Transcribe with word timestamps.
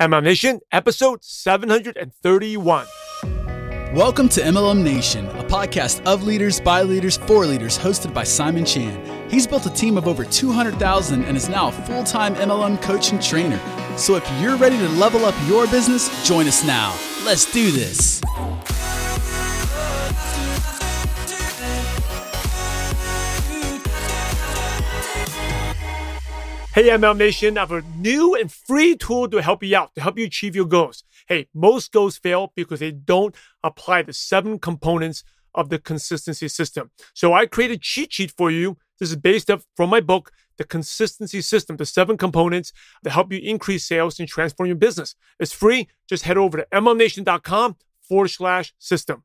MLM 0.00 0.24
Nation, 0.24 0.60
episode 0.72 1.22
731. 1.22 2.86
Welcome 3.94 4.30
to 4.30 4.40
MLM 4.40 4.82
Nation, 4.82 5.26
a 5.26 5.44
podcast 5.44 6.02
of 6.06 6.22
leaders, 6.22 6.58
by 6.58 6.80
leaders, 6.80 7.18
for 7.18 7.44
leaders, 7.44 7.78
hosted 7.78 8.14
by 8.14 8.24
Simon 8.24 8.64
Chan. 8.64 9.28
He's 9.28 9.46
built 9.46 9.66
a 9.66 9.70
team 9.70 9.98
of 9.98 10.08
over 10.08 10.24
200,000 10.24 11.24
and 11.24 11.36
is 11.36 11.50
now 11.50 11.68
a 11.68 11.72
full 11.72 12.02
time 12.02 12.34
MLM 12.36 12.80
coach 12.80 13.12
and 13.12 13.22
trainer. 13.22 13.60
So 13.98 14.16
if 14.16 14.26
you're 14.40 14.56
ready 14.56 14.78
to 14.78 14.88
level 14.88 15.26
up 15.26 15.34
your 15.46 15.66
business, 15.66 16.26
join 16.26 16.46
us 16.46 16.64
now. 16.64 16.98
Let's 17.26 17.52
do 17.52 17.70
this. 17.70 18.22
Hey, 26.72 26.84
MLM 26.84 27.16
Nation, 27.16 27.58
I 27.58 27.62
have 27.62 27.72
a 27.72 27.82
new 27.96 28.36
and 28.36 28.50
free 28.50 28.94
tool 28.94 29.28
to 29.30 29.42
help 29.42 29.64
you 29.64 29.76
out, 29.76 29.92
to 29.96 30.00
help 30.00 30.16
you 30.16 30.24
achieve 30.24 30.54
your 30.54 30.66
goals. 30.66 31.02
Hey, 31.26 31.48
most 31.52 31.90
goals 31.90 32.16
fail 32.16 32.52
because 32.54 32.78
they 32.78 32.92
don't 32.92 33.34
apply 33.64 34.02
the 34.02 34.12
seven 34.12 34.60
components 34.60 35.24
of 35.52 35.68
the 35.68 35.80
consistency 35.80 36.46
system. 36.46 36.92
So 37.12 37.32
I 37.32 37.46
created 37.46 37.78
a 37.78 37.80
cheat 37.80 38.12
sheet 38.12 38.30
for 38.30 38.52
you. 38.52 38.78
This 39.00 39.10
is 39.10 39.16
based 39.16 39.50
up 39.50 39.62
from 39.74 39.90
my 39.90 40.00
book, 40.00 40.30
The 40.58 40.64
Consistency 40.64 41.40
System, 41.40 41.76
the 41.76 41.84
seven 41.84 42.16
components 42.16 42.72
that 43.02 43.10
help 43.10 43.32
you 43.32 43.40
increase 43.40 43.84
sales 43.84 44.20
and 44.20 44.28
transform 44.28 44.68
your 44.68 44.76
business. 44.76 45.16
It's 45.40 45.52
free. 45.52 45.88
Just 46.08 46.22
head 46.22 46.38
over 46.38 46.58
to 46.58 46.66
mlmnation.com 46.72 47.78
forward 48.00 48.28
slash 48.28 48.72
system. 48.78 49.24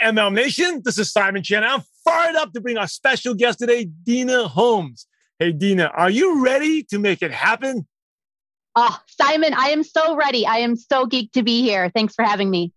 MLM 0.00 0.34
Nation, 0.34 0.80
this 0.84 0.96
is 0.96 1.10
Simon 1.10 1.42
Chan. 1.42 1.64
I'm 1.64 1.82
fired 2.04 2.36
up 2.36 2.52
to 2.52 2.60
bring 2.60 2.78
our 2.78 2.86
special 2.86 3.34
guest 3.34 3.58
today, 3.58 3.86
Dina 4.04 4.46
Holmes. 4.46 5.08
Hey, 5.38 5.52
Dina, 5.52 5.86
are 5.94 6.10
you 6.10 6.42
ready 6.42 6.82
to 6.84 6.98
make 6.98 7.22
it 7.22 7.30
happen? 7.30 7.86
Oh, 8.74 8.98
Simon, 9.06 9.54
I 9.54 9.68
am 9.68 9.84
so 9.84 10.16
ready. 10.16 10.44
I 10.44 10.56
am 10.56 10.74
so 10.74 11.06
geeked 11.06 11.30
to 11.32 11.44
be 11.44 11.62
here. 11.62 11.90
Thanks 11.90 12.16
for 12.16 12.24
having 12.24 12.50
me. 12.50 12.72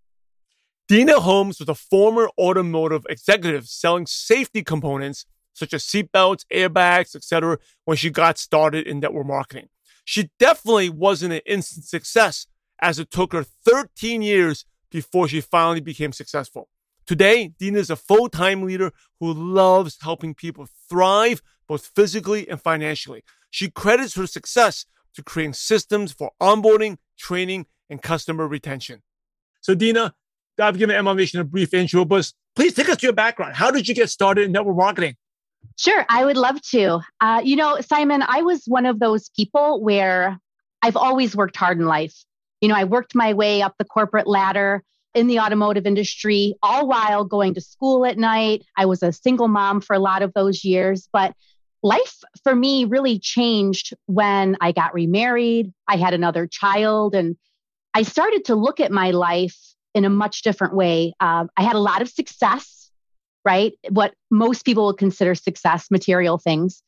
Dina 0.88 1.20
Holmes 1.20 1.58
was 1.58 1.70
a 1.70 1.74
former 1.74 2.30
automotive 2.38 3.04
executive 3.10 3.68
selling 3.68 4.06
safety 4.06 4.62
components 4.64 5.26
such 5.54 5.74
as 5.74 5.84
seatbelts, 5.84 6.46
airbags, 6.54 7.16
etc. 7.16 7.58
when 7.86 7.98
she 7.98 8.12
got 8.12 8.38
started 8.38 8.86
in 8.86 9.00
network 9.00 9.26
marketing. 9.26 9.70
She 10.06 10.30
definitely 10.38 10.90
wasn't 10.90 11.34
an 11.34 11.42
instant 11.48 11.86
success 11.86 12.46
as 12.80 13.00
it 13.00 13.10
took 13.10 13.34
her 13.34 13.44
13 13.44 14.22
years 14.22 14.66
before 14.92 15.28
she 15.28 15.42
finally 15.42 15.82
became 15.82 16.12
successful. 16.12 16.70
Today, 17.08 17.54
Dina 17.60 17.80
is 17.80 17.90
a 17.90 17.96
full-time 17.96 18.64
leader 18.64 18.92
who 19.20 19.34
loves 19.34 19.98
helping 20.02 20.36
people 20.36 20.68
thrive 20.88 21.42
both 21.72 21.90
physically 21.96 22.50
and 22.50 22.62
financially. 22.62 23.24
She 23.50 23.70
credits 23.70 24.16
her 24.16 24.28
success 24.28 24.86
to 25.14 25.24
creating 25.24 25.54
systems 25.54 26.12
for 26.12 26.32
onboarding, 26.42 26.98
training, 27.18 27.66
and 27.90 28.02
customer 28.02 28.46
retention. 28.46 29.04
So, 29.62 29.74
Dina, 29.74 30.14
I've 30.60 30.78
given 30.78 30.98
MLM 30.98 31.16
Nation 31.16 31.40
a 31.40 31.46
brief 31.46 31.74
intro, 31.74 32.04
but 32.04 32.30
please 32.58 32.74
take 32.74 32.90
us 32.90 32.98
to 32.98 33.06
your 33.06 33.14
background. 33.14 33.56
How 33.56 33.72
did 33.72 33.88
you 33.88 33.96
get 33.96 34.10
started 34.10 34.44
in 34.48 34.52
network 34.52 34.76
marketing? 34.76 35.16
Sure, 35.78 36.06
I 36.10 36.26
would 36.26 36.36
love 36.36 36.62
to. 36.72 37.00
Uh, 37.22 37.40
you 37.42 37.56
know, 37.56 37.80
Simon, 37.80 38.22
I 38.28 38.42
was 38.42 38.64
one 38.66 38.86
of 38.86 39.00
those 39.00 39.30
people 39.30 39.82
where 39.82 40.38
I've 40.82 40.98
always 40.98 41.38
worked 41.38 41.56
hard 41.56 41.80
in 41.80 41.86
life. 41.86 42.16
You 42.60 42.68
know, 42.68 42.76
I 42.76 42.84
worked 42.84 43.16
my 43.16 43.34
way 43.34 43.62
up 43.62 43.76
the 43.78 43.86
corporate 43.86 44.28
ladder 44.28 44.84
in 45.14 45.28
the 45.28 45.40
automotive 45.40 45.86
industry, 45.86 46.56
all 46.62 46.86
while 46.88 47.24
going 47.24 47.54
to 47.54 47.62
school 47.62 48.06
at 48.06 48.18
night. 48.18 48.66
I 48.78 48.86
was 48.86 49.02
a 49.04 49.14
single 49.14 49.48
mom 49.48 49.80
for 49.80 49.94
a 49.94 50.00
lot 50.00 50.22
of 50.22 50.34
those 50.34 50.66
years, 50.66 51.08
but 51.14 51.34
life 51.84 52.20
for 52.44 52.56
me 52.56 52.86
really 52.86 53.20
changed 53.20 53.94
when 54.06 54.58
I 54.62 54.72
got 54.72 54.94
remarried. 54.94 55.74
I 55.88 55.98
had 55.98 56.14
another 56.14 56.48
child, 56.48 57.16
and 57.16 57.36
I 57.94 58.04
started 58.04 58.46
to 58.46 58.56
look 58.56 58.80
at 58.80 58.92
my 58.92 59.12
life 59.12 59.58
in 59.94 60.06
a 60.06 60.10
much 60.10 60.42
different 60.44 60.76
way. 60.76 61.14
Uh, 61.20 61.46
I 61.58 61.64
had 61.64 61.76
a 61.76 61.80
lot 61.80 62.02
of 62.02 62.10
success, 62.10 62.90
right? 63.44 63.74
What 63.90 64.14
most 64.30 64.64
people 64.64 64.86
would 64.86 64.98
consider 64.98 65.36
success, 65.36 65.92
material 65.92 66.38
things. 66.38 66.82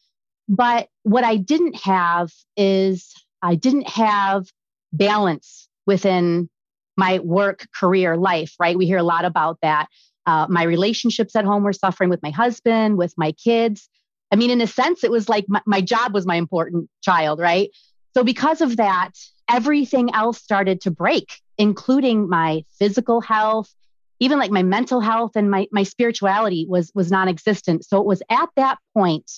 But 0.47 0.89
what 1.03 1.23
I 1.23 1.37
didn't 1.37 1.75
have 1.81 2.31
is 2.55 3.13
I 3.41 3.55
didn't 3.55 3.89
have 3.89 4.47
balance 4.91 5.67
within 5.85 6.49
my 6.95 7.19
work, 7.19 7.65
career, 7.73 8.15
life, 8.15 8.53
right? 8.59 8.77
We 8.77 8.85
hear 8.85 8.97
a 8.97 9.03
lot 9.03 9.25
about 9.25 9.57
that. 9.61 9.87
Uh, 10.25 10.47
my 10.49 10.63
relationships 10.63 11.35
at 11.35 11.43
home 11.43 11.63
were 11.63 11.73
suffering 11.73 12.09
with 12.09 12.21
my 12.23 12.29
husband, 12.29 12.97
with 12.97 13.13
my 13.17 13.31
kids. 13.33 13.89
I 14.33 14.35
mean, 14.35 14.49
in 14.49 14.61
a 14.61 14.67
sense, 14.67 15.03
it 15.03 15.11
was 15.11 15.29
like 15.29 15.45
my, 15.47 15.61
my 15.67 15.79
job 15.79 16.11
was 16.11 16.25
my 16.25 16.37
important 16.37 16.89
child, 17.03 17.39
right? 17.39 17.69
So, 18.15 18.23
because 18.23 18.61
of 18.61 18.77
that, 18.77 19.11
everything 19.47 20.11
else 20.15 20.39
started 20.39 20.81
to 20.81 20.91
break, 20.91 21.39
including 21.59 22.27
my 22.27 22.63
physical 22.79 23.21
health, 23.21 23.71
even 24.19 24.39
like 24.39 24.49
my 24.49 24.63
mental 24.63 25.01
health 25.01 25.33
and 25.35 25.51
my, 25.51 25.67
my 25.71 25.83
spirituality 25.83 26.65
was, 26.67 26.91
was 26.95 27.11
non 27.11 27.27
existent. 27.27 27.85
So, 27.85 27.99
it 27.99 28.07
was 28.07 28.23
at 28.31 28.49
that 28.55 28.79
point 28.95 29.31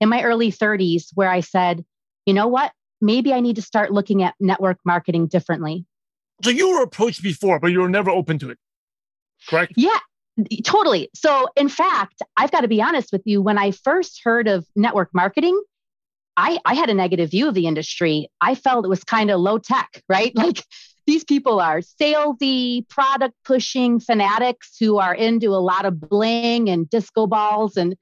in 0.00 0.08
my 0.08 0.24
early 0.24 0.50
30s 0.50 1.10
where 1.14 1.30
I 1.30 1.38
said, 1.38 1.84
you 2.26 2.34
know 2.34 2.48
what? 2.48 2.72
Maybe 3.00 3.32
I 3.32 3.38
need 3.38 3.54
to 3.54 3.62
start 3.62 3.92
looking 3.92 4.24
at 4.24 4.34
network 4.40 4.78
marketing 4.84 5.28
differently. 5.28 5.84
So, 6.42 6.50
you 6.50 6.70
were 6.70 6.82
approached 6.82 7.22
before, 7.22 7.60
but 7.60 7.68
you 7.68 7.78
were 7.78 7.88
never 7.88 8.10
open 8.10 8.40
to 8.40 8.50
it, 8.50 8.58
correct? 9.48 9.74
Yeah. 9.76 10.00
Totally. 10.64 11.10
So, 11.14 11.46
in 11.56 11.68
fact, 11.68 12.20
I've 12.36 12.50
got 12.50 12.62
to 12.62 12.68
be 12.68 12.82
honest 12.82 13.12
with 13.12 13.22
you. 13.24 13.40
When 13.40 13.56
I 13.56 13.70
first 13.70 14.20
heard 14.24 14.48
of 14.48 14.66
network 14.74 15.10
marketing, 15.14 15.60
I, 16.36 16.58
I 16.64 16.74
had 16.74 16.90
a 16.90 16.94
negative 16.94 17.30
view 17.30 17.46
of 17.46 17.54
the 17.54 17.66
industry. 17.66 18.28
I 18.40 18.56
felt 18.56 18.84
it 18.84 18.88
was 18.88 19.04
kind 19.04 19.30
of 19.30 19.40
low 19.40 19.58
tech, 19.58 20.02
right? 20.08 20.34
Like 20.34 20.64
these 21.06 21.22
people 21.24 21.60
are 21.60 21.80
salesy, 21.80 22.88
product 22.88 23.34
pushing 23.44 24.00
fanatics 24.00 24.76
who 24.80 24.98
are 24.98 25.14
into 25.14 25.50
a 25.50 25.62
lot 25.62 25.84
of 25.84 26.00
bling 26.00 26.68
and 26.68 26.90
disco 26.90 27.26
balls. 27.26 27.76
And 27.76 27.94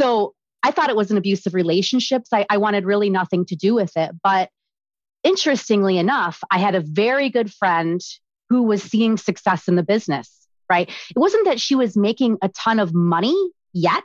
so 0.00 0.34
I 0.62 0.70
thought 0.70 0.88
it 0.88 0.96
was 0.96 1.10
an 1.10 1.18
abusive 1.18 1.52
relationships. 1.52 2.30
I, 2.32 2.46
I 2.48 2.56
wanted 2.56 2.86
really 2.86 3.10
nothing 3.10 3.44
to 3.46 3.56
do 3.56 3.74
with 3.74 3.92
it. 3.96 4.12
But 4.22 4.48
interestingly 5.22 5.98
enough, 5.98 6.42
I 6.50 6.58
had 6.58 6.74
a 6.74 6.80
very 6.80 7.28
good 7.28 7.52
friend 7.52 8.00
who 8.48 8.62
was 8.62 8.82
seeing 8.82 9.18
success 9.18 9.68
in 9.68 9.74
the 9.74 9.82
business 9.82 10.43
right? 10.68 10.88
It 10.88 11.18
wasn't 11.18 11.46
that 11.46 11.60
she 11.60 11.74
was 11.74 11.96
making 11.96 12.38
a 12.42 12.48
ton 12.48 12.78
of 12.78 12.94
money 12.94 13.36
yet, 13.72 14.04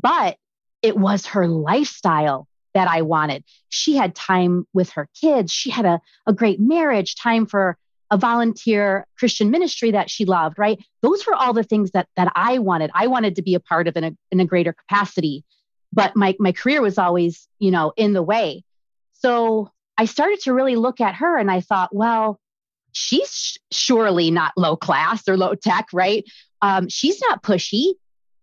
but 0.00 0.36
it 0.82 0.96
was 0.96 1.26
her 1.26 1.46
lifestyle 1.46 2.46
that 2.74 2.88
I 2.88 3.02
wanted. 3.02 3.44
She 3.68 3.96
had 3.96 4.14
time 4.14 4.66
with 4.72 4.90
her 4.90 5.08
kids. 5.20 5.52
She 5.52 5.70
had 5.70 5.86
a, 5.86 6.00
a 6.26 6.32
great 6.32 6.60
marriage, 6.60 7.16
time 7.16 7.46
for 7.46 7.76
a 8.10 8.16
volunteer 8.16 9.06
Christian 9.18 9.50
ministry 9.50 9.92
that 9.92 10.10
she 10.10 10.24
loved, 10.24 10.58
right? 10.58 10.78
Those 11.00 11.26
were 11.26 11.34
all 11.34 11.52
the 11.52 11.62
things 11.62 11.92
that 11.92 12.08
that 12.16 12.32
I 12.34 12.58
wanted. 12.58 12.90
I 12.94 13.06
wanted 13.06 13.36
to 13.36 13.42
be 13.42 13.54
a 13.54 13.60
part 13.60 13.86
of 13.88 13.96
in 13.96 14.04
a, 14.04 14.12
in 14.30 14.40
a 14.40 14.44
greater 14.44 14.72
capacity. 14.72 15.44
But 15.92 16.16
my 16.16 16.36
my 16.38 16.52
career 16.52 16.82
was 16.82 16.98
always, 16.98 17.48
you 17.58 17.70
know, 17.70 17.92
in 17.96 18.12
the 18.12 18.22
way. 18.22 18.64
So 19.12 19.70
I 19.96 20.06
started 20.06 20.40
to 20.40 20.54
really 20.54 20.76
look 20.76 21.00
at 21.00 21.16
her 21.16 21.36
and 21.36 21.50
I 21.50 21.60
thought, 21.60 21.94
well, 21.94 22.40
she's 22.92 23.58
surely 23.70 24.30
not 24.30 24.52
low 24.56 24.76
class 24.76 25.28
or 25.28 25.36
low 25.36 25.54
tech, 25.54 25.88
right? 25.92 26.24
Um, 26.62 26.88
she's 26.88 27.20
not 27.28 27.42
pushy. 27.42 27.94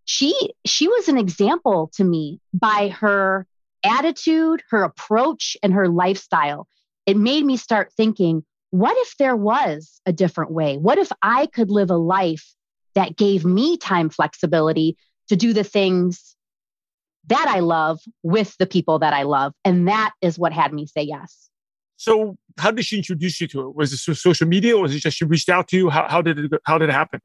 She 0.06 0.36
she 0.66 0.88
was 0.88 1.10
an 1.10 1.18
example 1.18 1.92
to 1.96 2.04
me 2.04 2.40
by 2.54 2.90
her 3.00 3.46
attitude, 3.84 4.64
her 4.70 4.84
approach, 4.84 5.58
and 5.62 5.74
her 5.74 5.88
lifestyle. 5.88 6.68
It 7.06 7.18
made 7.18 7.46
me 7.46 7.58
start 7.58 7.92
thinking, 7.96 8.44
what 8.72 8.96
if 8.98 9.16
there 9.18 9.36
was 9.36 10.02
a 10.06 10.12
different 10.12 10.52
way? 10.52 10.78
What 10.78 10.98
if 10.98 11.12
I 11.22 11.48
could 11.48 11.70
live 11.70 11.90
a 11.90 11.98
life 11.98 12.54
that 12.96 13.16
gave 13.16 13.46
me 13.46 13.78
time 13.78 14.10
flexibility 14.10 14.98
to 15.30 15.36
do 15.36 15.54
the 15.54 15.64
things 15.64 16.36
that 17.28 17.48
I 17.48 17.60
love 17.60 18.00
with 18.24 18.56
the 18.58 18.66
people 18.66 19.00
that 19.00 19.14
I 19.14 19.24
love? 19.24 19.54
And 19.64 19.88
that 19.88 20.14
is 20.22 20.40
what 20.40 20.54
had 20.54 20.74
me 20.74 20.86
say 20.86 21.04
yes. 21.04 21.50
So, 21.98 22.38
how 22.58 22.72
did 22.72 22.86
she 22.86 22.98
introduce 22.98 23.42
you 23.42 23.48
to 23.50 23.62
it? 23.68 23.76
Was 23.76 23.92
it 23.92 23.98
social 23.98 24.48
media, 24.48 24.78
or 24.78 24.84
was 24.84 24.96
it 24.96 25.00
just 25.00 25.18
she 25.18 25.26
reached 25.26 25.50
out 25.50 25.68
to 25.70 25.78
you? 25.78 25.90
How, 25.90 26.08
how 26.08 26.22
did 26.22 26.40
it 26.40 26.52
How 26.66 26.78
did 26.78 26.90
it 26.90 26.94
happen? 26.94 27.20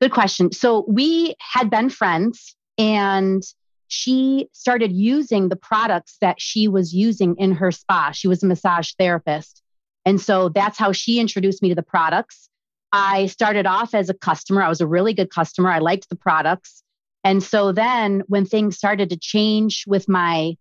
Good 0.00 0.12
question. 0.12 0.52
So 0.52 0.84
we 0.88 1.34
had 1.40 1.70
been 1.70 1.90
friends, 1.90 2.54
and 2.76 3.42
she 3.88 4.48
started 4.52 4.92
using 4.92 5.48
the 5.48 5.56
products 5.56 6.18
that 6.20 6.40
she 6.40 6.68
was 6.68 6.94
using 6.94 7.34
in 7.36 7.52
her 7.52 7.72
spa. 7.72 8.12
She 8.12 8.28
was 8.28 8.42
a 8.42 8.46
massage 8.46 8.92
therapist, 8.98 9.62
and 10.04 10.20
so 10.20 10.50
that's 10.50 10.78
how 10.78 10.92
she 10.92 11.18
introduced 11.18 11.62
me 11.62 11.70
to 11.70 11.74
the 11.74 11.82
products. 11.82 12.48
I 12.92 13.26
started 13.26 13.66
off 13.66 13.94
as 13.94 14.08
a 14.08 14.14
customer. 14.14 14.62
I 14.62 14.68
was 14.68 14.80
a 14.80 14.86
really 14.86 15.12
good 15.12 15.30
customer. 15.30 15.70
I 15.70 15.78
liked 15.78 16.08
the 16.08 16.16
products. 16.16 16.82
And 17.24 17.42
so 17.42 17.72
then 17.72 18.22
when 18.28 18.46
things 18.46 18.76
started 18.76 19.10
to 19.10 19.18
change 19.18 19.84
with 19.86 20.08
my 20.08 20.56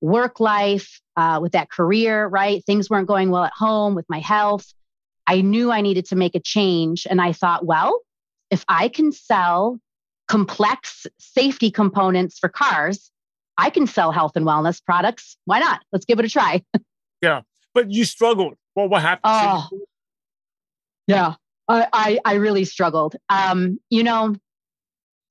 work 0.00 0.40
life, 0.40 1.00
uh, 1.16 1.38
with 1.40 1.52
that 1.52 1.70
career, 1.70 2.26
right? 2.26 2.64
Things 2.64 2.90
weren't 2.90 3.08
going 3.08 3.30
well 3.30 3.44
at 3.44 3.52
home 3.54 3.94
with 3.94 4.06
my 4.08 4.18
health. 4.18 4.72
I 5.26 5.40
knew 5.40 5.70
I 5.70 5.80
needed 5.80 6.06
to 6.06 6.16
make 6.16 6.34
a 6.34 6.40
change. 6.40 7.06
And 7.08 7.20
I 7.20 7.32
thought, 7.32 7.64
well, 7.64 8.00
if 8.50 8.64
I 8.68 8.88
can 8.88 9.12
sell 9.12 9.80
complex 10.28 11.06
safety 11.18 11.70
components 11.70 12.38
for 12.38 12.48
cars, 12.48 13.10
I 13.58 13.70
can 13.70 13.86
sell 13.86 14.12
health 14.12 14.32
and 14.36 14.46
wellness 14.46 14.84
products. 14.84 15.36
Why 15.44 15.58
not? 15.58 15.82
Let's 15.92 16.04
give 16.04 16.18
it 16.18 16.24
a 16.24 16.28
try. 16.28 16.62
yeah. 17.22 17.42
but 17.74 17.90
you 17.90 18.04
struggled. 18.04 18.54
Well, 18.74 18.88
what 18.88 19.02
happened? 19.02 19.22
Oh, 19.24 19.68
yeah, 21.06 21.34
I, 21.68 21.86
I, 21.92 22.18
I 22.24 22.34
really 22.34 22.64
struggled. 22.64 23.16
Um, 23.28 23.80
you 23.90 24.02
know, 24.02 24.34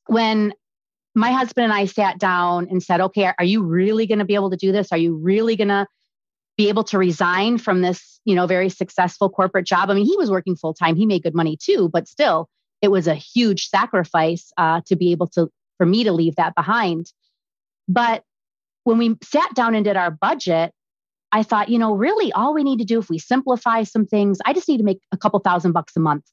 when 0.08 0.54
my 1.16 1.32
husband 1.32 1.64
and 1.64 1.74
I 1.74 1.86
sat 1.86 2.20
down 2.20 2.68
and 2.70 2.84
said, 2.84 3.00
okay, 3.00 3.32
are 3.40 3.46
you 3.46 3.64
really 3.64 4.06
going 4.06 4.20
to 4.20 4.26
be 4.26 4.36
able 4.36 4.50
to 4.52 4.58
do 4.58 4.72
this? 4.72 4.92
Are 4.92 4.98
you 4.98 5.16
really 5.16 5.56
going 5.56 5.70
to 5.70 5.88
be 6.58 6.70
able 6.70 6.84
to 6.86 6.98
resign 6.98 7.58
from 7.58 7.82
this, 7.82 8.20
you 8.26 8.36
know, 8.36 8.46
very 8.48 8.70
successful 8.70 9.30
corporate 9.30 9.66
job? 9.66 9.90
I 9.90 9.94
mean, 9.94 10.06
he 10.06 10.18
was 10.18 10.30
working 10.30 10.56
full 10.56 10.74
time. 10.74 10.98
He 10.98 11.06
made 11.06 11.24
good 11.24 11.34
money 11.34 11.58
too, 11.62 11.90
but 11.92 12.08
still, 12.08 12.50
it 12.82 12.90
was 12.90 13.08
a 13.08 13.16
huge 13.16 13.68
sacrifice 13.68 14.52
uh, 14.58 14.82
to 14.88 14.96
be 14.96 15.12
able 15.12 15.28
to, 15.30 15.50
for 15.78 15.86
me 15.86 16.04
to 16.04 16.12
leave 16.12 16.36
that 16.36 16.54
behind. 16.54 17.08
But 17.88 18.24
when 18.84 18.98
we 18.98 19.16
sat 19.24 19.54
down 19.56 19.74
and 19.74 19.86
did 19.86 19.96
our 19.96 20.12
budget, 20.12 20.74
I 21.32 21.44
thought, 21.44 21.70
you 21.70 21.80
know, 21.80 21.96
really 21.96 22.32
all 22.34 22.54
we 22.54 22.64
need 22.64 22.80
to 22.80 22.86
do 22.86 23.00
if 23.00 23.10
we 23.10 23.20
simplify 23.20 23.84
some 23.84 24.06
things, 24.06 24.40
I 24.46 24.54
just 24.54 24.68
need 24.68 24.78
to 24.78 24.84
make 24.84 25.00
a 25.12 25.18
couple 25.18 25.40
thousand 25.40 25.72
bucks 25.72 25.94
a 25.96 26.00
month. 26.00 26.26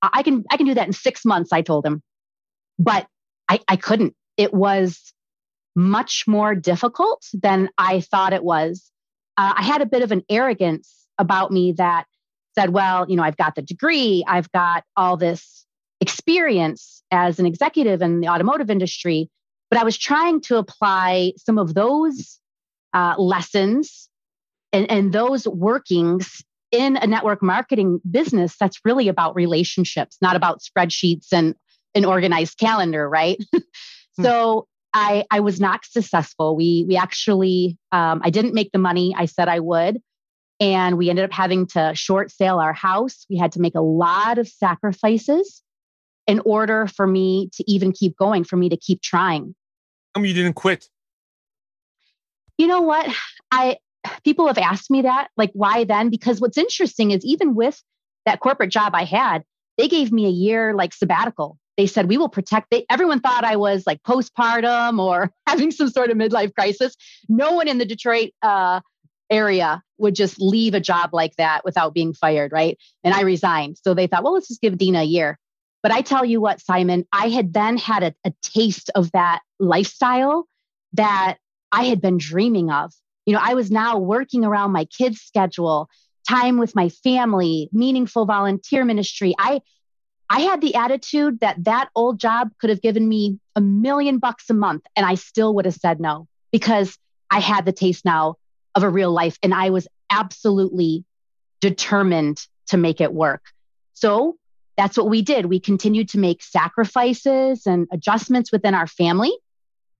I 0.00 0.22
can 0.22 0.44
I 0.50 0.56
can 0.56 0.66
do 0.66 0.74
that 0.74 0.86
in 0.86 0.92
6 0.92 1.24
months, 1.24 1.52
I 1.52 1.60
told 1.60 1.84
him. 1.84 2.02
But 2.78 3.08
I, 3.48 3.60
I 3.68 3.76
couldn't. 3.76 4.14
It 4.38 4.54
was 4.54 5.12
much 5.76 6.24
more 6.26 6.54
difficult 6.54 7.26
than 7.34 7.68
I 7.76 8.00
thought 8.00 8.32
it 8.32 8.42
was. 8.42 8.90
Uh, 9.36 9.54
I 9.56 9.62
had 9.62 9.82
a 9.82 9.86
bit 9.86 10.02
of 10.02 10.10
an 10.10 10.22
arrogance 10.30 11.06
about 11.18 11.52
me 11.52 11.72
that 11.72 12.06
said, 12.54 12.70
well, 12.70 13.06
you 13.08 13.16
know, 13.16 13.22
I've 13.22 13.36
got 13.36 13.54
the 13.54 13.62
degree, 13.62 14.24
I've 14.26 14.50
got 14.52 14.84
all 14.96 15.16
this 15.16 15.66
experience 16.00 17.02
as 17.10 17.38
an 17.38 17.46
executive 17.46 18.02
in 18.02 18.20
the 18.20 18.28
automotive 18.28 18.70
industry, 18.70 19.30
but 19.70 19.78
I 19.78 19.84
was 19.84 19.96
trying 19.98 20.40
to 20.42 20.56
apply 20.56 21.34
some 21.36 21.58
of 21.58 21.74
those 21.74 22.38
uh, 22.94 23.14
lessons 23.18 24.08
and, 24.72 24.90
and 24.90 25.12
those 25.12 25.46
workings 25.46 26.42
in 26.70 26.96
a 26.96 27.06
network 27.06 27.42
marketing 27.42 28.00
business 28.10 28.56
that's 28.58 28.80
really 28.84 29.08
about 29.08 29.34
relationships, 29.34 30.16
not 30.20 30.36
about 30.36 30.60
spreadsheets 30.60 31.28
and 31.32 31.54
an 31.94 32.04
organized 32.04 32.58
calendar, 32.58 33.08
right? 33.08 33.42
Hmm. 34.18 34.24
so 34.24 34.66
I 34.92 35.24
I 35.30 35.40
was 35.40 35.60
not 35.60 35.84
successful. 35.84 36.56
We 36.56 36.84
we 36.88 36.96
actually 36.96 37.78
um, 37.92 38.20
I 38.22 38.30
didn't 38.30 38.54
make 38.54 38.72
the 38.72 38.78
money 38.78 39.14
I 39.16 39.26
said 39.26 39.48
I 39.48 39.60
would, 39.60 40.00
and 40.60 40.98
we 40.98 41.08
ended 41.08 41.24
up 41.24 41.32
having 41.32 41.66
to 41.68 41.92
short 41.94 42.30
sale 42.30 42.58
our 42.58 42.72
house. 42.72 43.24
We 43.30 43.36
had 43.36 43.52
to 43.52 43.60
make 43.60 43.74
a 43.74 43.80
lot 43.80 44.38
of 44.38 44.48
sacrifices 44.48 45.62
in 46.26 46.40
order 46.44 46.86
for 46.86 47.06
me 47.06 47.48
to 47.54 47.70
even 47.70 47.92
keep 47.92 48.16
going, 48.16 48.44
for 48.44 48.56
me 48.56 48.68
to 48.68 48.76
keep 48.76 49.00
trying. 49.00 49.54
How 50.14 50.22
you 50.22 50.34
didn't 50.34 50.54
quit? 50.54 50.88
You 52.58 52.66
know 52.66 52.82
what? 52.82 53.08
I 53.50 53.78
people 54.24 54.46
have 54.46 54.58
asked 54.58 54.90
me 54.90 55.02
that, 55.02 55.28
like, 55.36 55.50
why 55.54 55.84
then? 55.84 56.10
Because 56.10 56.40
what's 56.40 56.58
interesting 56.58 57.10
is 57.10 57.24
even 57.24 57.54
with 57.54 57.82
that 58.26 58.40
corporate 58.40 58.70
job 58.70 58.94
I 58.94 59.04
had, 59.04 59.44
they 59.76 59.88
gave 59.88 60.12
me 60.12 60.26
a 60.26 60.30
year 60.30 60.74
like 60.74 60.92
sabbatical. 60.92 61.58
They 61.78 61.86
said, 61.86 62.08
we 62.08 62.18
will 62.18 62.28
protect. 62.28 62.66
They, 62.70 62.84
everyone 62.90 63.20
thought 63.20 63.44
I 63.44 63.56
was 63.56 63.86
like 63.86 64.02
postpartum 64.02 65.00
or 65.00 65.32
having 65.46 65.70
some 65.70 65.88
sort 65.88 66.10
of 66.10 66.18
midlife 66.18 66.54
crisis. 66.54 66.94
No 67.28 67.52
one 67.52 67.68
in 67.68 67.78
the 67.78 67.86
Detroit 67.86 68.32
uh, 68.42 68.80
area 69.30 69.82
would 69.96 70.14
just 70.14 70.38
leave 70.38 70.74
a 70.74 70.80
job 70.80 71.14
like 71.14 71.34
that 71.36 71.64
without 71.64 71.94
being 71.94 72.12
fired, 72.12 72.52
right? 72.52 72.76
And 73.02 73.14
I 73.14 73.22
resigned. 73.22 73.78
So 73.82 73.94
they 73.94 74.06
thought, 74.06 74.22
well, 74.22 74.34
let's 74.34 74.48
just 74.48 74.60
give 74.60 74.76
Dina 74.76 75.00
a 75.00 75.04
year. 75.04 75.38
But 75.82 75.92
I 75.92 76.02
tell 76.02 76.24
you 76.24 76.42
what, 76.42 76.60
Simon, 76.60 77.06
I 77.12 77.30
had 77.30 77.54
then 77.54 77.78
had 77.78 78.02
a, 78.02 78.14
a 78.24 78.32
taste 78.42 78.90
of 78.94 79.10
that 79.12 79.40
lifestyle 79.58 80.44
that 80.92 81.38
I 81.72 81.84
had 81.84 82.02
been 82.02 82.18
dreaming 82.18 82.70
of 82.70 82.92
you 83.28 83.34
know, 83.34 83.40
I 83.42 83.52
was 83.52 83.70
now 83.70 83.98
working 83.98 84.42
around 84.42 84.72
my 84.72 84.86
kids' 84.86 85.20
schedule, 85.20 85.90
time 86.26 86.56
with 86.56 86.74
my 86.74 86.88
family, 86.88 87.68
meaningful 87.74 88.24
volunteer 88.24 88.86
ministry. 88.86 89.34
I 89.38 89.60
I 90.30 90.40
had 90.40 90.60
the 90.60 90.74
attitude 90.74 91.40
that 91.40 91.64
that 91.64 91.88
old 91.94 92.20
job 92.20 92.50
could 92.60 92.70
have 92.70 92.82
given 92.82 93.08
me 93.08 93.38
a 93.56 93.60
million 93.60 94.18
bucks 94.18 94.50
a 94.50 94.54
month 94.54 94.84
and 94.94 95.06
I 95.06 95.14
still 95.14 95.54
would 95.54 95.64
have 95.64 95.74
said 95.74 96.00
no 96.00 96.28
because 96.52 96.98
I 97.30 97.40
had 97.40 97.64
the 97.64 97.72
taste 97.72 98.04
now 98.04 98.36
of 98.74 98.82
a 98.82 98.88
real 98.88 99.10
life 99.10 99.38
and 99.42 99.54
I 99.54 99.70
was 99.70 99.88
absolutely 100.10 101.04
determined 101.60 102.46
to 102.68 102.76
make 102.76 103.00
it 103.00 103.12
work. 103.12 103.42
So 103.94 104.36
that's 104.76 104.96
what 104.96 105.08
we 105.08 105.22
did. 105.22 105.46
We 105.46 105.60
continued 105.60 106.10
to 106.10 106.18
make 106.18 106.42
sacrifices 106.42 107.66
and 107.66 107.88
adjustments 107.92 108.52
within 108.52 108.74
our 108.74 108.86
family. 108.86 109.32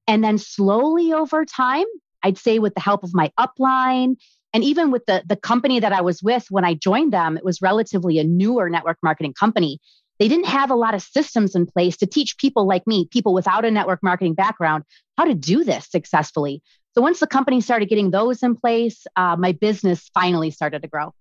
And 0.07 0.23
then 0.23 0.39
slowly 0.39 1.13
over 1.13 1.45
time, 1.45 1.87
I'd 2.23 2.39
say 2.39 2.59
with 2.59 2.75
the 2.75 2.81
help 2.81 3.03
of 3.03 3.15
my 3.15 3.33
upline 3.39 4.17
and 4.55 4.65
even 4.65 4.91
with 4.91 5.05
the, 5.07 5.23
the 5.27 5.37
company 5.37 5.81
that 5.81 5.93
I 5.93 6.01
was 6.01 6.23
with 6.23 6.47
when 6.51 6.65
I 6.65 6.75
joined 6.75 7.13
them, 7.13 7.37
it 7.37 7.45
was 7.45 7.61
relatively 7.61 8.19
a 8.19 8.25
newer 8.25 8.71
network 8.71 8.99
marketing 9.03 9.35
company. 9.35 9.79
They 10.19 10.29
didn't 10.29 10.47
have 10.47 10.71
a 10.71 10.75
lot 10.75 10.95
of 10.95 11.03
systems 11.03 11.55
in 11.55 11.67
place 11.67 11.97
to 11.99 12.07
teach 12.07 12.39
people 12.39 12.67
like 12.67 12.87
me, 12.87 13.07
people 13.07 13.33
without 13.35 13.65
a 13.65 13.71
network 13.71 14.03
marketing 14.03 14.35
background, 14.35 14.85
how 15.17 15.25
to 15.25 15.35
do 15.35 15.65
this 15.65 15.87
successfully. 15.89 16.63
So 16.95 17.03
once 17.03 17.21
the 17.21 17.27
company 17.27 17.61
started 17.61 17.89
getting 17.89 18.11
those 18.11 18.43
in 18.43 18.57
place, 18.57 19.07
uh, 19.17 19.37
my 19.37 19.53
business 19.53 20.11
finally 20.13 20.51
started 20.51 20.83
to 20.83 20.89
grow. 20.89 21.15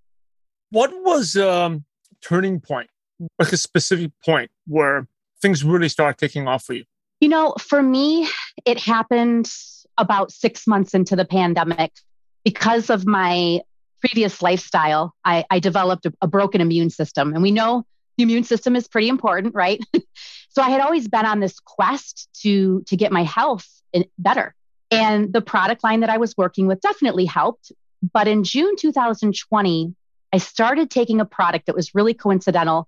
What 0.71 0.91
was 1.03 1.35
um 1.35 1.85
turning 2.21 2.59
point, 2.59 2.89
like 3.37 3.53
a 3.53 3.57
specific 3.57 4.11
point 4.25 4.49
where 4.65 5.07
things 5.41 5.63
really 5.63 5.89
started 5.89 6.17
taking 6.17 6.47
off 6.47 6.63
for 6.63 6.73
you? 6.73 6.83
You 7.21 7.29
know, 7.29 7.53
for 7.59 7.83
me, 7.83 8.27
it 8.65 8.79
happened 8.79 9.51
about 9.97 10.31
six 10.31 10.67
months 10.67 10.93
into 10.93 11.15
the 11.15 11.25
pandemic, 11.25 11.91
because 12.43 12.89
of 12.89 13.05
my 13.05 13.61
previous 13.99 14.41
lifestyle, 14.41 15.13
I, 15.25 15.45
I 15.49 15.59
developed 15.59 16.05
a, 16.05 16.13
a 16.21 16.27
broken 16.27 16.61
immune 16.61 16.89
system. 16.89 17.33
And 17.33 17.41
we 17.41 17.51
know 17.51 17.85
the 18.17 18.23
immune 18.23 18.43
system 18.43 18.75
is 18.75 18.87
pretty 18.87 19.09
important, 19.09 19.53
right? 19.55 19.83
so 20.49 20.61
I 20.61 20.69
had 20.69 20.81
always 20.81 21.07
been 21.07 21.25
on 21.25 21.39
this 21.39 21.59
quest 21.59 22.29
to, 22.41 22.83
to 22.87 22.97
get 22.97 23.11
my 23.11 23.23
health 23.23 23.67
better. 24.17 24.53
And 24.89 25.31
the 25.31 25.41
product 25.41 25.83
line 25.83 26.01
that 26.01 26.09
I 26.09 26.17
was 26.17 26.35
working 26.37 26.67
with 26.67 26.81
definitely 26.81 27.25
helped. 27.25 27.71
But 28.13 28.27
in 28.27 28.43
June 28.43 28.75
2020, 28.77 29.95
I 30.33 30.37
started 30.37 30.89
taking 30.89 31.19
a 31.19 31.25
product 31.25 31.65
that 31.65 31.75
was 31.75 31.95
really 31.95 32.13
coincidental, 32.13 32.87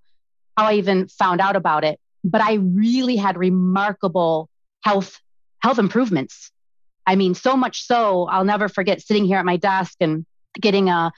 how 0.56 0.66
I 0.66 0.74
even 0.74 1.08
found 1.08 1.40
out 1.40 1.56
about 1.56 1.84
it. 1.84 1.98
But 2.22 2.42
I 2.42 2.54
really 2.54 3.16
had 3.16 3.36
remarkable 3.36 4.48
health 4.82 5.20
health 5.62 5.78
improvements 5.78 6.50
I 7.10 7.16
mean, 7.16 7.34
so 7.34 7.56
much 7.56 7.86
so, 7.86 8.26
I'll 8.26 8.44
never 8.44 8.68
forget 8.68 9.02
sitting 9.02 9.24
here 9.24 9.38
at 9.38 9.44
my 9.44 9.56
desk 9.56 9.96
and 10.00 10.24
getting 10.60 10.88
a 10.88 11.10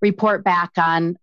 report 0.00 0.44
back 0.44 0.70
on 0.78 1.16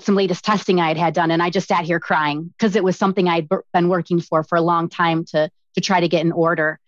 some 0.00 0.14
latest 0.14 0.44
testing 0.44 0.80
I 0.80 0.88
had 0.88 0.96
had 0.96 1.14
done. 1.14 1.30
And 1.30 1.42
I 1.42 1.50
just 1.50 1.68
sat 1.68 1.84
here 1.84 2.00
crying 2.00 2.52
because 2.56 2.76
it 2.76 2.84
was 2.84 2.96
something 2.96 3.28
I'd 3.28 3.48
been 3.72 3.88
working 3.88 4.20
for 4.20 4.44
for 4.44 4.56
a 4.56 4.60
long 4.62 4.88
time 4.88 5.24
to, 5.26 5.50
to 5.74 5.80
try 5.80 6.00
to 6.00 6.08
get 6.08 6.24
in 6.24 6.32
order. 6.32 6.78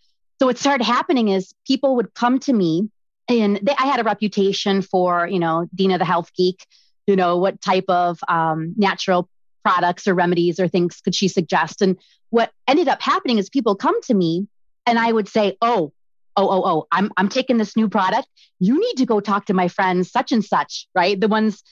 So 0.41 0.47
what 0.47 0.59
started 0.59 0.85
happening 0.85 1.29
is 1.29 1.55
people 1.67 1.97
would 1.97 2.15
come 2.15 2.39
to 2.41 2.53
me 2.53 2.91
and 3.29 3.59
they, 3.63 3.75
I 3.79 3.87
had 3.87 4.01
a 4.01 4.05
reputation 4.05 4.83
for, 4.83 5.27
you 5.27 5.39
know, 5.39 5.69
Dina 5.75 5.99
the 5.99 6.05
health 6.05 6.31
geek, 6.37 6.67
you 7.07 7.17
know, 7.17 7.39
what 7.39 7.61
type 7.61 7.87
of 7.89 8.19
um, 8.29 8.75
natural 8.77 9.29
products 9.65 10.07
or 10.07 10.15
remedies 10.15 10.61
or 10.61 10.69
things 10.69 11.01
could 11.01 11.15
she 11.15 11.29
suggest? 11.29 11.83
And 11.83 11.99
what 12.31 12.53
ended 12.69 12.89
up 12.89 13.01
happening 13.01 13.39
is 13.39 13.49
people 13.49 13.75
come 13.75 14.01
to 14.03 14.15
me 14.15 14.47
and 14.87 14.99
I 14.99 15.11
would 15.11 15.29
say, 15.29 15.57
oh, 15.63 15.93
oh, 16.37 16.49
oh, 16.49 16.63
oh, 16.65 16.87
I'm, 16.93 17.11
I'm 17.17 17.29
taking 17.29 17.59
this 17.59 17.77
new 17.77 17.89
product. 17.89 18.29
You 18.59 18.79
need 18.79 18.97
to 18.97 19.07
go 19.07 19.21
talk 19.21 19.47
to 19.47 19.55
my 19.55 19.69
friends, 19.69 20.11
such 20.11 20.33
and 20.33 20.45
such, 20.45 20.87
right? 20.95 21.19
The 21.19 21.29
ones 21.29 21.63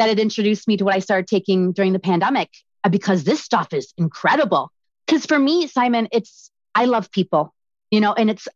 that 0.00 0.08
had 0.08 0.18
introduced 0.18 0.66
me 0.66 0.78
to 0.78 0.84
what 0.86 0.94
I 0.94 0.98
started 0.98 1.26
taking 1.28 1.72
during 1.72 1.92
the 1.92 1.98
pandemic, 1.98 2.48
uh, 2.84 2.88
because 2.88 3.24
this 3.24 3.42
stuff 3.42 3.74
is 3.74 3.92
incredible. 3.98 4.72
Because 5.06 5.26
for 5.26 5.38
me, 5.38 5.66
Simon, 5.66 6.08
it's, 6.10 6.50
I 6.74 6.86
love 6.86 7.10
people, 7.10 7.54
you 7.90 8.00
know, 8.00 8.14
and 8.14 8.30
it's 8.30 8.48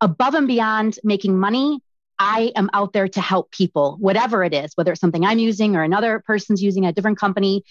above 0.00 0.34
and 0.34 0.46
beyond 0.46 1.00
making 1.02 1.36
money. 1.38 1.80
I 2.20 2.52
am 2.54 2.70
out 2.72 2.92
there 2.92 3.08
to 3.08 3.20
help 3.20 3.50
people, 3.50 3.96
whatever 3.98 4.44
it 4.44 4.54
is, 4.54 4.70
whether 4.76 4.92
it's 4.92 5.00
something 5.00 5.24
I'm 5.24 5.40
using 5.40 5.74
or 5.74 5.82
another 5.82 6.22
person's 6.24 6.62
using 6.62 6.86
a 6.86 6.92
different 6.92 7.18
company. 7.18 7.64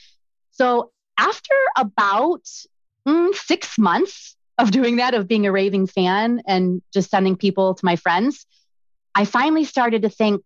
So 0.51 0.91
after 1.17 1.55
about 1.77 2.43
mm, 3.07 3.33
six 3.35 3.79
months, 3.79 4.35
of 4.57 4.71
doing 4.71 4.97
that, 4.97 5.13
of 5.13 5.27
being 5.27 5.47
a 5.47 5.51
raving 5.51 5.87
fan 5.87 6.41
and 6.45 6.81
just 6.93 7.09
sending 7.09 7.37
people 7.37 7.73
to 7.75 7.85
my 7.85 7.95
friends, 7.95 8.45
I 9.15 9.23
finally 9.23 9.63
started 9.63 10.01
to 10.01 10.09
think, 10.09 10.41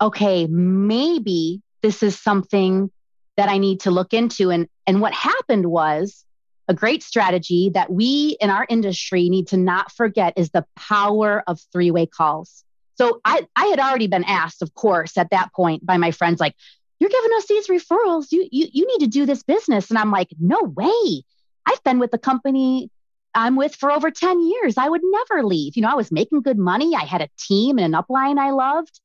okay, 0.00 0.46
maybe 0.46 1.62
this 1.86 2.02
is 2.02 2.18
something 2.18 2.90
that 3.36 3.48
I 3.48 3.58
need 3.58 3.78
to 3.82 3.92
look 3.92 4.12
into. 4.12 4.50
And, 4.50 4.66
and 4.88 5.00
what 5.00 5.14
happened 5.14 5.66
was 5.66 6.24
a 6.66 6.74
great 6.74 7.04
strategy 7.04 7.70
that 7.74 7.92
we 7.92 8.36
in 8.40 8.50
our 8.50 8.66
industry 8.68 9.28
need 9.28 9.46
to 9.48 9.56
not 9.56 9.92
forget 9.92 10.32
is 10.36 10.50
the 10.50 10.66
power 10.74 11.44
of 11.46 11.60
three 11.72 11.92
way 11.92 12.06
calls. 12.06 12.64
So 12.96 13.20
I, 13.24 13.46
I 13.54 13.66
had 13.66 13.78
already 13.78 14.08
been 14.08 14.24
asked, 14.24 14.62
of 14.62 14.74
course, 14.74 15.16
at 15.16 15.30
that 15.30 15.52
point 15.54 15.86
by 15.86 15.96
my 15.96 16.10
friends, 16.10 16.40
like, 16.40 16.56
you're 16.98 17.10
giving 17.10 17.30
us 17.36 17.46
these 17.46 17.68
referrals. 17.68 18.32
You, 18.32 18.48
you, 18.50 18.66
you 18.72 18.86
need 18.88 19.04
to 19.04 19.10
do 19.10 19.24
this 19.24 19.44
business. 19.44 19.88
And 19.88 19.98
I'm 19.98 20.10
like, 20.10 20.30
no 20.40 20.58
way. 20.62 21.22
I've 21.66 21.84
been 21.84 22.00
with 22.00 22.10
the 22.10 22.18
company 22.18 22.90
I'm 23.36 23.54
with 23.54 23.76
for 23.76 23.92
over 23.92 24.10
10 24.10 24.40
years. 24.40 24.78
I 24.78 24.88
would 24.88 25.02
never 25.04 25.44
leave. 25.44 25.76
You 25.76 25.82
know, 25.82 25.90
I 25.90 25.94
was 25.94 26.10
making 26.10 26.40
good 26.40 26.58
money. 26.58 26.96
I 26.96 27.04
had 27.04 27.20
a 27.20 27.28
team 27.38 27.78
and 27.78 27.94
an 27.94 28.02
upline 28.02 28.38
I 28.38 28.50
loved. 28.50 28.98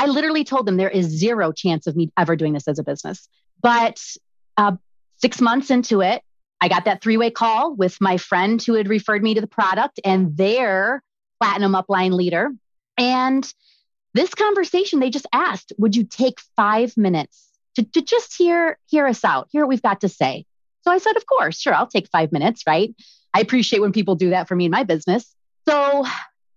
I 0.00 0.06
literally 0.06 0.44
told 0.44 0.64
them 0.64 0.78
there 0.78 0.88
is 0.88 1.04
zero 1.08 1.52
chance 1.52 1.86
of 1.86 1.94
me 1.94 2.10
ever 2.16 2.34
doing 2.34 2.54
this 2.54 2.66
as 2.66 2.78
a 2.78 2.82
business. 2.82 3.28
But 3.60 4.02
uh, 4.56 4.76
six 5.18 5.42
months 5.42 5.70
into 5.70 6.00
it, 6.00 6.22
I 6.58 6.68
got 6.68 6.86
that 6.86 7.02
three 7.02 7.18
way 7.18 7.30
call 7.30 7.76
with 7.76 8.00
my 8.00 8.16
friend 8.16 8.62
who 8.62 8.72
had 8.72 8.88
referred 8.88 9.22
me 9.22 9.34
to 9.34 9.42
the 9.42 9.46
product 9.46 10.00
and 10.02 10.38
their 10.38 11.02
platinum 11.38 11.72
upline 11.72 12.14
leader. 12.14 12.48
And 12.96 13.46
this 14.14 14.34
conversation, 14.34 15.00
they 15.00 15.10
just 15.10 15.26
asked, 15.34 15.74
Would 15.76 15.94
you 15.94 16.04
take 16.04 16.40
five 16.56 16.96
minutes 16.96 17.50
to, 17.74 17.82
to 17.82 18.00
just 18.00 18.34
hear, 18.34 18.78
hear 18.86 19.06
us 19.06 19.22
out, 19.22 19.48
hear 19.52 19.66
what 19.66 19.68
we've 19.68 19.82
got 19.82 20.00
to 20.00 20.08
say? 20.08 20.46
So 20.80 20.90
I 20.90 20.96
said, 20.96 21.16
Of 21.16 21.26
course, 21.26 21.60
sure, 21.60 21.74
I'll 21.74 21.86
take 21.86 22.08
five 22.08 22.32
minutes, 22.32 22.62
right? 22.66 22.94
I 23.34 23.40
appreciate 23.40 23.80
when 23.80 23.92
people 23.92 24.14
do 24.14 24.30
that 24.30 24.48
for 24.48 24.56
me 24.56 24.64
in 24.64 24.70
my 24.70 24.84
business. 24.84 25.34
So 25.68 26.06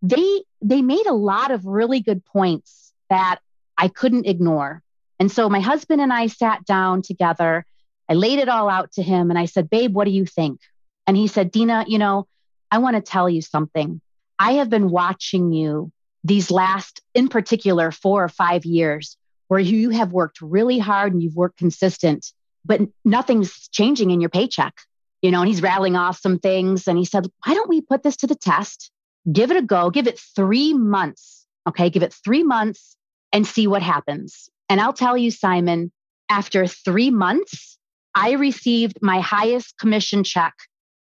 they 0.01 0.43
they 0.61 0.81
made 0.81 1.07
a 1.07 1.13
lot 1.13 1.51
of 1.51 1.65
really 1.65 1.99
good 1.99 2.23
points 2.23 2.82
that 3.13 3.39
I 3.77 3.89
couldn't 3.89 4.25
ignore. 4.25 4.81
And 5.19 5.31
so 5.31 5.47
my 5.47 5.59
husband 5.59 6.01
and 6.01 6.11
I 6.11 6.27
sat 6.27 6.65
down 6.65 7.03
together. 7.03 7.63
I 8.09 8.15
laid 8.15 8.39
it 8.39 8.49
all 8.49 8.69
out 8.69 8.91
to 8.93 9.03
him 9.03 9.29
and 9.29 9.37
I 9.37 9.45
said, 9.45 9.69
Babe, 9.69 9.93
what 9.93 10.05
do 10.05 10.11
you 10.11 10.25
think? 10.25 10.59
And 11.05 11.15
he 11.15 11.27
said, 11.27 11.51
Dina, 11.51 11.85
you 11.87 11.99
know, 11.99 12.27
I 12.71 12.79
want 12.79 12.95
to 12.95 13.01
tell 13.01 13.29
you 13.29 13.41
something. 13.41 14.01
I 14.39 14.53
have 14.53 14.69
been 14.69 14.89
watching 14.89 15.53
you 15.53 15.91
these 16.23 16.49
last, 16.49 17.01
in 17.13 17.27
particular, 17.27 17.91
four 17.91 18.23
or 18.23 18.29
five 18.29 18.65
years 18.65 19.15
where 19.47 19.59
you 19.59 19.91
have 19.91 20.11
worked 20.11 20.41
really 20.41 20.79
hard 20.79 21.13
and 21.13 21.21
you've 21.21 21.35
worked 21.35 21.57
consistent, 21.59 22.33
but 22.65 22.81
nothing's 23.05 23.67
changing 23.69 24.09
in 24.09 24.21
your 24.21 24.31
paycheck. 24.31 24.73
You 25.21 25.29
know, 25.29 25.41
and 25.41 25.47
he's 25.47 25.61
rattling 25.61 25.95
off 25.95 26.19
some 26.19 26.39
things. 26.39 26.87
And 26.87 26.97
he 26.97 27.05
said, 27.05 27.27
Why 27.45 27.53
don't 27.53 27.69
we 27.69 27.81
put 27.81 28.01
this 28.01 28.17
to 28.17 28.27
the 28.27 28.35
test? 28.35 28.91
Give 29.31 29.51
it 29.51 29.57
a 29.57 29.61
go, 29.61 29.91
give 29.91 30.07
it 30.07 30.19
three 30.35 30.73
months. 30.73 31.45
Okay. 31.69 31.89
Give 31.89 32.03
it 32.03 32.13
three 32.25 32.43
months 32.43 32.97
and 33.33 33.45
see 33.45 33.67
what 33.67 33.81
happens. 33.81 34.49
And 34.69 34.79
I'll 34.79 34.93
tell 34.93 35.17
you, 35.17 35.31
Simon, 35.31 35.91
after 36.29 36.67
three 36.67 37.09
months, 37.09 37.77
I 38.15 38.33
received 38.33 38.99
my 39.01 39.19
highest 39.19 39.77
commission 39.77 40.23
check 40.23 40.53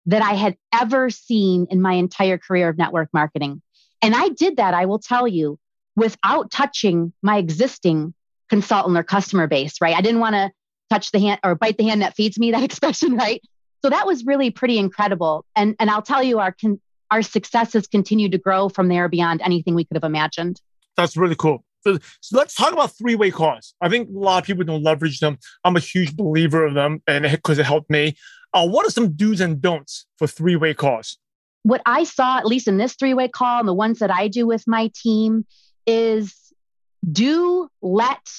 that 0.07 0.21
I 0.21 0.33
had 0.33 0.57
ever 0.73 1.09
seen 1.09 1.67
in 1.69 1.81
my 1.81 1.93
entire 1.93 2.37
career 2.37 2.67
of 2.69 2.77
network 2.77 3.09
marketing. 3.13 3.61
And 4.01 4.13
I 4.15 4.29
did 4.29 4.57
that, 4.57 4.73
I 4.73 4.85
will 4.85 4.99
tell 4.99 5.27
you, 5.27 5.57
without 5.95 6.51
touching 6.51 7.13
my 7.21 7.37
existing 7.37 8.13
consultant 8.49 8.97
or 8.97 9.03
customer 9.03 9.47
base, 9.47 9.79
right? 9.79 9.95
I 9.95 10.01
didn't 10.01 10.19
want 10.19 10.35
to 10.35 10.51
touch 10.89 11.11
the 11.11 11.19
hand 11.19 11.39
or 11.43 11.55
bite 11.55 11.77
the 11.77 11.85
hand 11.85 12.01
that 12.01 12.15
feeds 12.15 12.37
me, 12.37 12.51
that 12.51 12.63
expression, 12.63 13.15
right? 13.15 13.41
So 13.81 13.89
that 13.89 14.07
was 14.07 14.25
really 14.25 14.49
pretty 14.49 14.77
incredible. 14.77 15.45
And, 15.55 15.75
and 15.79 15.89
I'll 15.89 16.01
tell 16.01 16.23
you, 16.23 16.39
our, 16.39 16.55
our 17.11 17.21
successes 17.21 17.87
continued 17.87 18.31
to 18.31 18.37
grow 18.37 18.69
from 18.69 18.87
there 18.87 19.07
beyond 19.07 19.41
anything 19.41 19.75
we 19.75 19.85
could 19.85 19.95
have 19.95 20.03
imagined. 20.03 20.59
That's 20.95 21.17
really 21.17 21.35
cool. 21.35 21.63
So, 21.83 21.97
so 22.21 22.37
let's 22.37 22.55
talk 22.55 22.73
about 22.73 22.91
three 22.97 23.15
way 23.15 23.31
calls. 23.31 23.73
I 23.81 23.89
think 23.89 24.09
a 24.09 24.17
lot 24.17 24.43
of 24.43 24.47
people 24.47 24.63
don't 24.63 24.83
leverage 24.83 25.19
them. 25.19 25.37
I'm 25.63 25.75
a 25.75 25.81
huge 25.81 26.15
believer 26.15 26.65
of 26.65 26.73
them, 26.73 27.01
and 27.07 27.29
because 27.29 27.59
it, 27.59 27.63
it 27.63 27.65
helped 27.65 27.89
me. 27.89 28.15
Uh, 28.53 28.67
what 28.67 28.85
are 28.85 28.91
some 28.91 29.13
do's 29.13 29.41
and 29.41 29.61
don'ts 29.61 30.05
for 30.17 30.27
three 30.27 30.55
way 30.55 30.73
calls? 30.73 31.17
What 31.63 31.81
I 31.85 32.03
saw, 32.03 32.37
at 32.37 32.45
least 32.45 32.67
in 32.67 32.77
this 32.77 32.93
three 32.95 33.13
way 33.13 33.27
call 33.27 33.59
and 33.59 33.67
the 33.67 33.73
ones 33.73 33.99
that 33.99 34.11
I 34.11 34.27
do 34.27 34.45
with 34.45 34.67
my 34.67 34.91
team, 34.95 35.45
is 35.85 36.35
do 37.11 37.69
let 37.81 38.29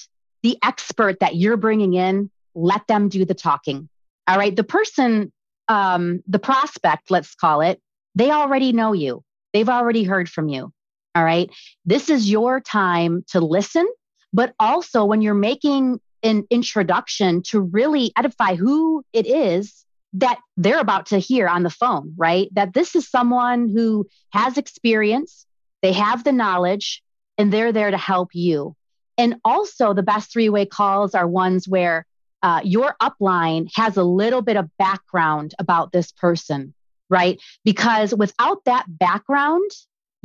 the 0.43 0.57
expert 0.63 1.19
that 1.19 1.35
you're 1.35 1.57
bringing 1.57 1.93
in 1.93 2.29
let 2.55 2.87
them 2.87 3.09
do 3.09 3.25
the 3.25 3.33
talking. 3.33 3.89
All 4.27 4.37
right. 4.37 4.55
The 4.55 4.63
person, 4.63 5.31
um, 5.67 6.23
the 6.27 6.39
prospect, 6.39 7.11
let's 7.11 7.35
call 7.35 7.61
it, 7.61 7.81
they 8.15 8.31
already 8.31 8.71
know 8.71 8.93
you. 8.93 9.23
They've 9.53 9.69
already 9.69 10.03
heard 10.03 10.29
from 10.29 10.47
you. 10.49 10.71
All 11.15 11.23
right. 11.23 11.49
This 11.85 12.09
is 12.09 12.29
your 12.29 12.59
time 12.59 13.23
to 13.29 13.39
listen, 13.39 13.87
but 14.33 14.53
also 14.59 15.05
when 15.05 15.21
you're 15.21 15.33
making 15.33 16.01
an 16.23 16.45
introduction 16.49 17.41
to 17.43 17.61
really 17.61 18.11
edify 18.17 18.55
who 18.55 19.03
it 19.13 19.25
is 19.25 19.85
that 20.13 20.39
they're 20.57 20.79
about 20.79 21.07
to 21.07 21.19
hear 21.19 21.47
on 21.47 21.63
the 21.63 21.69
phone, 21.69 22.13
right? 22.17 22.49
That 22.53 22.73
this 22.73 22.95
is 22.95 23.09
someone 23.09 23.69
who 23.69 24.07
has 24.31 24.57
experience, 24.57 25.45
they 25.81 25.93
have 25.93 26.23
the 26.23 26.31
knowledge, 26.31 27.01
and 27.37 27.51
they're 27.51 27.71
there 27.71 27.91
to 27.91 27.97
help 27.97 28.29
you. 28.33 28.75
And 29.17 29.35
also, 29.45 29.93
the 29.93 30.03
best 30.03 30.31
three 30.31 30.49
way 30.49 30.65
calls 30.65 31.15
are 31.15 31.27
ones 31.27 31.67
where 31.67 32.05
uh, 32.43 32.61
your 32.63 32.95
upline 33.01 33.69
has 33.75 33.95
a 33.95 34.03
little 34.03 34.41
bit 34.41 34.57
of 34.57 34.69
background 34.77 35.53
about 35.59 35.91
this 35.91 36.11
person, 36.11 36.73
right? 37.09 37.39
Because 37.63 38.13
without 38.13 38.63
that 38.65 38.85
background, 38.87 39.69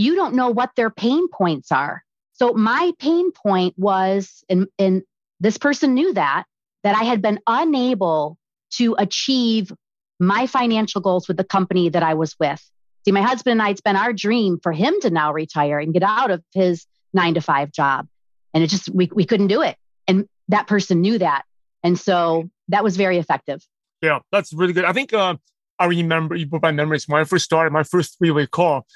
you 0.01 0.15
don't 0.15 0.35
know 0.35 0.49
what 0.49 0.71
their 0.77 0.89
pain 0.89 1.29
points 1.29 1.71
are. 1.71 2.03
So 2.33 2.55
my 2.55 2.93
pain 2.99 3.33
point 3.33 3.75
was, 3.77 4.43
and, 4.49 4.67
and 4.79 5.03
this 5.41 5.59
person 5.59 5.93
knew 5.93 6.15
that, 6.15 6.45
that 6.85 6.97
I 6.97 7.05
had 7.05 7.21
been 7.21 7.39
unable 7.47 8.39
to 8.77 8.97
achieve 8.99 9.71
my 10.19 10.47
financial 10.47 11.03
goals 11.03 11.29
with 11.29 11.37
the 11.37 11.45
company 11.45 11.91
that 11.91 12.03
I 12.03 12.15
was 12.15 12.35
with. 12.41 12.67
See, 13.05 13.13
my 13.13 13.21
husband 13.21 13.53
and 13.53 13.63
I, 13.63 13.69
it's 13.71 13.83
been 13.83 13.95
our 13.95 14.15
dream 14.15 14.59
for 14.63 14.73
him 14.73 14.99
to 15.03 15.11
now 15.11 15.35
retire 15.35 15.79
and 15.79 15.93
get 15.93 16.03
out 16.03 16.31
of 16.31 16.43
his 16.55 16.87
nine 17.13 17.35
to 17.35 17.43
five 17.43 17.71
job. 17.71 18.09
And 18.55 18.65
it 18.65 18.69
just, 18.69 18.89
we, 18.89 19.11
we 19.13 19.27
couldn't 19.27 19.49
do 19.49 19.61
it. 19.61 19.77
And 20.09 20.27
that 20.49 20.67
person 20.67 21.03
knew 21.03 21.19
that. 21.19 21.43
And 21.83 21.99
so 21.99 22.49
that 22.69 22.83
was 22.83 22.97
very 22.97 23.19
effective. 23.19 23.63
Yeah, 24.01 24.21
that's 24.33 24.55
really 24.55 24.73
good. 24.73 24.87
I 24.87 24.95
think 24.95 25.13
uh, 25.13 25.37
I 25.79 25.85
remember 25.85 26.37
you 26.37 26.47
put 26.47 26.63
my 26.63 26.73
memories 26.73 27.07
when 27.07 27.21
I 27.21 27.25
first 27.25 27.45
started 27.45 27.71
my 27.71 27.83
first 27.83 28.17
three 28.17 28.31
way 28.31 28.47
call. 28.47 28.87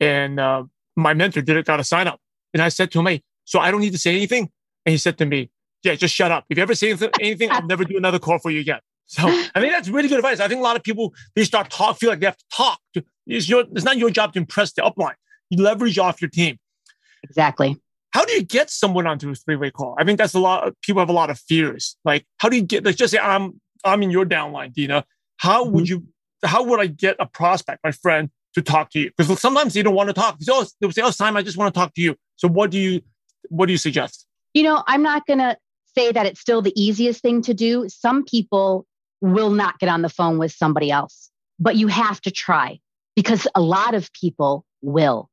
And 0.00 0.40
uh, 0.40 0.64
my 0.96 1.14
mentor 1.14 1.42
did 1.42 1.56
it, 1.56 1.66
got 1.66 1.80
a 1.80 1.84
sign 1.84 2.08
up. 2.08 2.20
And 2.52 2.62
I 2.62 2.68
said 2.68 2.90
to 2.92 3.00
him, 3.00 3.06
Hey, 3.06 3.22
so 3.44 3.60
I 3.60 3.70
don't 3.70 3.80
need 3.80 3.92
to 3.92 3.98
say 3.98 4.14
anything. 4.14 4.50
And 4.86 4.92
he 4.92 4.98
said 4.98 5.18
to 5.18 5.26
me, 5.26 5.50
Yeah, 5.82 5.94
just 5.94 6.14
shut 6.14 6.30
up. 6.30 6.46
If 6.48 6.56
you 6.56 6.62
ever 6.62 6.74
say 6.74 6.96
anything, 7.20 7.50
I'll 7.50 7.66
never 7.66 7.84
do 7.84 7.96
another 7.96 8.18
call 8.18 8.38
for 8.38 8.50
you 8.50 8.60
again. 8.60 8.80
So 9.06 9.26
I 9.26 9.60
think 9.60 9.72
that's 9.72 9.88
really 9.88 10.08
good 10.08 10.18
advice. 10.18 10.38
I 10.38 10.46
think 10.46 10.60
a 10.60 10.62
lot 10.62 10.76
of 10.76 10.84
people, 10.84 11.12
they 11.34 11.42
start 11.42 11.68
talk, 11.68 11.98
feel 11.98 12.10
like 12.10 12.20
they 12.20 12.26
have 12.26 12.36
to 12.36 12.44
talk. 12.52 12.78
It's, 13.26 13.48
your, 13.48 13.64
it's 13.72 13.84
not 13.84 13.98
your 13.98 14.08
job 14.10 14.34
to 14.34 14.38
impress 14.38 14.72
the 14.72 14.82
upline. 14.82 15.14
You 15.50 15.60
leverage 15.60 15.98
off 15.98 16.22
your 16.22 16.30
team. 16.30 16.60
Exactly. 17.24 17.76
How 18.12 18.24
do 18.24 18.32
you 18.32 18.42
get 18.42 18.70
someone 18.70 19.08
onto 19.08 19.30
a 19.30 19.34
three-way 19.34 19.72
call? 19.72 19.96
I 19.98 20.04
think 20.04 20.18
that's 20.18 20.34
a 20.34 20.38
lot. 20.38 20.66
Of, 20.66 20.80
people 20.82 21.00
have 21.00 21.08
a 21.08 21.12
lot 21.12 21.28
of 21.28 21.38
fears. 21.38 21.96
Like, 22.04 22.24
how 22.38 22.48
do 22.48 22.56
you 22.56 22.62
get? 22.62 22.84
Let's 22.84 22.96
just 22.96 23.12
say 23.12 23.18
I'm 23.18 23.60
I'm 23.84 24.02
in 24.02 24.10
your 24.10 24.26
downline, 24.26 24.72
Dina. 24.72 25.04
How 25.36 25.64
would 25.64 25.84
mm-hmm. 25.84 26.04
you? 26.04 26.06
How 26.44 26.62
would 26.62 26.80
I 26.80 26.86
get 26.86 27.16
a 27.18 27.26
prospect, 27.26 27.80
my 27.84 27.92
friend, 27.92 28.30
to 28.54 28.62
talk 28.62 28.90
to 28.90 29.00
you 29.00 29.10
because 29.16 29.40
sometimes 29.40 29.74
they 29.74 29.82
don't 29.82 29.94
want 29.94 30.08
to 30.08 30.12
talk. 30.12 30.38
Oh, 30.48 30.66
they'll 30.80 30.92
say, 30.92 31.02
"Oh, 31.02 31.10
Simon, 31.10 31.38
I 31.38 31.42
just 31.42 31.56
want 31.56 31.72
to 31.72 31.78
talk 31.78 31.94
to 31.94 32.00
you." 32.00 32.16
So, 32.36 32.48
what 32.48 32.70
do 32.70 32.78
you 32.78 33.02
what 33.48 33.66
do 33.66 33.72
you 33.72 33.78
suggest? 33.78 34.26
You 34.54 34.62
know, 34.64 34.82
I'm 34.86 35.02
not 35.02 35.26
going 35.26 35.38
to 35.38 35.56
say 35.94 36.12
that 36.12 36.26
it's 36.26 36.40
still 36.40 36.62
the 36.62 36.72
easiest 36.80 37.22
thing 37.22 37.42
to 37.42 37.54
do. 37.54 37.88
Some 37.88 38.24
people 38.24 38.86
will 39.20 39.50
not 39.50 39.78
get 39.78 39.88
on 39.88 40.02
the 40.02 40.08
phone 40.08 40.38
with 40.38 40.52
somebody 40.52 40.90
else, 40.90 41.30
but 41.58 41.76
you 41.76 41.88
have 41.88 42.20
to 42.22 42.30
try 42.30 42.80
because 43.16 43.46
a 43.54 43.60
lot 43.60 43.94
of 43.94 44.12
people 44.12 44.64
will. 44.82 45.28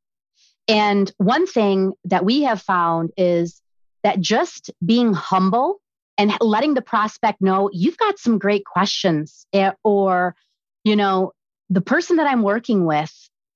And 0.67 1.11
one 1.17 1.47
thing 1.47 1.93
that 2.05 2.25
we 2.25 2.43
have 2.43 2.61
found 2.61 3.11
is 3.17 3.61
that 4.03 4.19
just 4.19 4.69
being 4.85 5.13
humble 5.13 5.79
and 6.17 6.33
letting 6.41 6.73
the 6.73 6.81
prospect 6.81 7.41
know 7.41 7.69
you've 7.71 7.97
got 7.97 8.19
some 8.19 8.37
great 8.37 8.65
questions 8.65 9.45
eh, 9.53 9.71
or 9.83 10.35
you 10.83 10.95
know 10.95 11.31
the 11.69 11.81
person 11.81 12.17
that 12.17 12.27
I'm 12.27 12.43
working 12.43 12.85
with 12.85 13.13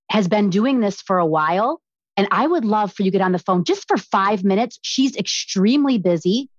has 0.10 0.28
been 0.28 0.50
doing 0.50 0.80
this 0.80 1.02
for 1.02 1.18
a 1.18 1.26
while. 1.26 1.82
And 2.18 2.28
I 2.32 2.46
would 2.46 2.66
love 2.66 2.94
for 2.94 3.04
you 3.04 3.12
to 3.12 3.18
get 3.18 3.24
on 3.24 3.32
the 3.32 3.40
phone 3.40 3.64
just 3.64 3.88
for 3.88 3.98
five 3.98 4.44
minutes. 4.44 4.78
She's 4.82 5.16
extremely 5.16 5.98
busy. 5.98 6.50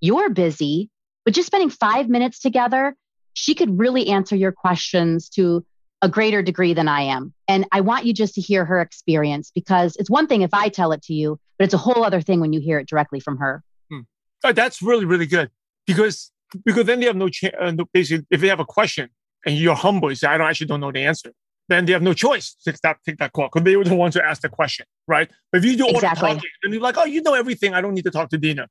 You're 0.00 0.30
busy, 0.30 0.90
but 1.24 1.34
just 1.34 1.46
spending 1.46 1.70
five 1.70 2.08
minutes 2.08 2.40
together, 2.40 2.96
she 3.34 3.54
could 3.54 3.78
really 3.78 4.08
answer 4.08 4.34
your 4.34 4.52
questions 4.52 5.28
to 5.30 5.64
a 6.00 6.08
greater 6.08 6.42
degree 6.42 6.74
than 6.74 6.88
I 6.88 7.02
am. 7.02 7.32
And 7.46 7.66
I 7.70 7.82
want 7.82 8.06
you 8.06 8.12
just 8.12 8.34
to 8.34 8.40
hear 8.40 8.64
her 8.64 8.80
experience 8.80 9.52
because 9.54 9.94
it's 9.96 10.10
one 10.10 10.26
thing 10.26 10.42
if 10.42 10.52
I 10.52 10.68
tell 10.68 10.90
it 10.92 11.02
to 11.04 11.14
you, 11.14 11.38
but 11.58 11.66
it's 11.66 11.74
a 11.74 11.78
whole 11.78 12.04
other 12.04 12.20
thing 12.20 12.40
when 12.40 12.52
you 12.52 12.60
hear 12.60 12.78
it 12.78 12.88
directly 12.88 13.20
from 13.20 13.36
her. 13.38 13.62
Hmm. 13.90 14.00
Oh, 14.42 14.52
that's 14.52 14.82
really, 14.82 15.04
really 15.04 15.26
good 15.26 15.50
because 15.86 16.32
because 16.64 16.86
then 16.86 17.00
they 17.00 17.06
have 17.06 17.16
no 17.16 17.28
chance. 17.28 17.54
Uh, 17.60 17.72
basically, 17.92 18.26
if 18.30 18.40
they 18.40 18.48
have 18.48 18.60
a 18.60 18.64
question, 18.64 19.10
and 19.46 19.56
you're 19.56 19.74
humble, 19.74 20.10
you 20.10 20.16
say, 20.16 20.28
I 20.28 20.38
don't 20.38 20.48
actually 20.48 20.68
don't 20.68 20.80
know 20.80 20.92
the 20.92 21.04
answer, 21.04 21.32
then 21.68 21.84
they 21.84 21.92
have 21.92 22.02
no 22.02 22.14
choice 22.14 22.54
to 22.54 22.72
take 22.72 22.80
that, 22.82 22.98
take 23.04 23.18
that 23.18 23.32
call 23.32 23.48
because 23.52 23.64
they 23.64 23.76
were 23.76 23.84
the 23.84 23.94
ones 23.94 24.14
who 24.14 24.20
asked 24.20 24.42
the 24.42 24.48
question, 24.48 24.86
right? 25.06 25.30
But 25.50 25.58
if 25.58 25.64
you 25.64 25.76
do 25.76 25.84
all 25.84 25.94
exactly. 25.94 26.28
the 26.28 26.34
talking 26.34 26.50
and 26.62 26.72
you're 26.72 26.82
like, 26.82 26.96
oh, 26.98 27.04
you 27.04 27.22
know 27.22 27.34
everything, 27.34 27.74
I 27.74 27.80
don't 27.80 27.94
need 27.94 28.04
to 28.04 28.10
talk 28.10 28.30
to 28.30 28.38
Dina. 28.38 28.68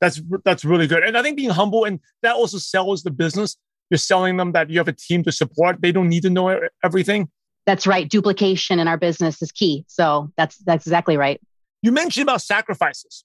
That's 0.00 0.20
that's 0.44 0.64
really 0.64 0.86
good. 0.86 1.02
And 1.02 1.16
I 1.16 1.22
think 1.22 1.36
being 1.38 1.50
humble 1.50 1.84
and 1.84 2.00
that 2.22 2.34
also 2.34 2.58
sells 2.58 3.02
the 3.02 3.10
business. 3.10 3.56
You're 3.88 3.98
selling 3.98 4.36
them 4.36 4.52
that 4.52 4.68
you 4.68 4.78
have 4.78 4.88
a 4.88 4.92
team 4.92 5.22
to 5.22 5.32
support. 5.32 5.80
They 5.80 5.92
don't 5.92 6.08
need 6.08 6.22
to 6.22 6.30
know 6.30 6.60
everything. 6.84 7.30
That's 7.66 7.86
right. 7.86 8.08
Duplication 8.08 8.78
in 8.78 8.88
our 8.88 8.96
business 8.96 9.40
is 9.40 9.50
key. 9.52 9.84
So 9.88 10.30
that's 10.36 10.58
that's 10.58 10.86
exactly 10.86 11.16
right. 11.16 11.40
You 11.82 11.92
mentioned 11.92 12.28
about 12.28 12.42
sacrifices. 12.42 13.24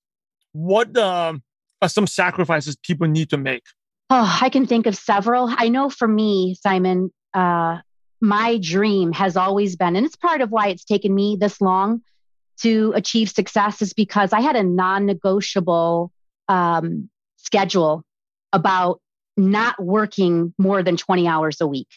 What 0.53 0.95
um, 0.98 1.43
are 1.81 1.89
some 1.89 2.07
sacrifices 2.07 2.75
people 2.75 3.07
need 3.07 3.29
to 3.31 3.38
make? 3.38 3.63
Oh, 4.13 4.39
I 4.41 4.50
can 4.50 4.65
think 4.65 4.88
of 4.88 4.98
several. 4.98 5.48
I 5.50 5.70
know 5.70 5.89
for 5.89 6.06
me, 6.06 6.56
Simon, 6.56 7.13
uh, 7.34 7.77
my 8.20 8.58
dream 8.58 9.13
has 9.13 9.38
always 9.38 9.77
been, 9.77 9.96
and 9.96 10.06
it's 10.06 10.18
part 10.18 10.41
of 10.41 10.51
why 10.51 10.68
it's 10.68 10.84
taken 10.84 11.15
me 11.15 11.38
this 11.39 11.62
long, 11.62 12.01
to 12.62 12.91
achieve 12.94 13.30
success 13.30 13.82
is 13.82 13.94
because 13.94 14.34
I 14.34 14.41
had 14.41 14.58
a 14.58 14.63
non 14.63 15.06
negotiable 15.06 16.12
um, 16.50 17.10
schedule 17.38 18.03
about 18.51 19.00
not 19.38 19.82
working 19.82 20.53
more 20.58 20.84
than 20.84 20.98
20 20.98 21.25
hours 21.25 21.62
a 21.62 21.68
week. 21.68 21.88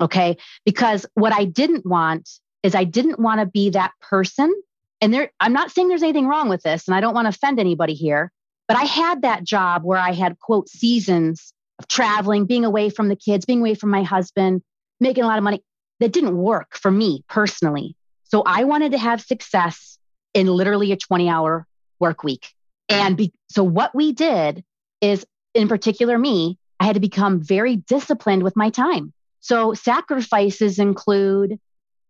Okay. 0.00 0.36
Because 0.64 1.06
what 1.14 1.32
I 1.32 1.44
didn't 1.44 1.84
want 1.84 2.30
is 2.62 2.76
I 2.76 2.84
didn't 2.84 3.18
want 3.18 3.40
to 3.40 3.46
be 3.46 3.70
that 3.70 3.90
person. 4.00 4.54
And 5.00 5.12
there, 5.12 5.32
I'm 5.40 5.52
not 5.52 5.72
saying 5.72 5.88
there's 5.88 6.04
anything 6.04 6.28
wrong 6.28 6.48
with 6.48 6.62
this, 6.62 6.86
and 6.86 6.94
I 6.94 7.00
don't 7.00 7.14
want 7.14 7.24
to 7.24 7.30
offend 7.30 7.58
anybody 7.58 7.94
here, 7.94 8.30
but 8.68 8.76
I 8.76 8.84
had 8.84 9.22
that 9.22 9.42
job 9.42 9.82
where 9.82 9.98
I 9.98 10.12
had, 10.12 10.38
quote, 10.38 10.68
seasons 10.68 11.52
of 11.78 11.88
traveling, 11.88 12.46
being 12.46 12.64
away 12.64 12.90
from 12.90 13.08
the 13.08 13.16
kids, 13.16 13.44
being 13.44 13.60
away 13.60 13.74
from 13.74 13.90
my 13.90 14.02
husband, 14.02 14.62
making 15.00 15.24
a 15.24 15.26
lot 15.26 15.38
of 15.38 15.44
money. 15.44 15.62
That 16.00 16.12
didn't 16.12 16.36
work 16.36 16.76
for 16.76 16.90
me 16.90 17.24
personally. 17.28 17.96
So 18.24 18.42
I 18.44 18.64
wanted 18.64 18.92
to 18.92 18.98
have 18.98 19.20
success 19.20 19.98
in 20.34 20.48
literally 20.48 20.90
a 20.90 20.96
20 20.96 21.28
hour 21.28 21.66
work 22.00 22.24
week. 22.24 22.52
And 22.88 23.16
be, 23.16 23.32
so 23.48 23.62
what 23.62 23.94
we 23.94 24.12
did 24.12 24.64
is, 25.00 25.24
in 25.54 25.68
particular, 25.68 26.18
me, 26.18 26.58
I 26.80 26.84
had 26.84 26.94
to 26.94 27.00
become 27.00 27.40
very 27.40 27.76
disciplined 27.76 28.42
with 28.42 28.56
my 28.56 28.70
time. 28.70 29.12
So 29.40 29.74
sacrifices 29.74 30.78
include 30.78 31.58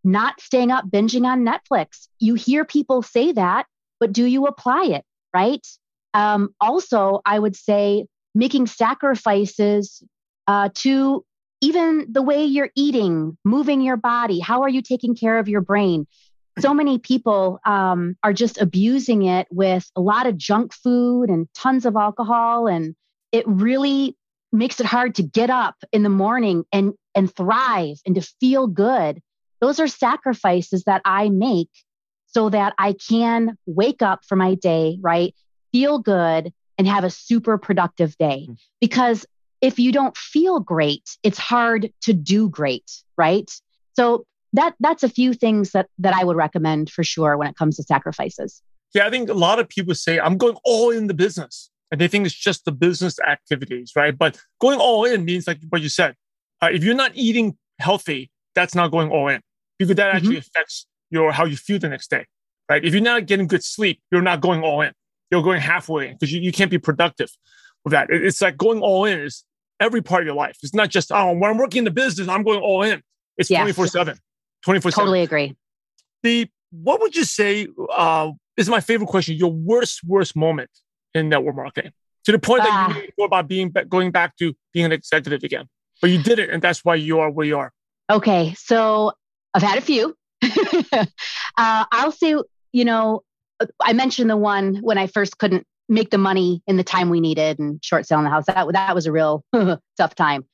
not 0.02 0.40
staying 0.40 0.70
up 0.70 0.86
binging 0.88 1.26
on 1.26 1.44
Netflix. 1.44 2.08
You 2.18 2.34
hear 2.34 2.64
people 2.64 3.02
say 3.02 3.32
that, 3.32 3.66
but 4.00 4.12
do 4.12 4.24
you 4.24 4.46
apply 4.46 4.84
it? 4.84 5.04
Right. 5.32 5.66
Um, 6.12 6.54
also, 6.60 7.20
I 7.24 7.38
would 7.38 7.56
say 7.56 8.06
making 8.34 8.66
sacrifices 8.66 10.02
uh, 10.46 10.68
to 10.74 11.24
even 11.60 12.06
the 12.10 12.22
way 12.22 12.44
you're 12.44 12.70
eating, 12.76 13.38
moving 13.44 13.80
your 13.80 13.96
body. 13.96 14.40
How 14.40 14.62
are 14.62 14.68
you 14.68 14.82
taking 14.82 15.14
care 15.14 15.38
of 15.38 15.48
your 15.48 15.60
brain? 15.60 16.06
So 16.58 16.74
many 16.74 16.98
people 16.98 17.58
um, 17.64 18.16
are 18.22 18.32
just 18.32 18.60
abusing 18.60 19.24
it 19.24 19.48
with 19.50 19.90
a 19.96 20.00
lot 20.00 20.26
of 20.26 20.36
junk 20.36 20.72
food 20.72 21.30
and 21.30 21.48
tons 21.54 21.86
of 21.86 21.96
alcohol. 21.96 22.66
And 22.66 22.94
it 23.32 23.44
really 23.48 24.16
makes 24.52 24.78
it 24.78 24.86
hard 24.86 25.16
to 25.16 25.22
get 25.22 25.50
up 25.50 25.76
in 25.90 26.02
the 26.02 26.08
morning 26.08 26.64
and, 26.70 26.92
and 27.14 27.34
thrive 27.34 27.96
and 28.06 28.14
to 28.14 28.22
feel 28.40 28.66
good. 28.66 29.20
Those 29.60 29.80
are 29.80 29.88
sacrifices 29.88 30.84
that 30.84 31.02
I 31.04 31.28
make 31.30 31.70
so 32.26 32.50
that 32.50 32.74
I 32.78 32.92
can 32.92 33.56
wake 33.66 34.02
up 34.02 34.24
for 34.24 34.36
my 34.36 34.54
day, 34.54 34.98
right? 35.00 35.34
Feel 35.72 35.98
good 35.98 36.52
and 36.78 36.86
have 36.86 37.04
a 37.04 37.10
super 37.10 37.58
productive 37.58 38.16
day. 38.18 38.46
Mm. 38.48 38.56
Because 38.80 39.26
if 39.60 39.78
you 39.78 39.92
don't 39.92 40.16
feel 40.16 40.60
great, 40.60 41.16
it's 41.22 41.38
hard 41.38 41.92
to 42.02 42.12
do 42.12 42.48
great, 42.48 42.90
right? 43.16 43.50
So 43.94 44.26
that 44.52 44.74
that's 44.80 45.02
a 45.02 45.08
few 45.08 45.34
things 45.34 45.70
that 45.72 45.88
that 45.98 46.14
I 46.14 46.24
would 46.24 46.36
recommend 46.36 46.90
for 46.90 47.02
sure 47.02 47.36
when 47.36 47.48
it 47.48 47.56
comes 47.56 47.76
to 47.76 47.82
sacrifices. 47.82 48.62
Yeah, 48.94 49.06
I 49.06 49.10
think 49.10 49.28
a 49.28 49.34
lot 49.34 49.58
of 49.58 49.68
people 49.68 49.94
say 49.94 50.20
I'm 50.20 50.36
going 50.36 50.56
all 50.64 50.90
in 50.90 51.06
the 51.06 51.14
business, 51.14 51.70
and 51.90 52.00
they 52.00 52.08
think 52.08 52.26
it's 52.26 52.34
just 52.34 52.64
the 52.64 52.72
business 52.72 53.18
activities, 53.20 53.92
right? 53.96 54.16
But 54.16 54.38
going 54.60 54.78
all 54.78 55.04
in 55.04 55.24
means 55.24 55.46
like 55.46 55.58
what 55.70 55.82
you 55.82 55.88
said. 55.88 56.14
Uh, 56.62 56.68
if 56.72 56.84
you're 56.84 56.94
not 56.94 57.10
eating 57.14 57.56
healthy, 57.78 58.30
that's 58.54 58.74
not 58.74 58.90
going 58.90 59.10
all 59.10 59.28
in 59.28 59.40
because 59.78 59.96
that 59.96 60.14
actually 60.14 60.36
mm-hmm. 60.36 60.50
affects 60.56 60.86
your 61.10 61.32
how 61.32 61.44
you 61.44 61.56
feel 61.56 61.78
the 61.78 61.88
next 61.88 62.10
day, 62.10 62.26
right? 62.68 62.84
If 62.84 62.94
you're 62.94 63.02
not 63.02 63.26
getting 63.26 63.46
good 63.46 63.64
sleep, 63.64 64.00
you're 64.12 64.22
not 64.22 64.40
going 64.40 64.62
all 64.62 64.80
in. 64.82 64.92
You're 65.30 65.42
going 65.42 65.60
halfway 65.60 66.12
because 66.12 66.32
you, 66.32 66.40
you 66.40 66.52
can't 66.52 66.70
be 66.70 66.78
productive 66.78 67.30
with 67.84 67.92
that. 67.92 68.10
It, 68.10 68.24
it's 68.24 68.40
like 68.40 68.56
going 68.56 68.80
all 68.80 69.04
in 69.04 69.20
is 69.20 69.44
every 69.80 70.02
part 70.02 70.22
of 70.22 70.26
your 70.26 70.36
life. 70.36 70.56
It's 70.62 70.74
not 70.74 70.90
just 70.90 71.10
oh 71.12 71.32
when 71.32 71.50
I'm 71.50 71.58
working 71.58 71.78
in 71.78 71.84
the 71.84 71.90
business, 71.90 72.28
I'm 72.28 72.42
going 72.42 72.60
all 72.60 72.82
in. 72.82 73.02
It's 73.36 73.48
twenty 73.48 73.72
four 73.72 73.86
seven. 73.86 74.18
24 74.64 74.92
7. 74.92 75.04
Totally 75.04 75.22
agree. 75.22 75.56
The 76.22 76.48
what 76.70 77.00
would 77.00 77.14
you 77.14 77.24
say 77.24 77.68
uh, 77.94 78.32
is 78.56 78.68
my 78.68 78.80
favorite 78.80 79.06
question? 79.06 79.36
Your 79.36 79.52
worst 79.52 80.02
worst 80.04 80.34
moment 80.34 80.70
in 81.14 81.28
network 81.28 81.54
marketing 81.54 81.92
to 82.24 82.32
the 82.32 82.38
point 82.38 82.62
uh, 82.62 82.64
that 82.64 82.88
you 82.88 83.02
ah. 83.02 83.12
thought 83.16 83.26
about 83.26 83.48
being 83.48 83.72
going 83.88 84.10
back 84.10 84.36
to 84.38 84.54
being 84.72 84.86
an 84.86 84.92
executive 84.92 85.44
again, 85.44 85.66
but 86.00 86.10
you 86.10 86.22
did 86.22 86.38
it, 86.38 86.50
and 86.50 86.62
that's 86.62 86.84
why 86.84 86.94
you 86.94 87.20
are 87.20 87.30
where 87.30 87.46
you 87.46 87.58
are. 87.58 87.72
Okay, 88.10 88.54
so 88.54 89.12
I've 89.52 89.62
had 89.62 89.78
a 89.78 89.82
few. 89.82 90.16
uh, 90.42 91.04
I'll 91.56 92.12
say, 92.12 92.36
you 92.72 92.84
know, 92.84 93.22
I 93.80 93.92
mentioned 93.92 94.30
the 94.30 94.36
one 94.36 94.76
when 94.76 94.98
I 94.98 95.06
first 95.06 95.38
couldn't 95.38 95.66
make 95.88 96.10
the 96.10 96.18
money 96.18 96.62
in 96.66 96.76
the 96.76 96.84
time 96.84 97.10
we 97.10 97.20
needed 97.20 97.58
and 97.58 97.84
short 97.84 98.06
selling 98.06 98.24
the 98.24 98.30
house. 98.30 98.46
That 98.46 98.66
that 98.72 98.94
was 98.94 99.06
a 99.06 99.12
real 99.12 99.44
tough 99.52 100.14
time. 100.14 100.44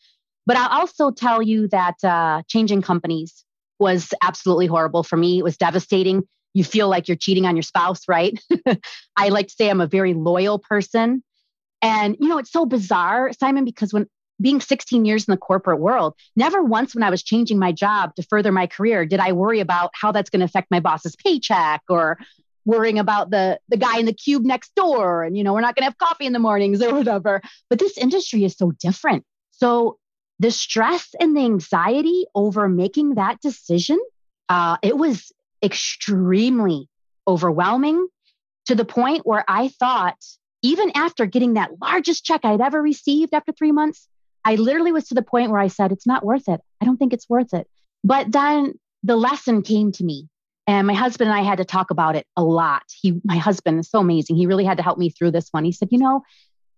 But 0.47 0.57
I'll 0.57 0.81
also 0.81 1.11
tell 1.11 1.43
you 1.43 1.69
that 1.69 2.03
uh, 2.03 2.43
changing 2.49 2.83
companies 2.83 3.45
was 3.79 4.13
absolutely 4.23 4.67
horrible 4.67 5.03
for 5.03 5.17
me. 5.17 5.39
It 5.39 5.45
was 5.45 5.57
devastating. 5.57 6.23
You 6.55 6.65
feel 6.65 6.89
like 6.89 7.09
you're 7.09 7.17
cheating 7.17 7.47
on 7.47 7.57
your 7.57 7.63
spouse, 7.63 8.03
right? 8.09 8.39
I 9.17 9.29
like 9.29 9.49
to 9.49 9.55
say 9.55 9.71
I'm 9.71 9.81
a 9.81 9.87
very 9.87 10.15
loyal 10.15 10.59
person. 10.59 11.23
And, 11.83 12.17
you 12.21 12.29
know, 12.29 12.39
it's 12.39 12.53
so 12.53 12.67
bizarre, 12.67 13.31
Simon, 13.39 13.65
because 13.65 13.93
when 13.93 14.07
being 14.41 14.61
16 14.61 15.05
years 15.05 15.27
in 15.27 15.33
the 15.33 15.39
corporate 15.39 15.81
world, 15.81 16.15
never 16.35 16.63
once 16.63 16.95
when 16.95 17.03
I 17.03 17.11
was 17.11 17.23
changing 17.23 17.59
my 17.59 17.73
job 17.73 18.15
to 18.17 18.23
further 18.23 18.53
my 18.53 18.67
career 18.67 19.07
did 19.07 19.21
I 19.21 19.33
worry 19.33 19.61
about 19.61 19.91
how 19.95 20.13
that's 20.13 20.31
going 20.31 20.41
to 20.41 20.47
affect 20.47 20.71
my 20.71 20.81
boss's 20.81 21.15
paycheck 21.17 21.83
or 21.89 22.19
worrying 22.65 22.99
about 22.99 23.31
the 23.31 23.59
the 23.69 23.77
guy 23.77 23.99
in 23.99 24.07
the 24.07 24.13
cube 24.13 24.45
next 24.45 24.75
door 24.75 25.25
and 25.25 25.37
you 25.37 25.43
know 25.45 25.53
we're 25.53 25.61
not 25.61 25.75
going 25.75 25.83
to 25.83 25.87
have 25.87 25.99
coffee 25.99 26.27
in 26.27 26.33
the 26.33 26.39
mornings 26.39 26.83
or 26.85 26.95
whatever 26.95 27.41
but 27.69 27.79
this 27.79 27.97
industry 27.97 28.45
is 28.45 28.57
so 28.57 28.73
different 28.81 29.25
so 29.51 29.99
the 30.41 30.51
stress 30.51 31.15
and 31.21 31.37
the 31.37 31.43
anxiety 31.43 32.25
over 32.35 32.67
making 32.67 33.17
that 33.17 33.41
decision, 33.43 34.01
uh, 34.49 34.79
it 34.83 34.97
was 34.97 35.33
extremely 35.63 36.89
overwhelming 37.29 38.09
to 38.67 38.75
the 38.75 38.87
point 38.87 39.27
where 39.27 39.45
I 39.47 39.69
thought, 39.69 40.17
even 40.63 40.93
after 40.95 41.27
getting 41.27 41.55
that 41.55 41.73
largest 41.81 42.25
check 42.25 42.41
I'd 42.43 42.63
ever 42.63 42.81
received 42.81 43.35
after 43.35 43.53
three 43.53 43.71
months, 43.71 44.09
I 44.43 44.55
literally 44.55 44.93
was 44.93 45.09
to 45.09 45.15
the 45.15 45.23
point 45.23 45.51
where 45.51 45.61
I 45.61 45.69
said, 45.69 45.93
it's 45.93 46.07
not 46.07 46.25
worth 46.25 46.49
it. 46.49 46.63
I 46.81 46.87
don't 46.87 46.97
think 46.97 47.13
it's 47.13 47.29
worth 47.29 47.53
it. 47.53 47.69
But 48.03 48.33
then 48.33 48.79
the 49.03 49.17
lesson 49.17 49.61
came 49.61 49.93
to 49.93 50.05
me. 50.05 50.27
And 50.71 50.87
my 50.87 50.95
husband 50.95 51.29
and 51.29 51.37
I 51.37 51.43
had 51.43 51.59
to 51.59 51.65
talk 51.65 51.91
about 51.91 52.15
it 52.15 52.29
a 52.37 52.45
lot. 52.45 52.85
He, 52.93 53.21
my 53.25 53.39
husband 53.39 53.81
is 53.81 53.91
so 53.91 53.99
amazing. 53.99 54.37
He 54.37 54.47
really 54.47 54.65
had 54.65 54.77
to 54.77 54.85
help 54.85 54.99
me 54.99 55.11
through 55.11 55.33
this 55.33 55.49
one. 55.51 55.65
He 55.65 55.73
said, 55.73 55.89
you 55.91 55.99
know, 55.99 56.23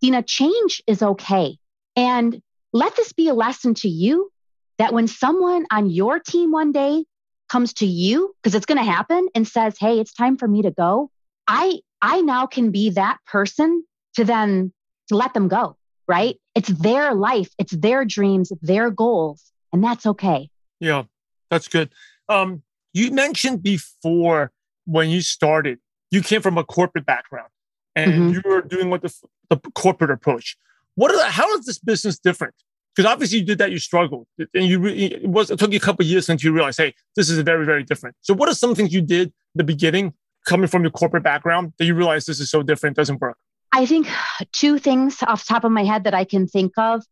Dina, 0.00 0.22
change 0.22 0.83
is 0.87 1.02
okay. 1.02 1.59
And 1.94 2.40
let 2.72 2.96
this 2.96 3.12
be 3.12 3.28
a 3.28 3.35
lesson 3.35 3.74
to 3.74 3.90
you 3.90 4.33
that 4.78 4.94
when 4.94 5.09
someone 5.09 5.66
on 5.70 5.90
your 5.90 6.18
team 6.18 6.52
one 6.52 6.72
day 6.72 7.05
comes 7.50 7.74
to 7.74 7.87
you, 7.87 8.35
because 8.42 8.55
it's 8.55 8.64
going 8.64 8.78
to 8.78 8.90
happen, 8.90 9.28
and 9.35 9.46
says, 9.46 9.76
Hey, 9.78 10.00
it's 10.00 10.14
time 10.14 10.38
for 10.38 10.48
me 10.48 10.62
to 10.62 10.70
go, 10.70 11.11
I, 11.46 11.81
I 12.00 12.22
now 12.22 12.46
can 12.46 12.70
be 12.70 12.88
that 12.90 13.18
person 13.26 13.85
to 14.14 14.24
then 14.24 14.72
to 15.09 15.16
let 15.16 15.35
them 15.35 15.48
go, 15.48 15.76
right? 16.09 16.37
It's 16.55 16.70
their 16.70 17.12
life, 17.12 17.50
it's 17.59 17.72
their 17.72 18.07
dreams, 18.07 18.52
their 18.62 18.90
goals, 18.90 19.52
and 19.70 19.85
that's 19.85 20.07
okay. 20.07 20.48
Yeah, 20.81 21.02
that's 21.50 21.68
good. 21.68 21.90
Um, 22.31 22.62
you 22.92 23.11
mentioned 23.11 23.62
before 23.62 24.52
when 24.85 25.11
you 25.11 25.20
started, 25.20 25.78
you 26.11 26.22
came 26.22 26.42
from 26.42 26.59
a 26.59 26.64
corporate 26.64 27.07
background 27.07 27.48
and 27.94 28.12
mm-hmm. 28.12 28.31
you 28.31 28.42
were 28.44 28.62
doing 28.62 28.90
what 28.90 29.02
the, 29.02 29.12
the 29.48 29.57
corporate 29.74 30.11
approach. 30.11 30.57
What 30.94 31.11
are 31.11 31.16
the, 31.16 31.24
how 31.24 31.52
is 31.55 31.64
this 31.64 31.78
business 31.78 32.18
different? 32.18 32.55
Because 32.94 33.11
obviously 33.11 33.38
you 33.38 33.44
did 33.44 33.59
that, 33.59 33.70
you 33.70 33.78
struggled, 33.78 34.26
and 34.38 34.66
you 34.66 34.87
it 34.87 35.26
was 35.26 35.50
it 35.50 35.59
took 35.59 35.72
you 35.72 35.78
a 35.78 35.81
couple 35.81 36.05
years 36.05 36.28
until 36.28 36.50
you 36.50 36.55
realized, 36.55 36.78
hey, 36.78 36.94
this 37.16 37.31
is 37.31 37.38
very 37.38 37.64
very 37.64 37.83
different. 37.83 38.16
So 38.20 38.35
what 38.35 38.50
are 38.50 38.55
some 38.55 38.74
things 38.74 38.92
you 38.92 39.00
did 39.00 39.28
in 39.28 39.33
the 39.55 39.64
beginning, 39.64 40.12
coming 40.46 40.66
from 40.66 40.83
your 40.83 40.90
corporate 40.90 41.22
background, 41.22 41.72
that 41.78 41.87
you 41.87 41.94
realize 41.94 42.26
this 42.26 42.38
is 42.38 42.50
so 42.50 42.62
different, 42.62 42.96
doesn't 42.96 43.18
work? 43.18 43.38
I 43.72 43.87
think 43.87 44.09
two 44.52 44.78
things 44.78 45.22
off 45.22 45.46
top 45.46 45.64
of 45.64 45.72
my 45.72 45.85
head 45.85 46.05
that 46.05 46.12
I 46.12 46.24
can 46.24 46.46
think 46.46 46.72
of. 46.76 47.02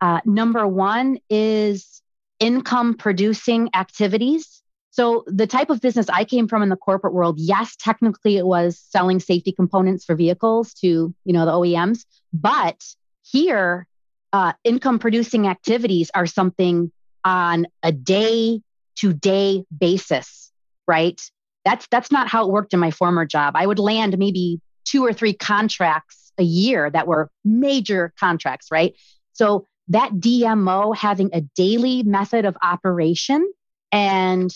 Uh, 0.00 0.20
number 0.24 0.66
one 0.66 1.18
is 1.30 2.02
income 2.40 2.94
producing 2.94 3.70
activities. 3.74 4.57
So 4.98 5.22
the 5.28 5.46
type 5.46 5.70
of 5.70 5.80
business 5.80 6.08
I 6.08 6.24
came 6.24 6.48
from 6.48 6.60
in 6.60 6.70
the 6.70 6.76
corporate 6.76 7.14
world, 7.14 7.38
yes, 7.38 7.76
technically 7.76 8.36
it 8.36 8.44
was 8.44 8.76
selling 8.76 9.20
safety 9.20 9.52
components 9.52 10.04
for 10.04 10.16
vehicles 10.16 10.74
to, 10.80 11.14
you 11.24 11.32
know, 11.32 11.46
the 11.46 11.52
OEMs, 11.52 12.04
but 12.32 12.82
here, 13.22 13.86
uh, 14.32 14.54
income 14.64 14.98
producing 14.98 15.46
activities 15.46 16.10
are 16.16 16.26
something 16.26 16.90
on 17.24 17.68
a 17.84 17.92
day 17.92 18.60
to 18.96 19.12
day 19.12 19.62
basis, 19.78 20.50
right? 20.88 21.22
That's 21.64 21.86
that's 21.92 22.10
not 22.10 22.26
how 22.26 22.46
it 22.46 22.50
worked 22.50 22.74
in 22.74 22.80
my 22.80 22.90
former 22.90 23.24
job. 23.24 23.54
I 23.56 23.68
would 23.68 23.78
land 23.78 24.18
maybe 24.18 24.60
two 24.84 25.04
or 25.04 25.12
three 25.12 25.32
contracts 25.32 26.32
a 26.38 26.42
year 26.42 26.90
that 26.90 27.06
were 27.06 27.30
major 27.44 28.12
contracts, 28.18 28.66
right? 28.72 28.96
So 29.32 29.64
that 29.86 30.14
DMO 30.14 30.96
having 30.96 31.30
a 31.32 31.42
daily 31.42 32.02
method 32.02 32.44
of 32.44 32.56
operation 32.64 33.48
and 33.92 34.52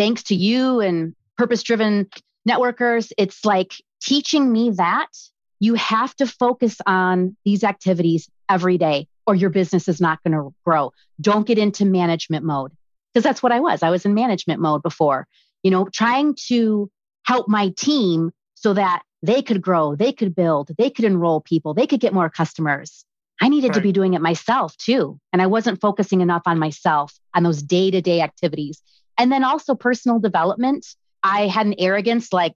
thanks 0.00 0.22
to 0.22 0.34
you 0.34 0.80
and 0.80 1.14
purpose 1.36 1.62
driven 1.62 2.08
networkers, 2.48 3.12
it's 3.18 3.44
like 3.44 3.74
teaching 4.00 4.50
me 4.50 4.70
that 4.70 5.08
you 5.58 5.74
have 5.74 6.16
to 6.16 6.26
focus 6.26 6.78
on 6.86 7.36
these 7.44 7.62
activities 7.62 8.30
every 8.48 8.78
day 8.78 9.06
or 9.26 9.34
your 9.34 9.50
business 9.50 9.88
is 9.88 10.00
not 10.00 10.18
going 10.22 10.32
to 10.32 10.54
grow. 10.64 10.90
Don't 11.20 11.46
get 11.46 11.58
into 11.58 11.84
management 11.84 12.46
mode 12.46 12.72
because 13.12 13.22
that's 13.22 13.42
what 13.42 13.52
I 13.52 13.60
was. 13.60 13.82
I 13.82 13.90
was 13.90 14.06
in 14.06 14.14
management 14.14 14.58
mode 14.58 14.82
before, 14.82 15.26
you 15.62 15.70
know, 15.70 15.86
trying 15.92 16.34
to 16.46 16.90
help 17.26 17.46
my 17.46 17.68
team 17.76 18.30
so 18.54 18.72
that 18.72 19.02
they 19.22 19.42
could 19.42 19.60
grow, 19.60 19.96
they 19.96 20.14
could 20.14 20.34
build, 20.34 20.70
they 20.78 20.88
could 20.88 21.04
enroll 21.04 21.42
people, 21.42 21.74
they 21.74 21.86
could 21.86 22.00
get 22.00 22.14
more 22.14 22.30
customers. 22.30 23.04
I 23.38 23.50
needed 23.50 23.68
right. 23.68 23.74
to 23.74 23.80
be 23.82 23.92
doing 23.92 24.14
it 24.14 24.22
myself 24.22 24.74
too. 24.78 25.18
And 25.30 25.42
I 25.42 25.46
wasn't 25.46 25.80
focusing 25.80 26.22
enough 26.22 26.42
on 26.46 26.58
myself, 26.58 27.18
on 27.34 27.42
those 27.42 27.62
day 27.62 27.90
to 27.90 28.00
day 28.00 28.22
activities. 28.22 28.82
And 29.20 29.30
then 29.30 29.44
also 29.44 29.74
personal 29.74 30.18
development. 30.18 30.86
I 31.22 31.46
had 31.46 31.66
an 31.66 31.74
arrogance 31.78 32.32
like, 32.32 32.54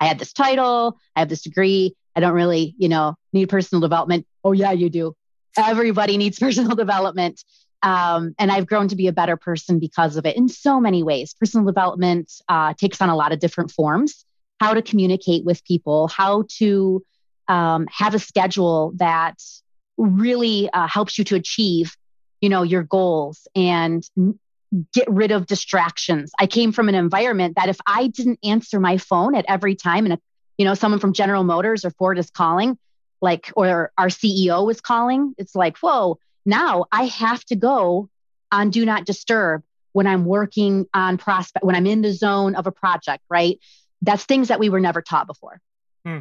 I 0.00 0.06
had 0.06 0.18
this 0.18 0.32
title, 0.32 0.96
I 1.14 1.20
have 1.20 1.28
this 1.28 1.42
degree. 1.42 1.94
I 2.16 2.20
don't 2.20 2.32
really, 2.32 2.74
you 2.78 2.88
know, 2.88 3.14
need 3.34 3.50
personal 3.50 3.82
development. 3.82 4.26
Oh, 4.42 4.52
yeah, 4.52 4.72
you 4.72 4.88
do. 4.88 5.14
Everybody 5.58 6.16
needs 6.16 6.38
personal 6.46 6.74
development. 6.74 7.44
Um, 7.82 8.34
and 8.38 8.50
I've 8.50 8.66
grown 8.66 8.88
to 8.88 8.96
be 8.96 9.06
a 9.06 9.12
better 9.12 9.36
person 9.36 9.78
because 9.78 10.16
of 10.16 10.24
it 10.24 10.34
in 10.34 10.48
so 10.48 10.80
many 10.80 11.02
ways. 11.02 11.34
Personal 11.38 11.66
development 11.66 12.32
uh, 12.48 12.72
takes 12.72 13.02
on 13.02 13.10
a 13.10 13.14
lot 13.14 13.32
of 13.32 13.38
different 13.38 13.70
forms 13.70 14.24
how 14.60 14.72
to 14.72 14.80
communicate 14.80 15.44
with 15.44 15.62
people, 15.64 16.08
how 16.08 16.44
to 16.56 17.04
um, 17.48 17.86
have 17.92 18.14
a 18.14 18.18
schedule 18.18 18.92
that 18.96 19.36
really 19.98 20.70
uh, 20.70 20.88
helps 20.88 21.18
you 21.18 21.24
to 21.24 21.34
achieve 21.34 21.94
you 22.40 22.48
know 22.48 22.62
your 22.62 22.82
goals 22.84 23.48
and 23.54 24.08
get 24.92 25.08
rid 25.10 25.30
of 25.30 25.46
distractions 25.46 26.30
i 26.38 26.46
came 26.46 26.72
from 26.72 26.88
an 26.88 26.94
environment 26.94 27.56
that 27.56 27.68
if 27.68 27.78
i 27.86 28.06
didn't 28.08 28.38
answer 28.44 28.78
my 28.78 28.98
phone 28.98 29.34
at 29.34 29.44
every 29.48 29.74
time 29.74 30.04
and 30.04 30.14
a, 30.14 30.18
you 30.58 30.64
know 30.64 30.74
someone 30.74 31.00
from 31.00 31.12
general 31.12 31.44
motors 31.44 31.84
or 31.84 31.90
ford 31.90 32.18
is 32.18 32.30
calling 32.30 32.76
like 33.22 33.50
or 33.56 33.92
our 33.96 34.08
ceo 34.08 34.70
is 34.70 34.80
calling 34.80 35.34
it's 35.38 35.54
like 35.54 35.78
whoa 35.78 36.18
now 36.48 36.86
I 36.90 37.04
have 37.04 37.44
to 37.46 37.56
go 37.56 38.08
on 38.50 38.70
do 38.70 38.84
not 38.86 39.04
disturb 39.04 39.62
when 39.92 40.06
I'm 40.06 40.24
working 40.24 40.86
on 40.94 41.18
prospect, 41.18 41.64
when 41.64 41.76
I'm 41.76 41.86
in 41.86 42.00
the 42.00 42.12
zone 42.12 42.54
of 42.54 42.66
a 42.66 42.72
project, 42.72 43.22
right? 43.28 43.58
That's 44.00 44.24
things 44.24 44.48
that 44.48 44.58
we 44.58 44.70
were 44.70 44.80
never 44.80 45.02
taught 45.02 45.26
before. 45.26 45.60
Hmm. 46.06 46.20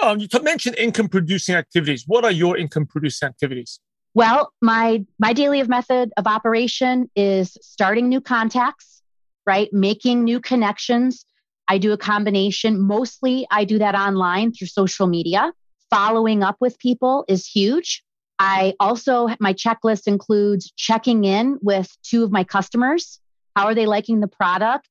Um, 0.00 0.18
you 0.18 0.28
mentioned 0.42 0.76
income 0.76 1.08
producing 1.08 1.54
activities. 1.54 2.04
What 2.06 2.24
are 2.24 2.30
your 2.30 2.56
income 2.56 2.86
producing 2.86 3.28
activities? 3.28 3.80
Well, 4.14 4.52
my 4.62 5.04
my 5.18 5.32
daily 5.32 5.60
of 5.60 5.68
method 5.68 6.12
of 6.16 6.26
operation 6.26 7.10
is 7.16 7.58
starting 7.60 8.08
new 8.08 8.20
contacts, 8.20 9.02
right? 9.44 9.68
Making 9.72 10.22
new 10.22 10.40
connections. 10.40 11.26
I 11.66 11.78
do 11.78 11.92
a 11.92 11.98
combination. 11.98 12.80
Mostly 12.80 13.46
I 13.50 13.64
do 13.64 13.78
that 13.78 13.96
online 13.96 14.52
through 14.52 14.68
social 14.68 15.08
media. 15.08 15.52
Following 15.90 16.42
up 16.42 16.56
with 16.60 16.78
people 16.78 17.24
is 17.28 17.46
huge. 17.46 18.04
I 18.38 18.74
also, 18.80 19.28
my 19.40 19.52
checklist 19.52 20.06
includes 20.06 20.72
checking 20.76 21.24
in 21.24 21.58
with 21.62 21.90
two 22.02 22.24
of 22.24 22.32
my 22.32 22.44
customers. 22.44 23.20
How 23.56 23.66
are 23.66 23.74
they 23.74 23.86
liking 23.86 24.20
the 24.20 24.28
product? 24.28 24.88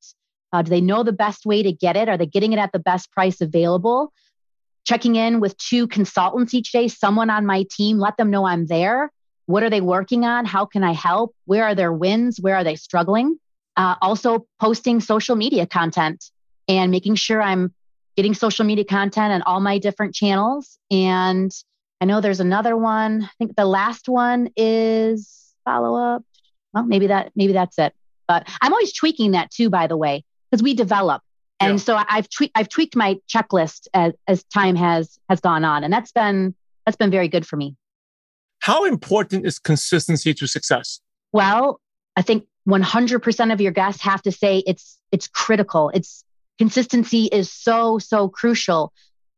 Uh, 0.52 0.62
do 0.62 0.70
they 0.70 0.80
know 0.80 1.02
the 1.02 1.12
best 1.12 1.44
way 1.44 1.62
to 1.62 1.72
get 1.72 1.96
it? 1.96 2.08
Are 2.08 2.16
they 2.16 2.26
getting 2.26 2.52
it 2.52 2.58
at 2.58 2.72
the 2.72 2.78
best 2.78 3.10
price 3.12 3.40
available? 3.40 4.12
Checking 4.86 5.16
in 5.16 5.40
with 5.40 5.56
two 5.56 5.86
consultants 5.86 6.54
each 6.54 6.72
day, 6.72 6.88
someone 6.88 7.30
on 7.30 7.46
my 7.46 7.66
team, 7.70 7.98
let 7.98 8.16
them 8.16 8.30
know 8.30 8.46
I'm 8.46 8.66
there. 8.66 9.10
What 9.46 9.62
are 9.62 9.70
they 9.70 9.80
working 9.80 10.24
on? 10.24 10.44
How 10.44 10.64
can 10.64 10.82
I 10.82 10.92
help? 10.92 11.34
Where 11.44 11.64
are 11.64 11.74
their 11.74 11.92
wins? 11.92 12.38
Where 12.40 12.56
are 12.56 12.64
they 12.64 12.76
struggling? 12.76 13.38
Uh, 13.76 13.96
also, 14.00 14.46
posting 14.60 15.00
social 15.00 15.36
media 15.36 15.66
content 15.66 16.24
and 16.68 16.90
making 16.90 17.16
sure 17.16 17.42
I'm 17.42 17.74
getting 18.16 18.34
social 18.34 18.64
media 18.64 18.84
content 18.84 19.32
on 19.32 19.42
all 19.42 19.60
my 19.60 19.78
different 19.78 20.14
channels 20.14 20.78
and 20.90 21.52
I 22.00 22.06
know 22.06 22.20
there's 22.20 22.40
another 22.40 22.76
one. 22.76 23.22
I 23.24 23.30
think 23.38 23.56
the 23.56 23.64
last 23.64 24.08
one 24.08 24.50
is 24.56 25.54
follow 25.64 25.94
up. 25.94 26.22
Well, 26.72 26.84
maybe 26.84 27.06
that 27.06 27.32
maybe 27.34 27.52
that's 27.52 27.78
it. 27.78 27.94
But 28.28 28.46
I'm 28.60 28.72
always 28.72 28.92
tweaking 28.92 29.30
that 29.30 29.50
too, 29.50 29.70
by 29.70 29.86
the 29.86 29.96
way, 29.96 30.24
because 30.50 30.62
we 30.62 30.74
develop. 30.74 31.22
And 31.60 31.78
yeah. 31.78 31.84
so 31.84 32.04
I've 32.06 32.28
tweaked 32.28 32.52
I've 32.56 32.68
tweaked 32.68 32.96
my 32.96 33.16
checklist 33.26 33.86
as, 33.94 34.12
as 34.26 34.44
time 34.44 34.76
has 34.76 35.18
has 35.28 35.40
gone 35.40 35.64
on, 35.64 35.84
and 35.84 35.92
that's 35.92 36.12
been 36.12 36.54
that's 36.84 36.96
been 36.96 37.10
very 37.10 37.28
good 37.28 37.46
for 37.46 37.56
me. 37.56 37.76
How 38.64 38.84
important 38.84 39.46
is 39.46 39.58
consistency 39.58 40.34
to 40.34 40.46
success? 40.46 41.00
Well, 41.32 41.80
I 42.16 42.22
think 42.22 42.46
100% 42.68 43.52
of 43.52 43.60
your 43.60 43.72
guests 43.72 44.02
have 44.02 44.22
to 44.22 44.32
say 44.32 44.62
it's 44.66 44.98
it's 45.12 45.28
critical. 45.28 45.90
It's 45.94 46.24
consistency 46.58 47.24
is 47.26 47.50
so 47.52 47.98
so 47.98 48.28
crucial 48.28 48.92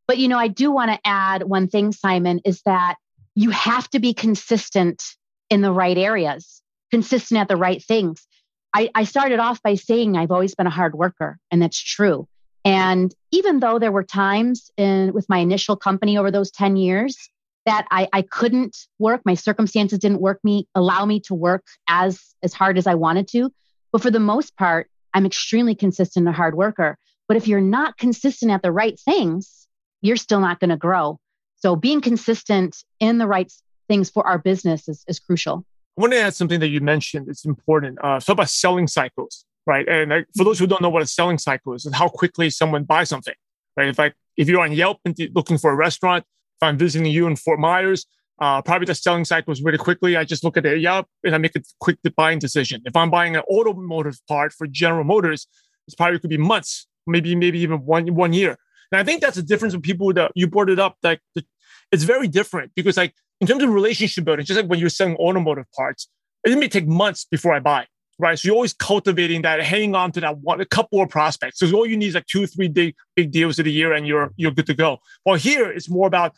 but, 0.07 0.19
you 0.19 0.29
know, 0.29 0.39
I 0.39 0.49
do 0.49 0.71
want 0.71 0.93
to 0.93 1.01
add 1.05 1.43
one 1.43 1.69
thing, 1.69 1.93
Simon, 1.93 2.41
is 2.45 2.63
that 2.63 2.97
you 3.35 3.51
have 3.51 3.89
to 3.91 3.99
be 3.99 4.15
consistent 4.15 5.03
in 5.51 5.61
the 5.61 5.73
right 5.73 5.99
areas, 5.99 6.63
consistent 6.91 7.41
at 7.41 7.49
the 7.49 7.57
right 7.57 7.83
things. 7.83 8.27
I, 8.73 8.91
I 8.95 9.05
started 9.05 9.39
off 9.39 9.63
by 9.63 9.75
saying 9.75 10.17
I've 10.17 10.31
always 10.31 10.55
been 10.55 10.67
a 10.67 10.71
hard 10.71 10.95
worker, 10.95 11.39
and 11.51 11.61
that's 11.61 11.79
true. 11.79 12.29
And 12.65 13.15
even 13.31 13.61
though 13.61 13.79
there 13.79 13.93
were 13.93 14.05
times 14.05 14.71
in 14.77 15.13
with 15.13 15.29
my 15.29 15.39
initial 15.39 15.77
company 15.77 16.19
over 16.19 16.31
those 16.31 16.51
10 16.51 16.77
years 16.77 17.17
that 17.67 17.87
I, 17.91 18.09
I 18.13 18.23
couldn't 18.23 18.77
work, 18.99 19.23
my 19.25 19.35
circumstances 19.35 19.99
didn't 19.99 20.21
work 20.21 20.41
me, 20.43 20.67
allow 20.75 21.05
me 21.05 21.21
to 21.21 21.35
work 21.35 21.65
as 21.89 22.21
as 22.43 22.55
hard 22.55 22.79
as 22.79 22.87
I 22.87 22.95
wanted 22.95 23.29
to. 23.29 23.53
But 23.93 24.03
for 24.03 24.11
the 24.11 24.21
most 24.21 24.57
part, 24.57 24.89
I'm 25.13 25.27
extremely 25.27 25.75
consistent 25.75 26.27
and 26.27 26.35
a 26.35 26.37
hard 26.37 26.55
worker. 26.55 26.97
But 27.29 27.37
if 27.37 27.49
you're 27.49 27.61
not 27.61 27.99
consistent 27.99 28.53
at 28.53 28.63
the 28.63 28.73
right 28.73 28.99
things, 29.01 29.67
you're 30.01 30.17
still 30.17 30.41
not 30.41 30.61
going 30.61 30.71
to 30.71 30.77
grow. 30.77 31.19
So 31.57 31.75
being 31.75 32.01
consistent 32.01 32.77
in 33.01 33.19
the 33.19 33.27
right 33.27 33.53
things 33.89 34.11
for 34.11 34.27
our 34.27 34.39
business 34.39 34.89
is, 34.89 35.05
is 35.09 35.19
crucial. 35.19 35.65
I 35.99 36.01
want 36.03 36.13
to 36.13 36.21
add 36.21 36.35
something 36.35 36.61
that 36.61 36.69
you 36.69 36.81
mentioned. 36.81 37.29
It's 37.29 37.45
important. 37.45 37.99
Uh, 38.03 38.21
so 38.21 38.35
about 38.35 38.51
selling 38.51 38.87
cycles, 38.87 39.45
right? 39.67 39.89
And 39.89 40.13
uh, 40.13 40.21
for 40.37 40.45
those 40.45 40.59
who 40.59 40.67
don't 40.67 40.83
know 40.83 40.91
what 40.91 41.03
a 41.03 41.07
selling 41.07 41.39
cycle 41.39 41.73
is, 41.75 41.87
and 41.87 41.95
how 41.95 42.09
quickly 42.09 42.51
someone 42.51 42.85
buys 42.85 43.09
something, 43.09 43.35
right? 43.77 43.89
If 43.89 43.99
I 43.99 44.13
if 44.37 44.49
you're 44.49 44.61
on 44.61 44.73
Yelp 44.73 45.01
and 45.07 45.19
looking 45.35 45.57
for 45.57 45.71
a 45.71 45.75
restaurant, 45.75 46.25
if 46.61 46.67
I'm 46.67 46.79
visiting 46.79 47.11
you 47.11 47.27
in 47.27 47.37
Fort 47.37 47.59
Myers, 47.59 48.07
uh, 48.39 48.61
probably 48.63 48.87
the 48.87 48.95
selling 48.95 49.25
cycle 49.25 49.53
is 49.53 49.63
really 49.63 49.79
quickly. 49.79 50.17
I 50.17 50.25
just 50.25 50.45
look 50.45 50.57
at 50.57 50.63
the 50.63 50.79
Yelp 50.79 51.07
and 51.25 51.35
I 51.35 51.39
make 51.39 51.57
a 51.57 51.63
quick 51.81 51.99
buying 52.17 52.39
decision. 52.39 52.83
If 52.85 52.95
I'm 52.95 53.11
buying 53.11 53.37
an 53.37 53.43
automotive 53.51 54.19
part 54.29 54.53
for 54.53 54.67
General 54.67 55.05
Motors, 55.05 55.47
it's 55.87 55.95
probably 55.95 56.19
could 56.19 56.31
be 56.31 56.37
months, 56.37 56.87
maybe 57.07 57.35
maybe 57.35 57.59
even 57.61 57.79
one 57.79 58.15
one 58.15 58.33
year. 58.33 58.57
And 58.93 59.01
I 59.01 59.05
think 59.05 59.21
that's 59.21 59.37
the 59.37 59.43
difference 59.43 59.75
with 59.75 59.83
people 59.83 60.13
that 60.13 60.33
you 60.35 60.47
brought 60.47 60.69
it 60.69 60.79
up. 60.79 60.97
Like 61.03 61.21
the, 61.35 61.45
it's 61.93 62.05
very 62.05 62.29
different 62.29 62.73
because 62.75 62.97
like 62.97 63.15
in 63.41 63.47
terms 63.47 63.63
of 63.63 63.71
relationship 63.71 64.25
building, 64.25 64.45
just 64.45 64.61
like 64.61 64.69
when 64.69 64.79
you're 64.79 64.89
selling 64.89 65.17
automotive 65.17 65.71
parts, 65.73 66.09
it 66.45 66.57
may 66.59 66.69
take 66.69 66.87
months 66.87 67.25
before 67.25 67.55
I 67.55 67.61
buy. 67.61 67.87
Right. 68.19 68.39
So 68.39 68.47
you're 68.47 68.55
always 68.55 68.73
cultivating 68.73 69.43
that, 69.43 69.63
hanging 69.63 69.95
on 69.95 70.11
to 70.13 70.21
that 70.21 70.39
one, 70.39 70.61
a 70.61 70.65
couple 70.65 71.03
of 71.03 71.11
prospects. 71.11 71.59
So 71.59 71.71
all 71.75 71.87
you 71.87 71.97
need 71.97 72.09
is 72.09 72.15
like 72.15 72.27
two 72.27 72.47
three 72.47 72.69
big, 72.69 72.95
big 73.15 73.31
deals 73.31 73.59
of 73.59 73.67
the 73.67 73.73
year 73.73 73.93
and 73.93 74.07
you're, 74.07 74.33
you're 74.37 74.53
good 74.53 74.67
to 74.67 74.75
go. 74.75 74.99
Well, 75.27 75.37
here 75.37 75.71
it's 75.71 75.91
more 75.91 76.07
about, 76.07 76.35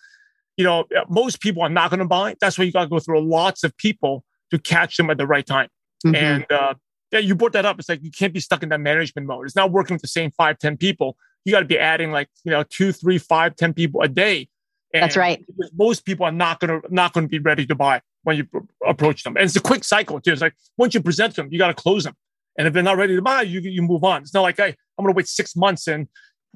you 0.56 0.64
know, 0.64 0.86
most 1.08 1.40
people 1.40 1.62
are 1.62 1.68
not 1.68 1.90
going 1.90 2.00
to 2.00 2.06
buy. 2.06 2.34
That's 2.40 2.58
why 2.58 2.64
you 2.64 2.72
got 2.72 2.82
to 2.82 2.88
go 2.88 2.98
through 2.98 3.20
lots 3.20 3.62
of 3.62 3.76
people 3.76 4.24
to 4.50 4.58
catch 4.58 4.96
them 4.96 5.08
at 5.08 5.18
the 5.18 5.26
right 5.26 5.46
time. 5.46 5.68
Mm-hmm. 6.04 6.14
And, 6.16 6.52
uh, 6.52 6.74
yeah, 7.12 7.20
you 7.20 7.36
brought 7.36 7.52
that 7.52 7.64
up. 7.64 7.78
It's 7.78 7.88
like 7.88 8.02
you 8.02 8.10
can't 8.10 8.34
be 8.34 8.40
stuck 8.40 8.62
in 8.62 8.68
that 8.70 8.80
management 8.80 9.26
mode. 9.26 9.46
It's 9.46 9.56
not 9.56 9.70
working 9.70 9.94
with 9.94 10.02
the 10.02 10.08
same 10.08 10.30
five, 10.32 10.58
ten 10.58 10.76
people 10.76 11.16
you 11.48 11.52
got 11.52 11.60
to 11.60 11.66
be 11.66 11.78
adding 11.78 12.12
like 12.12 12.28
you 12.44 12.50
know 12.50 12.62
two, 12.62 12.92
three, 12.92 13.18
five, 13.18 13.56
ten 13.56 13.72
people 13.72 14.02
a 14.02 14.08
day. 14.08 14.48
And 14.92 15.02
That's 15.02 15.16
right. 15.16 15.44
Most 15.76 16.04
people 16.04 16.26
are 16.26 16.32
not 16.32 16.60
gonna 16.60 16.80
not 16.90 17.12
gonna 17.12 17.28
be 17.28 17.38
ready 17.38 17.66
to 17.66 17.74
buy 17.74 18.02
when 18.28 18.36
you 18.36 18.68
approach 18.86 19.22
them, 19.24 19.36
and 19.36 19.44
it's 19.44 19.56
a 19.56 19.60
quick 19.60 19.82
cycle 19.82 20.20
too. 20.20 20.32
It's 20.32 20.42
like 20.42 20.54
once 20.76 20.94
you 20.94 21.02
present 21.02 21.34
them, 21.34 21.48
you 21.50 21.58
got 21.58 21.68
to 21.68 21.74
close 21.74 22.04
them, 22.04 22.14
and 22.56 22.68
if 22.68 22.74
they're 22.74 22.82
not 22.82 22.96
ready 22.96 23.16
to 23.16 23.22
buy, 23.22 23.42
you 23.42 23.60
you 23.60 23.82
move 23.82 24.04
on. 24.04 24.22
It's 24.22 24.34
not 24.34 24.42
like 24.42 24.56
hey, 24.56 24.74
I'm 24.96 25.04
gonna 25.04 25.14
wait 25.14 25.28
six 25.28 25.56
months 25.56 25.88
and 25.88 26.06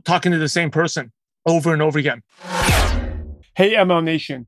talking 0.05 0.33
to 0.33 0.39
the 0.39 0.49
same 0.49 0.71
person 0.71 1.13
over 1.47 1.73
and 1.73 1.83
over 1.83 1.99
again. 1.99 2.23
Hey, 3.55 3.75
MLM 3.75 4.05
Nation. 4.05 4.47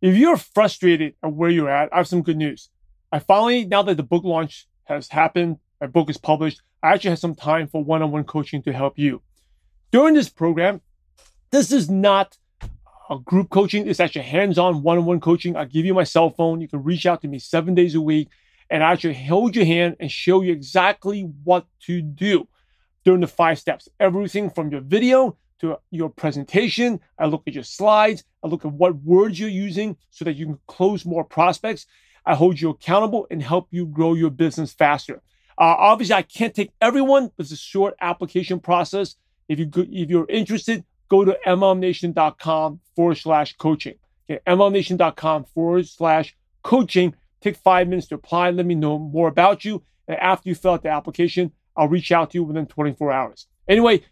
If 0.00 0.16
you're 0.16 0.36
frustrated 0.36 1.14
at 1.22 1.32
where 1.32 1.50
you're 1.50 1.70
at, 1.70 1.92
I 1.92 1.98
have 1.98 2.08
some 2.08 2.22
good 2.22 2.36
news. 2.36 2.68
I 3.12 3.18
finally, 3.18 3.64
now 3.64 3.82
that 3.82 3.96
the 3.96 4.02
book 4.02 4.24
launch 4.24 4.66
has 4.84 5.08
happened, 5.08 5.58
my 5.80 5.86
book 5.86 6.10
is 6.10 6.18
published, 6.18 6.60
I 6.82 6.92
actually 6.92 7.10
have 7.10 7.18
some 7.18 7.34
time 7.34 7.66
for 7.66 7.82
one 7.82 8.02
on 8.02 8.10
one 8.10 8.24
coaching 8.24 8.62
to 8.62 8.72
help 8.72 8.98
you. 8.98 9.22
During 9.92 10.14
this 10.14 10.28
program, 10.28 10.80
this 11.50 11.72
is 11.72 11.88
not 11.88 12.36
a 13.10 13.18
group 13.18 13.50
coaching. 13.50 13.86
It's 13.86 14.00
actually 14.00 14.22
hands-on 14.22 14.82
one-on-one 14.82 15.20
coaching. 15.20 15.56
I 15.56 15.64
give 15.64 15.86
you 15.86 15.94
my 15.94 16.04
cell 16.04 16.30
phone. 16.30 16.60
You 16.60 16.68
can 16.68 16.82
reach 16.82 17.06
out 17.06 17.22
to 17.22 17.28
me 17.28 17.38
seven 17.38 17.74
days 17.74 17.94
a 17.94 18.00
week 18.00 18.28
and 18.70 18.82
I 18.82 18.92
actually 18.92 19.14
hold 19.14 19.54
your 19.54 19.64
hand 19.64 19.96
and 20.00 20.10
show 20.10 20.42
you 20.42 20.52
exactly 20.52 21.22
what 21.44 21.66
to 21.82 22.02
do 22.02 22.48
during 23.04 23.20
the 23.20 23.26
five 23.26 23.58
steps. 23.58 23.88
Everything 24.00 24.50
from 24.50 24.70
your 24.70 24.80
video 24.80 25.36
to 25.60 25.78
your 25.90 26.10
presentation. 26.10 27.00
I 27.18 27.26
look 27.26 27.44
at 27.46 27.54
your 27.54 27.64
slides. 27.64 28.24
I 28.42 28.48
look 28.48 28.64
at 28.64 28.72
what 28.72 28.96
words 28.96 29.38
you're 29.38 29.48
using 29.48 29.96
so 30.10 30.24
that 30.24 30.36
you 30.36 30.46
can 30.46 30.58
close 30.66 31.04
more 31.04 31.24
prospects. 31.24 31.86
I 32.24 32.34
hold 32.34 32.60
you 32.60 32.70
accountable 32.70 33.26
and 33.30 33.40
help 33.42 33.68
you 33.70 33.86
grow 33.86 34.14
your 34.14 34.30
business 34.30 34.72
faster. 34.72 35.22
Uh, 35.58 35.74
obviously, 35.78 36.14
I 36.14 36.22
can't 36.22 36.54
take 36.54 36.72
everyone. 36.80 37.30
But 37.36 37.44
it's 37.44 37.52
a 37.52 37.56
short 37.56 37.94
application 38.00 38.60
process. 38.60 39.14
If 39.48 39.60
you 39.60 39.70
if 39.74 40.10
you're 40.10 40.28
interested, 40.28 40.84
go 41.08 41.24
to 41.24 41.36
mlmnation.com 41.46 42.80
forward 42.94 43.16
slash 43.16 43.56
coaching. 43.56 43.94
Okay, 44.28 44.40
mlmnation.com 44.46 45.44
forward 45.44 45.86
slash 45.86 46.36
coaching. 46.62 47.14
Take 47.40 47.56
five 47.56 47.88
minutes 47.88 48.08
to 48.08 48.16
apply. 48.16 48.50
Let 48.50 48.66
me 48.66 48.74
know 48.74 48.98
more 48.98 49.28
about 49.28 49.64
you. 49.64 49.82
And 50.08 50.18
after 50.18 50.48
you 50.48 50.54
fill 50.54 50.72
out 50.72 50.82
the 50.82 50.88
application, 50.88 51.52
I'll 51.76 51.88
reach 51.88 52.10
out 52.10 52.30
to 52.30 52.38
you 52.38 52.44
within 52.44 52.66
24 52.66 53.12
hours. 53.12 53.46
Anyway, 53.68 54.02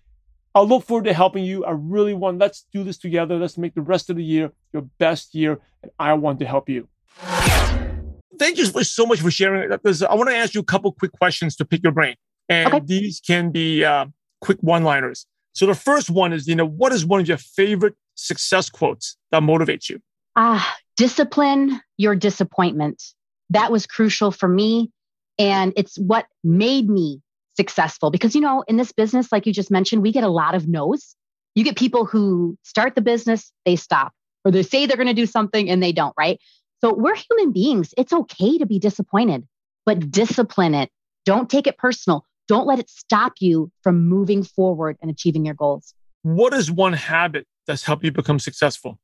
I 0.54 0.61
look 0.61 0.85
forward 0.85 1.04
to 1.04 1.12
helping 1.12 1.44
you. 1.44 1.64
I 1.64 1.72
really 1.72 2.14
want, 2.14 2.38
let's 2.38 2.66
do 2.72 2.85
this 2.85 2.98
together. 2.98 3.37
Let's 3.38 3.59
make 3.59 3.74
the 3.74 3.83
rest 3.83 4.11
of 4.11 4.16
the 4.16 4.24
year 4.24 4.52
your 4.72 4.83
best 4.98 5.35
year. 5.35 5.61
And 5.83 5.90
I 5.98 6.12
want 6.14 6.38
to 6.40 6.46
help 6.46 6.68
you. 6.68 6.88
Thank 8.38 8.59
you 8.59 8.66
so 8.66 9.07
much 9.07 9.20
for 9.20 9.30
sharing. 9.30 9.72
I 9.72 10.14
want 10.14 10.30
to 10.30 10.37
ask 10.37 10.54
you 10.54 10.61
a 10.61 10.64
couple 10.64 10.92
quick 10.92 11.12
questions 11.12 11.57
to 11.57 11.64
pick 11.64 11.83
your 11.83 11.92
brain. 11.92 12.16
And 12.48 12.72
okay. 12.72 12.85
these 12.85 13.20
can 13.20 13.50
be 13.50 13.85
uh, 13.85 14.07
quick 14.40 14.59
one 14.61 14.85
liners. 14.85 15.26
So 15.55 15.67
the 15.67 15.75
first 15.75 16.11
one 16.11 16.33
is, 16.33 16.47
you 16.47 16.57
know, 16.57 16.67
what 16.67 16.93
is 16.93 17.07
one 17.07 17.21
of 17.21 17.29
your 17.29 17.38
favorite 17.38 17.95
success 18.17 18.69
quotes 18.69 19.17
that 19.31 19.43
motivates 19.43 19.88
you? 19.88 20.01
Ah, 20.37 20.77
discipline 20.97 21.81
your 21.97 22.17
disappointment. 22.17 23.03
That 23.51 23.71
was 23.71 23.87
crucial 23.87 24.33
for 24.33 24.49
me. 24.49 24.90
And 25.38 25.73
it's 25.77 25.97
what 25.97 26.27
made 26.43 26.88
me 26.88 27.21
successful 27.57 28.11
because, 28.11 28.35
you 28.35 28.40
know, 28.40 28.64
in 28.67 28.77
this 28.77 28.90
business, 28.93 29.31
like 29.31 29.47
you 29.47 29.53
just 29.53 29.71
mentioned, 29.71 30.03
we 30.03 30.12
get 30.12 30.25
a 30.25 30.29
lot 30.29 30.55
of 30.57 30.67
no's. 30.67 31.14
You 31.55 31.62
get 31.62 31.77
people 31.77 32.05
who 32.05 32.59
start 32.64 32.97
the 32.97 33.01
business, 33.01 33.53
they 33.64 33.77
stop, 33.77 34.12
or 34.45 34.51
they 34.51 34.64
say 34.64 34.87
they're 34.87 34.97
going 34.97 35.07
to 35.07 35.14
do 35.14 35.27
something 35.27 35.71
and 35.71 35.81
they 35.81 35.93
don't, 35.93 36.14
right? 36.19 36.40
So 36.81 36.93
we're 36.93 37.14
human 37.14 37.53
beings. 37.53 37.95
It's 37.97 38.12
okay 38.12 38.59
to 38.59 38.67
be 38.67 38.81
disappointed, 38.81 39.47
but 39.87 40.11
discipline 40.11 40.75
it. 40.75 40.90
Don't 41.25 41.49
take 41.49 41.69
it 41.69 41.79
personal. 41.79 42.27
Don't 42.48 42.66
let 42.66 42.78
it 42.78 42.90
stop 42.90 43.35
you 43.40 43.70
from 43.83 44.07
moving 44.07 44.42
forward 44.42 44.96
and 45.00 45.11
achieving 45.11 45.44
your 45.44 45.54
goals. 45.54 45.94
What 46.22 46.54
is 46.54 46.70
one 46.70 46.92
habit 46.92 47.46
that's 47.66 47.85
helped 47.85 48.04
you 48.04 48.12
become 48.12 48.38
successful? 48.38 48.98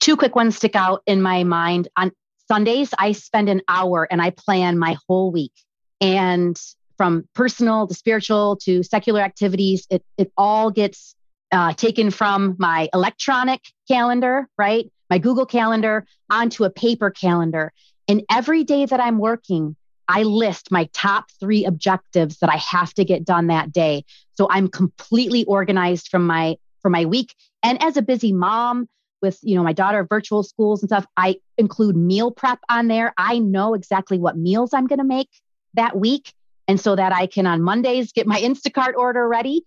Two 0.00 0.16
quick 0.16 0.36
ones 0.36 0.56
stick 0.56 0.76
out 0.76 1.02
in 1.06 1.22
my 1.22 1.44
mind. 1.44 1.88
On 1.96 2.12
Sundays, 2.46 2.94
I 2.98 3.12
spend 3.12 3.48
an 3.48 3.62
hour 3.68 4.06
and 4.10 4.22
I 4.22 4.30
plan 4.30 4.78
my 4.78 4.96
whole 5.06 5.30
week. 5.30 5.52
And 6.00 6.58
from 6.96 7.28
personal 7.34 7.86
to 7.86 7.94
spiritual 7.94 8.56
to 8.62 8.82
secular 8.82 9.20
activities, 9.20 9.86
it, 9.90 10.04
it 10.16 10.32
all 10.36 10.70
gets 10.70 11.14
uh, 11.52 11.72
taken 11.74 12.10
from 12.10 12.56
my 12.58 12.88
electronic 12.92 13.60
calendar, 13.88 14.48
right? 14.58 14.90
My 15.08 15.18
Google 15.18 15.46
calendar 15.46 16.06
onto 16.30 16.64
a 16.64 16.70
paper 16.70 17.10
calendar. 17.10 17.72
And 18.06 18.22
every 18.30 18.64
day 18.64 18.84
that 18.86 19.00
I'm 19.00 19.18
working, 19.18 19.76
I 20.08 20.22
list 20.22 20.70
my 20.70 20.88
top 20.94 21.30
three 21.38 21.64
objectives 21.64 22.38
that 22.38 22.50
I 22.50 22.56
have 22.56 22.94
to 22.94 23.04
get 23.04 23.24
done 23.24 23.48
that 23.48 23.72
day. 23.72 24.04
So 24.34 24.48
I'm 24.50 24.68
completely 24.68 25.44
organized 25.44 26.08
from 26.08 26.26
my 26.26 26.56
for 26.80 26.90
my 26.90 27.04
week. 27.04 27.34
And 27.62 27.82
as 27.82 27.96
a 27.96 28.02
busy 28.02 28.32
mom 28.32 28.88
with 29.20 29.38
you 29.42 29.56
know 29.56 29.62
my 29.62 29.72
daughter 29.72 30.06
virtual 30.08 30.42
schools 30.42 30.82
and 30.82 30.88
stuff, 30.88 31.06
I 31.16 31.36
include 31.58 31.96
meal 31.96 32.30
prep 32.30 32.60
on 32.68 32.88
there. 32.88 33.12
I 33.18 33.38
know 33.38 33.74
exactly 33.74 34.18
what 34.18 34.36
meals 34.36 34.72
I'm 34.72 34.86
going 34.86 35.00
to 35.00 35.04
make 35.04 35.28
that 35.74 35.96
week, 35.96 36.32
and 36.66 36.80
so 36.80 36.96
that 36.96 37.12
I 37.12 37.26
can 37.26 37.46
on 37.46 37.62
Mondays 37.62 38.12
get 38.12 38.26
my 38.26 38.40
Instacart 38.40 38.94
order 38.94 39.28
ready, 39.28 39.62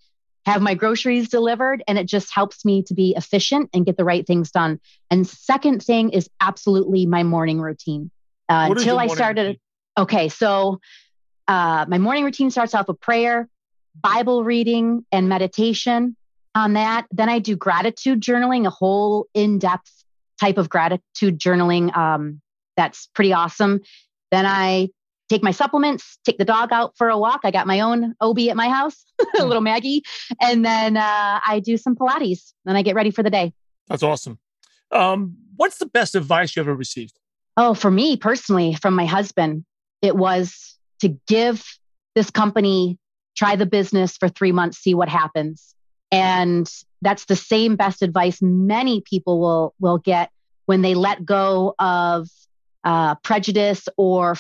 have 0.46 0.62
my 0.62 0.74
groceries 0.74 1.30
delivered, 1.30 1.84
and 1.88 2.00
it 2.00 2.08
just 2.08 2.34
helps 2.34 2.66
me 2.66 2.82
to 2.84 2.94
be 2.94 3.14
efficient 3.16 3.70
and 3.74 3.86
get 3.86 3.98
the 3.98 4.06
right 4.06 4.26
things 4.26 4.52
done. 4.52 4.80
And 5.12 5.28
second 5.28 5.84
thing 5.84 6.10
is 6.12 6.30
absolutely 6.40 7.06
my 7.06 7.24
morning 7.24 7.62
routine. 7.62 8.10
Uh, 8.50 8.68
until 8.72 9.00
I 9.00 9.08
started. 9.08 9.60
Okay, 10.02 10.30
so 10.30 10.80
uh, 11.48 11.86
my 11.88 12.00
morning 12.00 12.24
routine 12.24 12.50
starts 12.50 12.74
off 12.74 12.88
with 12.88 13.00
prayer, 13.00 13.48
Bible 14.02 14.44
reading, 14.44 15.06
and 15.12 15.30
meditation 15.30 16.16
on 16.56 16.74
that. 16.74 17.06
Then 17.12 17.30
I 17.30 17.38
do 17.38 17.56
gratitude 17.56 18.20
journaling, 18.20 18.66
a 18.66 18.72
whole 18.72 19.28
in 19.36 19.60
depth 19.60 19.92
type 20.40 20.58
of 20.58 20.70
gratitude 20.70 21.38
journaling. 21.38 21.96
Um, 21.96 22.42
that's 22.76 23.10
pretty 23.14 23.32
awesome. 23.32 23.82
Then 24.32 24.48
I 24.48 24.90
take 25.30 25.44
my 25.44 25.52
supplements, 25.52 26.18
take 26.26 26.40
the 26.40 26.46
dog 26.46 26.74
out 26.74 26.98
for 26.98 27.10
a 27.10 27.18
walk. 27.18 27.42
I 27.44 27.52
got 27.52 27.68
my 27.68 27.82
own 27.82 28.16
OB 28.22 28.40
at 28.50 28.58
my 28.58 28.70
house, 28.70 29.06
a 29.20 29.26
hmm. 29.36 29.44
little 29.44 29.62
Maggie. 29.62 30.02
And 30.42 30.66
then 30.66 30.98
uh, 30.98 31.40
I 31.48 31.62
do 31.64 31.78
some 31.78 31.96
Pilates. 31.96 32.54
Then 32.66 32.76
I 32.76 32.82
get 32.82 32.96
ready 32.96 33.12
for 33.12 33.22
the 33.22 33.30
day. 33.30 33.54
That's 33.88 34.02
awesome. 34.02 34.40
Um, 34.90 35.38
what's 35.58 35.78
the 35.78 35.86
best 35.86 36.16
advice 36.16 36.56
you 36.56 36.62
ever 36.64 36.74
received? 36.74 37.20
Oh, 37.56 37.76
for 37.76 37.92
me 37.92 38.18
personally, 38.18 38.74
from 38.74 38.96
my 38.96 39.06
husband, 39.06 39.64
it 40.02 40.16
was 40.16 40.78
to 41.02 41.10
give 41.28 41.66
this 42.16 42.30
company, 42.30 42.98
try 43.36 43.56
the 43.56 43.66
business 43.66 44.18
for 44.18 44.30
three 44.30 44.52
months, 44.52 44.78
see 44.78 44.94
what 44.94 45.10
happens. 45.10 45.76
And 46.12 46.70
that's 47.02 47.26
the 47.26 47.36
same 47.36 47.76
best 47.76 48.02
advice 48.02 48.42
many 48.42 49.02
people 49.02 49.40
will 49.40 49.74
will 49.80 49.98
get 49.98 50.30
when 50.66 50.82
they 50.82 50.94
let 50.94 51.26
go 51.26 51.74
of 51.80 52.30
uh, 52.84 53.16
prejudice 53.16 53.88
or 53.98 54.36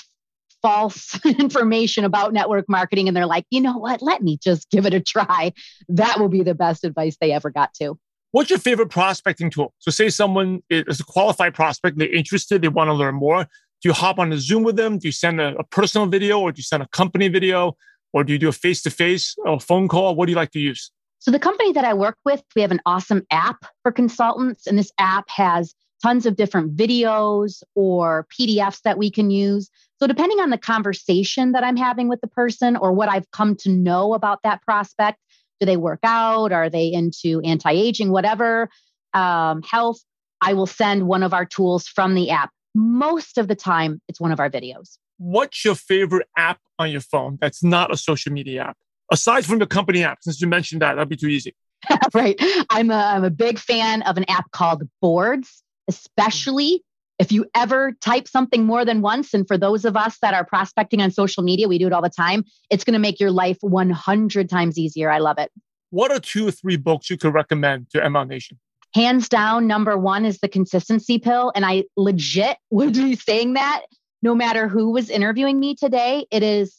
false 0.61 1.19
information 1.25 2.05
about 2.05 2.33
network 2.33 2.65
marketing 2.69 3.07
and 3.07 3.17
they're 3.17 3.25
like, 3.25 3.45
you 3.49 3.61
know 3.61 3.77
what, 3.77 4.01
let 4.01 4.21
me 4.21 4.37
just 4.37 4.69
give 4.69 4.85
it 4.85 4.93
a 4.93 4.99
try. 4.99 5.53
That 5.89 6.19
will 6.19 6.29
be 6.29 6.43
the 6.43 6.55
best 6.55 6.83
advice 6.83 7.17
they 7.19 7.31
ever 7.31 7.49
got 7.49 7.73
to. 7.75 7.97
What's 8.31 8.49
your 8.49 8.59
favorite 8.59 8.89
prospecting 8.89 9.49
tool? 9.49 9.73
So, 9.79 9.91
say 9.91 10.09
someone 10.09 10.61
is 10.69 11.01
a 11.01 11.03
qualified 11.03 11.53
prospect, 11.53 11.97
they're 11.97 12.13
interested, 12.13 12.61
they 12.61 12.69
want 12.69 12.87
to 12.87 12.93
learn 12.93 13.15
more. 13.15 13.47
Do 13.81 13.89
you 13.89 13.93
hop 13.93 14.19
on 14.19 14.31
a 14.31 14.37
Zoom 14.37 14.63
with 14.63 14.75
them? 14.75 14.99
Do 14.99 15.07
you 15.07 15.11
send 15.11 15.41
a, 15.41 15.57
a 15.57 15.63
personal 15.63 16.05
video 16.05 16.39
or 16.39 16.51
do 16.51 16.59
you 16.59 16.63
send 16.63 16.83
a 16.83 16.87
company 16.87 17.29
video? 17.29 17.75
Or 18.13 18.23
do 18.23 18.33
you 18.33 18.39
do 18.39 18.49
a 18.49 18.51
face 18.53 18.81
to 18.83 18.89
face 18.91 19.35
or 19.45 19.59
phone 19.59 19.87
call? 19.87 20.15
What 20.15 20.25
do 20.25 20.31
you 20.31 20.35
like 20.35 20.51
to 20.51 20.59
use? 20.59 20.91
So, 21.19 21.31
the 21.31 21.39
company 21.39 21.71
that 21.73 21.85
I 21.85 21.93
work 21.93 22.17
with, 22.25 22.43
we 22.55 22.61
have 22.61 22.71
an 22.71 22.81
awesome 22.85 23.23
app 23.31 23.65
for 23.83 23.91
consultants, 23.91 24.67
and 24.67 24.77
this 24.77 24.91
app 24.97 25.29
has 25.29 25.73
tons 26.01 26.25
of 26.25 26.35
different 26.35 26.75
videos 26.75 27.61
or 27.75 28.27
PDFs 28.33 28.81
that 28.81 28.97
we 28.97 29.11
can 29.11 29.29
use. 29.29 29.69
So, 29.99 30.07
depending 30.07 30.39
on 30.39 30.49
the 30.49 30.57
conversation 30.57 31.51
that 31.51 31.63
I'm 31.63 31.77
having 31.77 32.09
with 32.09 32.21
the 32.21 32.27
person 32.27 32.75
or 32.75 32.91
what 32.91 33.07
I've 33.07 33.29
come 33.31 33.55
to 33.57 33.69
know 33.69 34.13
about 34.13 34.39
that 34.43 34.61
prospect, 34.63 35.19
do 35.59 35.65
they 35.65 35.77
work 35.77 35.99
out? 36.03 36.51
Are 36.51 36.69
they 36.69 36.91
into 36.91 37.39
anti 37.41 37.71
aging, 37.71 38.11
whatever, 38.11 38.69
um, 39.13 39.61
health? 39.61 40.01
I 40.41 40.53
will 40.53 40.67
send 40.67 41.07
one 41.07 41.21
of 41.21 41.33
our 41.33 41.45
tools 41.45 41.87
from 41.87 42.15
the 42.15 42.31
app 42.31 42.49
most 42.73 43.37
of 43.37 43.47
the 43.47 43.55
time 43.55 44.01
it's 44.07 44.19
one 44.19 44.31
of 44.31 44.39
our 44.39 44.49
videos. 44.49 44.97
What's 45.17 45.63
your 45.63 45.75
favorite 45.75 46.27
app 46.37 46.59
on 46.79 46.91
your 46.91 47.01
phone 47.01 47.37
that's 47.39 47.63
not 47.63 47.91
a 47.93 47.97
social 47.97 48.31
media 48.31 48.63
app? 48.63 48.77
Aside 49.11 49.45
from 49.45 49.59
the 49.59 49.67
company 49.67 50.03
app, 50.03 50.19
since 50.21 50.41
you 50.41 50.47
mentioned 50.47 50.81
that, 50.81 50.95
that'd 50.95 51.09
be 51.09 51.17
too 51.17 51.27
easy. 51.27 51.55
right. 52.13 52.39
I'm 52.69 52.89
a, 52.91 52.95
I'm 52.95 53.23
a 53.23 53.29
big 53.29 53.59
fan 53.59 54.01
of 54.03 54.17
an 54.17 54.25
app 54.29 54.51
called 54.51 54.83
Boards, 55.01 55.63
especially 55.87 56.83
if 57.19 57.31
you 57.31 57.45
ever 57.55 57.91
type 58.01 58.27
something 58.27 58.65
more 58.65 58.83
than 58.83 59.01
once. 59.01 59.33
And 59.33 59.47
for 59.47 59.57
those 59.57 59.85
of 59.85 59.95
us 59.95 60.17
that 60.21 60.33
are 60.33 60.45
prospecting 60.45 61.01
on 61.01 61.11
social 61.11 61.43
media, 61.43 61.67
we 61.67 61.77
do 61.77 61.87
it 61.87 61.93
all 61.93 62.01
the 62.01 62.09
time. 62.09 62.43
It's 62.69 62.83
going 62.83 62.93
to 62.93 62.99
make 62.99 63.19
your 63.19 63.31
life 63.31 63.57
100 63.61 64.49
times 64.49 64.79
easier. 64.79 65.11
I 65.11 65.19
love 65.19 65.37
it. 65.37 65.51
What 65.91 66.11
are 66.11 66.19
two 66.19 66.47
or 66.47 66.51
three 66.51 66.77
books 66.77 67.09
you 67.09 67.17
could 67.17 67.33
recommend 67.33 67.89
to 67.91 67.99
MLM 67.99 68.29
Nation? 68.29 68.57
Hands 68.93 69.29
down, 69.29 69.67
number 69.67 69.97
one 69.97 70.25
is 70.25 70.39
the 70.39 70.47
consistency 70.47 71.19
pill. 71.19 71.51
And 71.55 71.65
I 71.65 71.85
legit 71.95 72.57
would 72.69 72.93
be 72.93 73.15
saying 73.15 73.53
that 73.53 73.81
no 74.21 74.35
matter 74.35 74.67
who 74.67 74.91
was 74.91 75.09
interviewing 75.09 75.59
me 75.59 75.75
today. 75.75 76.25
It 76.31 76.43
is 76.43 76.75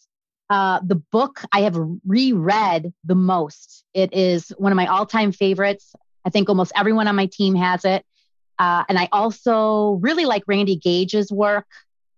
uh, 0.51 0.81
the 0.85 0.97
book 0.97 1.43
I 1.53 1.63
have 1.63 1.77
reread 2.07 2.93
the 3.05 3.15
most. 3.15 3.85
It 3.95 4.13
is 4.13 4.51
one 4.59 4.73
of 4.73 4.77
my 4.77 4.87
all 4.87 5.07
time 5.07 5.33
favorites. 5.33 5.95
I 6.25 6.31
think 6.31 6.49
almost 6.49 6.73
everyone 6.77 7.09
on 7.09 7.17
my 7.17 7.27
team 7.27 7.55
has 7.57 7.85
it. 7.85 8.05
Uh, 8.59 8.85
and 8.89 8.99
I 8.99 9.09
also 9.11 9.99
really 10.03 10.25
like 10.25 10.45
Randy 10.47 10.77
Gage's 10.77 11.33
work, 11.33 11.67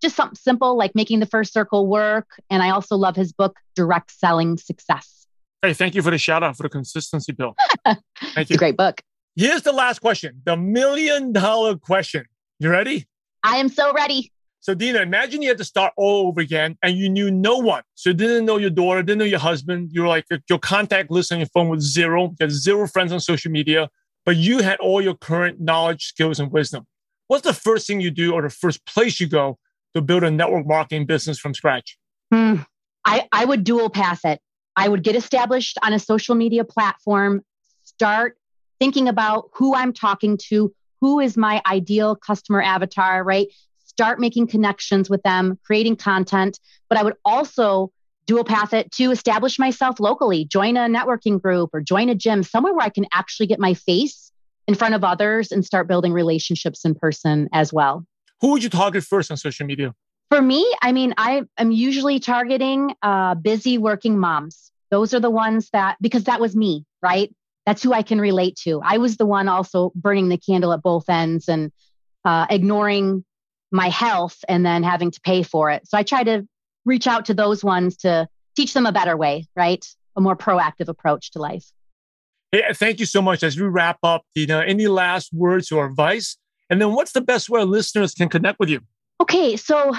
just 0.02 0.16
something 0.16 0.36
simple 0.36 0.76
like 0.76 0.94
making 0.94 1.20
the 1.20 1.26
first 1.26 1.52
circle 1.52 1.86
work. 1.86 2.26
And 2.50 2.62
I 2.62 2.70
also 2.70 2.96
love 2.96 3.16
his 3.16 3.32
book, 3.32 3.56
Direct 3.74 4.10
Selling 4.10 4.58
Success. 4.58 5.26
Hey, 5.62 5.72
thank 5.72 5.94
you 5.94 6.02
for 6.02 6.10
the 6.10 6.18
shout 6.18 6.42
out 6.42 6.56
for 6.56 6.64
the 6.64 6.68
consistency 6.68 7.32
pill. 7.32 7.56
Thank 7.86 7.98
you. 8.20 8.36
It's 8.36 8.50
a 8.50 8.56
great 8.58 8.76
book. 8.76 9.00
Here's 9.36 9.62
the 9.62 9.72
last 9.72 10.00
question 10.00 10.42
the 10.44 10.56
million 10.56 11.32
dollar 11.32 11.76
question. 11.76 12.24
You 12.58 12.70
ready? 12.70 13.06
I 13.42 13.56
am 13.56 13.68
so 13.68 13.92
ready. 13.92 14.32
So, 14.60 14.74
Dina, 14.74 15.02
imagine 15.02 15.42
you 15.42 15.48
had 15.48 15.58
to 15.58 15.64
start 15.64 15.92
all 15.98 16.28
over 16.28 16.40
again 16.40 16.78
and 16.82 16.96
you 16.96 17.10
knew 17.10 17.30
no 17.30 17.58
one. 17.58 17.82
So, 17.96 18.10
you 18.10 18.14
didn't 18.14 18.46
know 18.46 18.56
your 18.56 18.70
daughter, 18.70 19.02
didn't 19.02 19.18
know 19.18 19.24
your 19.24 19.40
husband. 19.40 19.90
You're 19.92 20.08
like, 20.08 20.24
your 20.48 20.58
contact 20.58 21.10
list 21.10 21.32
on 21.32 21.38
your 21.38 21.48
phone 21.48 21.68
was 21.68 21.92
zero. 21.92 22.28
You 22.28 22.36
had 22.40 22.52
zero 22.52 22.86
friends 22.86 23.12
on 23.12 23.20
social 23.20 23.50
media, 23.50 23.90
but 24.24 24.36
you 24.36 24.62
had 24.62 24.78
all 24.78 25.02
your 25.02 25.14
current 25.14 25.60
knowledge, 25.60 26.06
skills, 26.06 26.40
and 26.40 26.50
wisdom. 26.50 26.86
What's 27.26 27.44
the 27.44 27.52
first 27.52 27.86
thing 27.86 28.00
you 28.00 28.10
do 28.10 28.32
or 28.32 28.40
the 28.40 28.50
first 28.50 28.86
place 28.86 29.20
you 29.20 29.26
go 29.26 29.58
to 29.94 30.00
build 30.00 30.22
a 30.24 30.30
network 30.30 30.66
marketing 30.66 31.06
business 31.06 31.38
from 31.38 31.54
scratch? 31.54 31.98
Hmm. 32.32 32.56
I, 33.04 33.28
I 33.32 33.44
would 33.44 33.64
dual 33.64 33.90
pass 33.90 34.24
it. 34.24 34.40
I 34.76 34.88
would 34.88 35.02
get 35.02 35.16
established 35.16 35.76
on 35.82 35.92
a 35.92 35.98
social 35.98 36.34
media 36.34 36.64
platform, 36.64 37.42
start 37.82 38.38
thinking 38.78 39.08
about 39.08 39.50
who 39.54 39.74
I'm 39.74 39.92
talking 39.92 40.38
to, 40.48 40.72
who 41.00 41.20
is 41.20 41.36
my 41.36 41.62
ideal 41.66 42.16
customer 42.16 42.62
avatar, 42.62 43.22
right? 43.22 43.48
Start 43.84 44.18
making 44.18 44.48
connections 44.48 45.08
with 45.08 45.22
them, 45.22 45.58
creating 45.64 45.96
content. 45.96 46.58
But 46.88 46.98
I 46.98 47.02
would 47.02 47.14
also 47.24 47.92
dual 48.26 48.44
path 48.44 48.72
it 48.72 48.90
to 48.92 49.10
establish 49.10 49.58
myself 49.58 50.00
locally, 50.00 50.46
join 50.46 50.76
a 50.76 50.88
networking 50.88 51.40
group 51.40 51.70
or 51.72 51.80
join 51.80 52.08
a 52.08 52.14
gym, 52.14 52.42
somewhere 52.42 52.72
where 52.72 52.86
I 52.86 52.88
can 52.88 53.06
actually 53.12 53.46
get 53.46 53.60
my 53.60 53.74
face 53.74 54.32
in 54.66 54.74
front 54.74 54.94
of 54.94 55.04
others 55.04 55.52
and 55.52 55.64
start 55.64 55.86
building 55.86 56.12
relationships 56.12 56.84
in 56.84 56.94
person 56.94 57.48
as 57.52 57.72
well. 57.72 58.06
Who 58.40 58.52
would 58.52 58.62
you 58.62 58.70
target 58.70 59.04
first 59.04 59.30
on 59.30 59.36
social 59.36 59.66
media? 59.66 59.94
For 60.30 60.40
me, 60.40 60.66
I 60.80 60.92
mean, 60.92 61.12
I 61.18 61.42
am 61.58 61.70
usually 61.70 62.18
targeting 62.18 62.94
uh, 63.02 63.34
busy 63.34 63.76
working 63.76 64.18
moms. 64.18 64.72
Those 64.90 65.12
are 65.12 65.20
the 65.20 65.30
ones 65.30 65.68
that, 65.72 65.96
because 66.00 66.24
that 66.24 66.40
was 66.40 66.56
me 66.56 66.86
right? 67.04 67.32
That's 67.66 67.82
who 67.82 67.92
I 67.92 68.02
can 68.02 68.20
relate 68.20 68.56
to. 68.64 68.80
I 68.84 68.98
was 68.98 69.16
the 69.16 69.26
one 69.26 69.48
also 69.48 69.92
burning 69.94 70.28
the 70.28 70.38
candle 70.38 70.72
at 70.72 70.82
both 70.82 71.08
ends 71.08 71.48
and 71.48 71.72
uh, 72.24 72.46
ignoring 72.50 73.24
my 73.72 73.88
health 73.88 74.36
and 74.48 74.64
then 74.64 74.82
having 74.82 75.10
to 75.10 75.20
pay 75.22 75.42
for 75.42 75.70
it. 75.70 75.86
So 75.88 75.98
I 75.98 76.02
try 76.02 76.24
to 76.24 76.46
reach 76.84 77.06
out 77.06 77.24
to 77.26 77.34
those 77.34 77.64
ones 77.64 77.96
to 77.98 78.28
teach 78.56 78.74
them 78.74 78.86
a 78.86 78.92
better 78.92 79.16
way, 79.16 79.46
right? 79.56 79.84
A 80.16 80.20
more 80.20 80.36
proactive 80.36 80.88
approach 80.88 81.32
to 81.32 81.38
life. 81.38 81.64
Hey, 82.52 82.62
thank 82.74 83.00
you 83.00 83.06
so 83.06 83.20
much. 83.20 83.42
As 83.42 83.58
we 83.58 83.66
wrap 83.66 83.98
up, 84.02 84.22
you 84.34 84.46
know, 84.46 84.60
any 84.60 84.86
last 84.86 85.32
words 85.32 85.72
or 85.72 85.86
advice? 85.86 86.36
And 86.70 86.80
then 86.80 86.92
what's 86.92 87.12
the 87.12 87.20
best 87.20 87.48
way 87.50 87.64
listeners 87.64 88.14
can 88.14 88.28
connect 88.28 88.60
with 88.60 88.68
you? 88.68 88.80
Okay, 89.20 89.56
so 89.56 89.94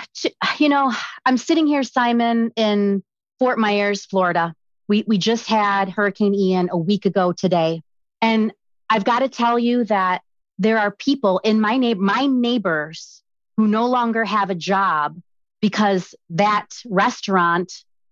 you 0.58 0.70
know, 0.70 0.94
I'm 1.26 1.38
sitting 1.38 1.68
here, 1.68 1.84
Simon, 1.84 2.52
in 2.56 3.04
Fort 3.40 3.60
Myers, 3.60 4.06
Florida. 4.06 4.54
We 4.88 5.04
we 5.08 5.18
just 5.18 5.48
had 5.48 5.90
Hurricane 5.90 6.36
Ian 6.36 6.70
a 6.72 6.78
week 6.78 7.06
ago 7.06 7.32
today, 7.32 7.82
and 8.22 8.52
I've 8.90 9.04
got 9.04 9.20
to 9.20 9.30
tell 9.30 9.58
you 9.58 9.84
that 9.86 10.22
there 10.60 10.80
are 10.80 10.92
people 10.92 11.40
in 11.44 11.60
my 11.60 11.78
neighbor, 11.78 12.02
my 12.02 12.28
neighbors, 12.28 13.24
who 13.58 13.68
no 13.68 13.88
longer 13.88 14.24
have 14.24 14.50
a 14.50 14.56
job 14.56 15.18
because 15.62 16.14
that 16.30 16.68
restaurant 16.86 17.72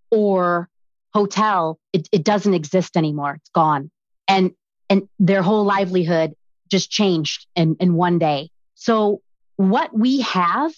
or 0.09 0.69
hotel 1.13 1.79
it, 1.93 2.09
it 2.11 2.23
doesn't 2.23 2.53
exist 2.53 2.97
anymore. 2.97 3.35
It's 3.35 3.49
gone, 3.49 3.91
and 4.27 4.51
and 4.89 5.07
their 5.19 5.41
whole 5.41 5.63
livelihood 5.63 6.33
just 6.69 6.89
changed 6.89 7.47
in 7.55 7.75
in 7.79 7.93
one 7.93 8.19
day. 8.19 8.49
So 8.75 9.21
what 9.55 9.97
we 9.97 10.21
have, 10.21 10.73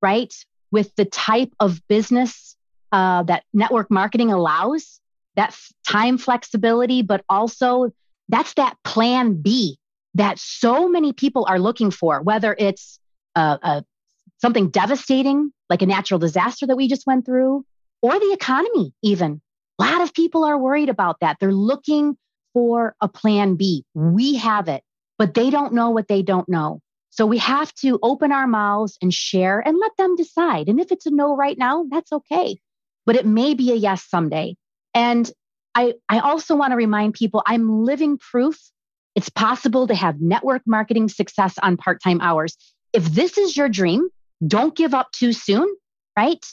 right, 0.00 0.32
with 0.70 0.94
the 0.96 1.04
type 1.04 1.52
of 1.60 1.80
business 1.88 2.56
uh, 2.92 3.22
that 3.24 3.44
network 3.52 3.90
marketing 3.90 4.32
allows, 4.32 5.00
that 5.36 5.56
time 5.86 6.18
flexibility, 6.18 7.02
but 7.02 7.24
also 7.28 7.90
that's 8.28 8.54
that 8.54 8.76
plan 8.84 9.40
B 9.42 9.78
that 10.14 10.38
so 10.38 10.88
many 10.88 11.12
people 11.12 11.44
are 11.48 11.58
looking 11.58 11.90
for, 11.90 12.22
whether 12.22 12.54
it's 12.58 13.00
uh, 13.34 13.58
uh, 13.62 13.80
something 14.40 14.70
devastating 14.70 15.52
like 15.68 15.82
a 15.82 15.86
natural 15.86 16.20
disaster 16.20 16.66
that 16.66 16.76
we 16.76 16.88
just 16.88 17.06
went 17.06 17.26
through, 17.26 17.64
or 18.02 18.18
the 18.18 18.32
economy, 18.32 18.92
even. 19.02 19.40
A 19.80 19.82
lot 19.82 20.02
of 20.02 20.14
people 20.14 20.44
are 20.44 20.58
worried 20.58 20.88
about 20.88 21.16
that. 21.20 21.38
They're 21.40 21.52
looking 21.52 22.16
for 22.52 22.94
a 23.00 23.08
plan 23.08 23.56
B. 23.56 23.84
We 23.94 24.36
have 24.36 24.68
it, 24.68 24.82
but 25.18 25.34
they 25.34 25.50
don't 25.50 25.72
know 25.72 25.90
what 25.90 26.06
they 26.06 26.22
don't 26.22 26.48
know. 26.48 26.80
So 27.10 27.26
we 27.26 27.38
have 27.38 27.72
to 27.76 27.98
open 28.02 28.32
our 28.32 28.46
mouths 28.46 28.98
and 29.00 29.12
share 29.12 29.60
and 29.60 29.78
let 29.78 29.96
them 29.96 30.16
decide. 30.16 30.68
And 30.68 30.80
if 30.80 30.92
it's 30.92 31.06
a 31.06 31.10
no 31.10 31.36
right 31.36 31.56
now, 31.56 31.86
that's 31.90 32.12
okay. 32.12 32.58
But 33.06 33.16
it 33.16 33.26
may 33.26 33.54
be 33.54 33.72
a 33.72 33.76
yes 33.76 34.04
someday. 34.04 34.56
And 34.94 35.30
I, 35.74 35.94
I 36.08 36.20
also 36.20 36.54
want 36.54 36.70
to 36.72 36.76
remind 36.76 37.14
people 37.14 37.42
I'm 37.46 37.84
living 37.84 38.18
proof 38.18 38.58
it's 39.14 39.28
possible 39.28 39.86
to 39.86 39.94
have 39.94 40.20
network 40.20 40.62
marketing 40.66 41.08
success 41.08 41.54
on 41.62 41.76
part 41.76 42.02
time 42.02 42.20
hours. 42.20 42.56
If 42.92 43.04
this 43.06 43.38
is 43.38 43.56
your 43.56 43.68
dream, 43.68 44.08
don't 44.46 44.76
give 44.76 44.94
up 44.94 45.12
too 45.12 45.32
soon, 45.32 45.72
right? 46.18 46.44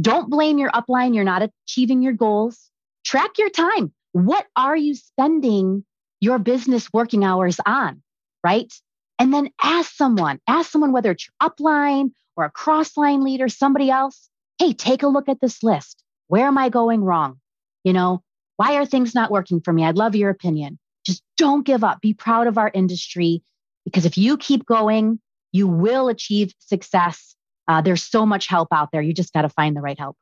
Don't 0.00 0.30
blame 0.30 0.58
your 0.58 0.70
upline. 0.70 1.14
You're 1.14 1.24
not 1.24 1.42
achieving 1.66 2.02
your 2.02 2.12
goals. 2.12 2.70
Track 3.04 3.38
your 3.38 3.50
time. 3.50 3.92
What 4.12 4.46
are 4.56 4.76
you 4.76 4.94
spending 4.94 5.84
your 6.20 6.38
business 6.38 6.92
working 6.92 7.24
hours 7.24 7.58
on, 7.64 8.02
right? 8.44 8.72
And 9.18 9.32
then 9.32 9.50
ask 9.62 9.92
someone, 9.94 10.40
ask 10.46 10.70
someone, 10.70 10.92
whether 10.92 11.10
it's 11.10 11.26
your 11.26 11.50
upline 11.50 12.12
or 12.36 12.44
a 12.44 12.52
crossline 12.52 13.22
leader, 13.22 13.48
somebody 13.48 13.90
else, 13.90 14.28
hey, 14.58 14.72
take 14.72 15.02
a 15.02 15.08
look 15.08 15.28
at 15.28 15.40
this 15.40 15.62
list. 15.62 16.02
Where 16.28 16.46
am 16.46 16.58
I 16.58 16.68
going 16.68 17.02
wrong? 17.02 17.38
You 17.84 17.92
know, 17.92 18.22
why 18.56 18.76
are 18.76 18.84
things 18.84 19.14
not 19.14 19.30
working 19.30 19.60
for 19.60 19.72
me? 19.72 19.84
I'd 19.84 19.96
love 19.96 20.14
your 20.14 20.30
opinion. 20.30 20.78
Just 21.06 21.22
don't 21.36 21.64
give 21.64 21.82
up. 21.82 22.00
Be 22.00 22.14
proud 22.14 22.46
of 22.46 22.58
our 22.58 22.70
industry 22.72 23.42
because 23.84 24.04
if 24.04 24.18
you 24.18 24.36
keep 24.36 24.66
going, 24.66 25.18
you 25.52 25.66
will 25.66 26.08
achieve 26.08 26.52
success. 26.58 27.34
Uh, 27.66 27.80
there's 27.80 28.02
so 28.02 28.26
much 28.26 28.46
help 28.46 28.68
out 28.72 28.90
there. 28.92 29.02
You 29.02 29.14
just 29.14 29.32
got 29.32 29.42
to 29.42 29.48
find 29.48 29.76
the 29.76 29.80
right 29.80 29.98
help. 29.98 30.16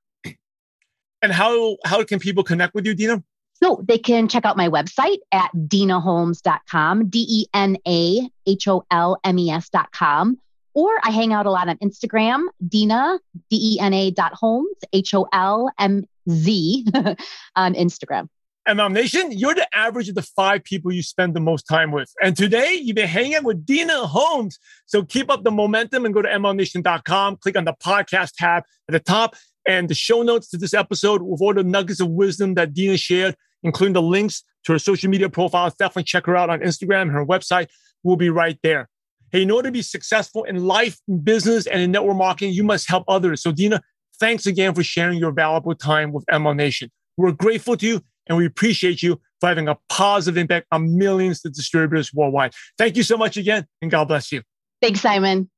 And 1.21 1.33
how 1.33 1.77
how 1.85 2.05
can 2.05 2.21
people 2.21 2.45
connect 2.45 2.75
with 2.75 2.87
you, 2.87 2.95
Dena? 2.95 3.23
So 3.55 3.83
they 3.85 3.99
can 3.99 4.29
check 4.29 4.45
out 4.45 4.57
my 4.57 4.69
website 4.69 5.19
at 5.33 5.51
denaholmes.com, 5.53 7.09
D 7.09 7.27
E 7.29 7.47
N 7.53 7.77
A 7.87 8.29
H 8.47 8.69
O 8.69 8.85
L 8.91 9.19
M 9.25 9.39
E 9.39 9.51
S.com. 9.51 10.39
Or 10.79 10.93
I 11.03 11.11
hang 11.11 11.33
out 11.33 11.45
a 11.45 11.51
lot 11.51 11.69
on 11.69 11.77
Instagram, 11.79 12.45
Dena, 12.69 13.19
D 13.51 13.75
E 13.75 13.81
N 13.81 13.93
A 13.93 14.13
dot 14.13 14.35
Holmes, 14.35 14.77
H 14.93 15.13
O 15.13 15.27
L 15.33 15.73
M 15.77 16.05
Z 16.31 16.87
on 17.57 17.75
Instagram. 17.75 18.29
MLM 18.69 18.93
Nation, 18.93 19.33
you're 19.33 19.57
the 19.57 19.67
average 19.77 20.09
of 20.09 20.15
the 20.15 20.23
five 20.23 20.63
people 20.63 20.93
you 20.93 21.03
spend 21.03 21.35
the 21.35 21.41
most 21.41 21.65
time 21.65 21.91
with. 21.91 22.13
And 22.23 22.37
today 22.37 22.75
you've 22.81 22.95
been 22.95 23.09
hanging 23.09 23.35
out 23.35 23.43
with 23.43 23.67
Dena 23.67 24.07
Holmes. 24.07 24.61
So 24.87 25.03
keep 25.03 25.29
up 25.33 25.43
the 25.43 25.51
momentum 25.51 26.05
and 26.05 26.15
go 26.15 26.23
to 26.23 26.29
MLMNation.com, 26.29 27.39
click 27.39 27.57
on 27.57 27.65
the 27.65 27.75
podcast 27.83 28.35
tab 28.37 28.63
at 28.89 28.93
the 28.93 29.01
top 29.01 29.35
and 29.67 29.89
the 29.89 29.97
show 29.97 30.23
notes 30.23 30.49
to 30.51 30.59
this 30.59 30.75
episode 30.75 31.23
with 31.23 31.41
all 31.41 31.55
the 31.55 31.65
nuggets 31.65 31.99
of 31.99 32.11
wisdom 32.11 32.55
that 32.55 32.73
Dena 32.73 32.97
shared 32.97 33.35
including 33.65 33.95
the 33.95 34.03
links 34.03 34.45
to 34.65 34.73
her 34.73 34.79
social 34.79 35.11
media 35.11 35.29
profiles. 35.29 35.75
Definitely 35.75 36.05
check 36.05 36.27
her 36.27 36.37
out 36.37 36.51
on 36.51 36.61
Instagram. 36.61 37.11
Her 37.11 37.27
website 37.27 37.67
will 38.05 38.17
be 38.17 38.31
right 38.31 38.59
there. 38.63 38.89
Hey, 39.33 39.43
in 39.43 39.51
order 39.51 39.69
to 39.69 39.73
be 39.73 39.83
successful 39.83 40.45
in 40.45 40.65
life, 40.65 40.99
business, 41.23 41.67
and 41.67 41.81
in 41.81 41.91
network 41.91 42.17
marketing, 42.17 42.53
you 42.53 42.65
must 42.65 42.89
help 42.89 43.05
others. 43.09 43.43
So, 43.43 43.53
Dena, 43.53 43.83
thanks 44.19 44.47
again 44.47 44.75
for 44.75 44.83
sharing 44.83 45.19
your 45.19 45.33
valuable 45.33 45.75
time 45.75 46.13
with 46.13 46.25
MLM 46.27 46.57
Nation. 46.57 46.91
We're 47.17 47.33
grateful 47.33 47.77
to 47.77 47.87
you 47.87 48.01
and 48.29 48.39
we 48.39 48.47
appreciate 48.47 49.03
you 49.03 49.21
for 49.41 49.49
having 49.49 49.69
a 49.69 49.77
positive 49.89 50.37
impact 50.39 50.67
on 50.73 50.97
millions 50.97 51.45
of 51.45 51.53
distributors 51.53 52.13
worldwide. 52.13 52.53
Thank 52.77 52.97
you 52.97 53.03
so 53.03 53.17
much 53.17 53.37
again, 53.37 53.67
and 53.83 53.91
God 53.91 54.07
bless 54.07 54.31
you. 54.33 54.43
Thanks, 54.81 55.01
Simon. 55.01 55.49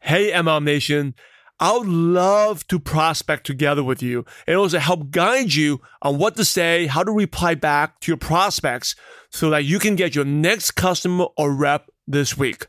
Hey, 0.00 0.32
MLM 0.32 0.64
Nation. 0.64 1.14
I 1.60 1.72
would 1.78 1.86
love 1.86 2.66
to 2.66 2.80
prospect 2.80 3.46
together 3.46 3.84
with 3.84 4.02
you 4.02 4.24
and 4.46 4.56
also 4.56 4.78
help 4.78 5.10
guide 5.10 5.54
you 5.54 5.80
on 6.02 6.18
what 6.18 6.36
to 6.36 6.44
say, 6.44 6.86
how 6.86 7.04
to 7.04 7.12
reply 7.12 7.54
back 7.54 8.00
to 8.00 8.10
your 8.10 8.16
prospects 8.16 8.96
so 9.30 9.50
that 9.50 9.64
you 9.64 9.78
can 9.78 9.94
get 9.94 10.16
your 10.16 10.24
next 10.24 10.72
customer 10.72 11.26
or 11.36 11.54
rep 11.54 11.88
this 12.06 12.36
week. 12.36 12.66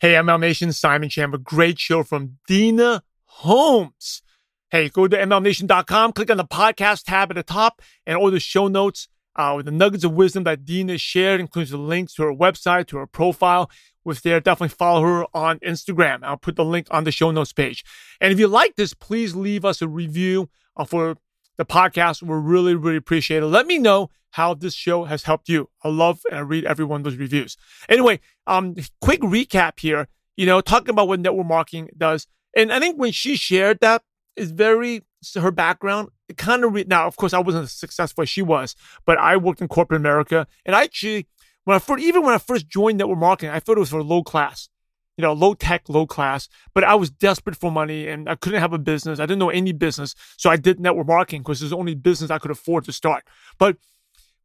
Hey, 0.00 0.14
MLM 0.14 0.40
Nation, 0.40 0.72
Simon 0.72 1.08
Chan, 1.08 1.32
a 1.32 1.38
great 1.38 1.78
show 1.78 2.02
from 2.02 2.38
Dena 2.48 3.04
Holmes. 3.24 4.22
Hey, 4.70 4.88
go 4.88 5.06
to 5.06 5.16
MLMNation.com, 5.16 6.12
click 6.12 6.30
on 6.30 6.38
the 6.38 6.44
podcast 6.44 7.04
tab 7.04 7.30
at 7.30 7.36
the 7.36 7.42
top, 7.42 7.82
and 8.06 8.16
all 8.16 8.30
the 8.30 8.40
show 8.40 8.68
notes 8.68 9.08
uh, 9.36 9.54
with 9.56 9.66
the 9.66 9.72
nuggets 9.72 10.04
of 10.04 10.12
wisdom 10.12 10.44
that 10.44 10.64
Dena 10.64 10.98
shared, 10.98 11.40
includes 11.40 11.70
the 11.70 11.78
links 11.78 12.14
to 12.14 12.22
her 12.22 12.34
website, 12.34 12.86
to 12.88 12.98
her 12.98 13.06
profile. 13.06 13.70
With 14.04 14.22
there, 14.22 14.40
definitely 14.40 14.74
follow 14.74 15.02
her 15.02 15.26
on 15.34 15.58
Instagram. 15.60 16.20
I'll 16.22 16.36
put 16.36 16.56
the 16.56 16.64
link 16.64 16.86
on 16.90 17.04
the 17.04 17.12
show 17.12 17.30
notes 17.30 17.52
page. 17.52 17.84
And 18.20 18.32
if 18.32 18.38
you 18.38 18.48
like 18.48 18.76
this, 18.76 18.94
please 18.94 19.34
leave 19.36 19.64
us 19.64 19.80
a 19.80 19.88
review 19.88 20.48
uh, 20.76 20.84
for 20.84 21.16
the 21.56 21.64
podcast. 21.64 22.22
We 22.22 22.34
really, 22.34 22.74
really 22.74 22.96
appreciate 22.96 23.42
it. 23.42 23.46
Let 23.46 23.66
me 23.66 23.78
know 23.78 24.10
how 24.30 24.54
this 24.54 24.74
show 24.74 25.04
has 25.04 25.24
helped 25.24 25.48
you. 25.48 25.68
I 25.84 25.88
love 25.88 26.20
and 26.30 26.38
I 26.38 26.40
read 26.40 26.64
every 26.64 26.84
one 26.84 27.00
of 27.00 27.04
those 27.04 27.16
reviews. 27.16 27.56
Anyway, 27.88 28.20
um, 28.46 28.74
quick 29.00 29.20
recap 29.20 29.78
here. 29.78 30.08
You 30.36 30.46
know, 30.46 30.60
talking 30.60 30.90
about 30.90 31.08
what 31.08 31.20
network 31.20 31.46
marketing 31.46 31.90
does. 31.96 32.26
And 32.56 32.72
I 32.72 32.80
think 32.80 32.98
when 32.98 33.12
she 33.12 33.36
shared 33.36 33.80
that, 33.80 34.02
is 34.36 34.50
very 34.50 35.02
her 35.34 35.50
background. 35.50 36.08
It 36.28 36.36
kind 36.36 36.64
of 36.64 36.74
re- 36.74 36.84
now, 36.86 37.06
of 37.06 37.16
course, 37.16 37.32
I 37.32 37.38
wasn't 37.38 37.64
as 37.64 37.72
successful 37.72 38.22
as 38.22 38.28
she 38.28 38.42
was, 38.42 38.74
but 39.04 39.18
I 39.18 39.36
worked 39.36 39.60
in 39.60 39.68
corporate 39.68 40.00
America, 40.00 40.46
and 40.64 40.74
I 40.74 40.82
actually 40.82 41.26
when 41.64 41.74
I 41.74 41.78
first 41.78 42.02
even 42.02 42.22
when 42.22 42.34
I 42.34 42.38
first 42.38 42.68
joined 42.68 42.98
network 42.98 43.18
marketing, 43.18 43.54
I 43.54 43.60
thought 43.60 43.76
it 43.76 43.80
was 43.80 43.90
for 43.90 44.02
low 44.02 44.22
class, 44.22 44.68
you 45.16 45.22
know, 45.22 45.32
low 45.32 45.54
tech, 45.54 45.88
low 45.88 46.06
class. 46.06 46.48
But 46.74 46.84
I 46.84 46.94
was 46.94 47.10
desperate 47.10 47.56
for 47.56 47.70
money, 47.70 48.08
and 48.08 48.28
I 48.28 48.34
couldn't 48.34 48.60
have 48.60 48.72
a 48.72 48.78
business. 48.78 49.20
I 49.20 49.26
didn't 49.26 49.38
know 49.38 49.50
any 49.50 49.72
business, 49.72 50.14
so 50.36 50.50
I 50.50 50.56
did 50.56 50.80
network 50.80 51.06
marketing 51.06 51.42
because 51.42 51.60
it 51.60 51.66
was 51.66 51.70
the 51.70 51.78
only 51.78 51.94
business 51.94 52.30
I 52.30 52.38
could 52.38 52.50
afford 52.50 52.84
to 52.84 52.92
start. 52.92 53.24
But 53.58 53.76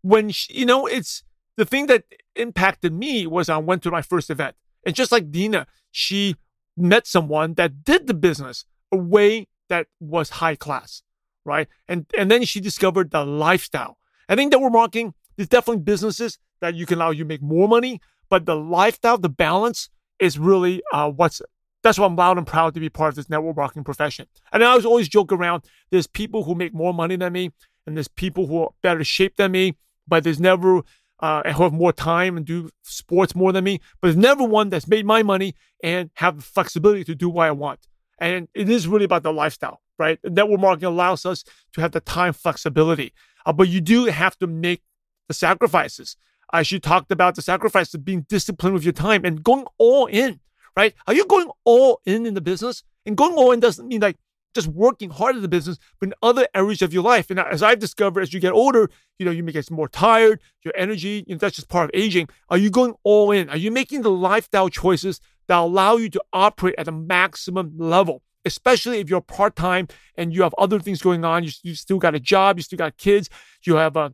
when 0.02 0.30
she, 0.30 0.54
you 0.54 0.66
know, 0.66 0.86
it's 0.86 1.24
the 1.56 1.66
thing 1.66 1.88
that 1.88 2.04
impacted 2.36 2.94
me 2.94 3.26
was 3.28 3.50
I 3.50 3.58
went 3.58 3.84
to 3.84 3.92
my 3.92 4.02
first 4.02 4.30
event, 4.30 4.56
and 4.86 4.96
just 4.96 5.12
like 5.12 5.32
Dena, 5.32 5.68
she 5.92 6.36
met 6.76 7.08
someone 7.08 7.56
that 7.56 7.84
did 7.84 8.08
the 8.08 8.14
business 8.14 8.66
a 8.92 8.98
way 8.98 9.48
that 9.70 9.88
was 10.00 10.30
high 10.30 10.56
class, 10.56 11.02
right? 11.44 11.68
And 11.88 12.06
and 12.18 12.30
then 12.30 12.46
she 12.46 12.60
discovered 12.60 13.12
the 13.12 13.26
lifestyle. 13.26 13.98
I 14.30 14.36
think 14.36 14.52
that 14.52 14.60
we're 14.60 14.70
marketing. 14.70 15.14
There's 15.38 15.48
definitely 15.48 15.84
businesses 15.84 16.40
that 16.62 16.76
you 16.76 16.86
can 16.86 16.98
allow 16.98 17.12
you 17.12 17.26
make 17.26 17.42
more 17.42 17.68
money, 17.68 18.02
but 18.30 18.46
the 18.46 18.56
lifestyle, 18.56 19.18
the 19.18 19.30
balance 19.30 19.90
is 20.20 20.38
really 20.38 20.82
uh, 20.92 21.10
what's. 21.10 21.42
That's 21.84 22.00
why 22.00 22.08
I'm 22.08 22.16
loud 22.16 22.38
and 22.38 22.46
proud 22.48 22.74
to 22.74 22.80
be 22.80 22.90
part 22.90 23.10
of 23.10 23.16
this 23.16 23.30
network 23.30 23.56
marketing 23.56 23.84
profession. 23.84 24.26
And 24.52 24.64
I 24.64 24.68
always 24.68 24.86
always 24.86 25.08
joke 25.08 25.32
around. 25.32 25.64
There's 25.92 26.08
people 26.08 26.44
who 26.44 26.56
make 26.56 26.74
more 26.74 26.94
money 26.94 27.16
than 27.16 27.32
me, 27.32 27.52
and 27.86 27.96
there's 27.96 28.08
people 28.08 28.48
who 28.48 28.64
are 28.64 28.70
better 28.82 29.04
shape 29.04 29.36
than 29.38 29.52
me, 29.52 29.78
but 30.08 30.24
there's 30.24 30.40
never 30.40 30.82
uh, 31.20 31.52
who 31.54 31.64
have 31.64 31.74
more 31.74 31.94
time 31.94 32.38
and 32.38 32.46
do 32.46 32.70
sports 32.84 33.36
more 33.36 33.52
than 33.52 33.64
me, 33.64 33.80
but 34.02 34.08
there's 34.08 34.18
never 34.18 34.44
one 34.44 34.70
that's 34.70 34.88
made 34.88 35.06
my 35.06 35.24
money 35.24 35.56
and 35.84 36.10
have 36.16 36.38
the 36.38 36.44
flexibility 36.44 37.04
to 37.04 37.16
do 37.16 37.30
what 37.30 37.48
I 37.48 37.52
want. 37.52 37.88
And 38.20 38.48
it 38.54 38.70
is 38.70 38.88
really 38.88 39.06
about 39.06 39.24
the 39.24 39.34
lifestyle, 39.34 39.82
right? 39.98 40.20
Network 40.24 40.60
marketing 40.60 40.88
allows 40.88 41.26
us 41.26 41.44
to 41.74 41.82
have 41.82 41.92
the 41.92 42.02
time 42.02 42.34
flexibility, 42.34 43.14
uh, 43.46 43.54
but 43.54 43.68
you 43.68 43.82
do 43.82 44.06
have 44.06 44.38
to 44.40 44.48
make 44.48 44.82
the 45.28 45.34
sacrifices. 45.34 46.18
Uh, 46.54 46.58
as 46.58 46.72
you 46.72 46.80
talked 46.80 47.12
about 47.12 47.36
the 47.36 47.42
sacrifice 47.42 47.94
of 47.94 48.06
being 48.06 48.26
disciplined 48.30 48.74
with 48.74 48.84
your 48.84 48.94
time 48.94 49.26
and 49.26 49.44
going 49.44 49.66
all 49.78 50.06
in, 50.06 50.40
right? 50.76 50.94
Are 51.06 51.14
you 51.14 51.26
going 51.26 51.50
all 51.66 52.02
in 52.06 52.26
in 52.26 52.34
the 52.34 52.42
business? 52.42 52.84
And 53.06 53.18
going 53.18 53.34
all 53.34 53.52
in 53.52 53.60
doesn't 53.60 53.88
mean 53.88 54.02
like 54.02 54.18
just 54.54 54.68
working 54.68 55.10
hard 55.12 55.36
at 55.36 55.42
the 55.42 55.48
business, 55.48 55.78
but 56.00 56.10
in 56.10 56.14
other 56.22 56.48
areas 56.56 56.82
of 56.82 56.94
your 56.94 57.04
life. 57.04 57.30
And 57.30 57.40
as 57.40 57.62
I've 57.62 57.80
discovered, 57.80 58.22
as 58.22 58.34
you 58.34 58.40
get 58.40 58.54
older, 58.54 58.90
you 59.20 59.26
know, 59.26 59.32
you 59.32 59.44
may 59.44 59.52
get 59.52 59.70
more 59.70 59.88
tired, 59.88 60.40
your 60.64 60.74
energy, 60.76 61.24
you 61.28 61.36
know, 61.36 61.40
that's 61.40 61.56
just 61.56 61.70
part 61.70 61.86
of 61.86 61.92
aging. 61.94 62.28
Are 62.50 62.58
you 62.58 62.70
going 62.70 62.96
all 63.04 63.32
in? 63.32 63.50
Are 63.50 63.58
you 63.58 63.72
making 63.72 64.02
the 64.02 64.10
lifestyle 64.10 64.70
choices 64.70 65.22
that 65.48 65.58
allow 65.58 65.98
you 65.98 66.10
to 66.10 66.24
operate 66.34 66.76
at 66.78 66.88
a 66.88 66.92
maximum 66.92 67.74
level? 67.78 68.24
Especially 68.46 69.00
if 69.00 69.10
you're 69.10 69.22
part 69.22 69.56
time 69.56 69.88
and 70.16 70.34
you 70.34 70.42
have 70.42 70.56
other 70.58 70.80
things 70.80 71.02
going 71.02 71.24
on, 71.24 71.44
you, 71.44 71.52
you 71.64 71.76
still 71.76 72.00
got 72.00 72.16
a 72.16 72.20
job, 72.20 72.58
you 72.58 72.64
still 72.64 72.78
got 72.78 72.98
kids, 72.98 73.30
you 73.64 73.76
have 73.76 73.96
a, 73.96 74.14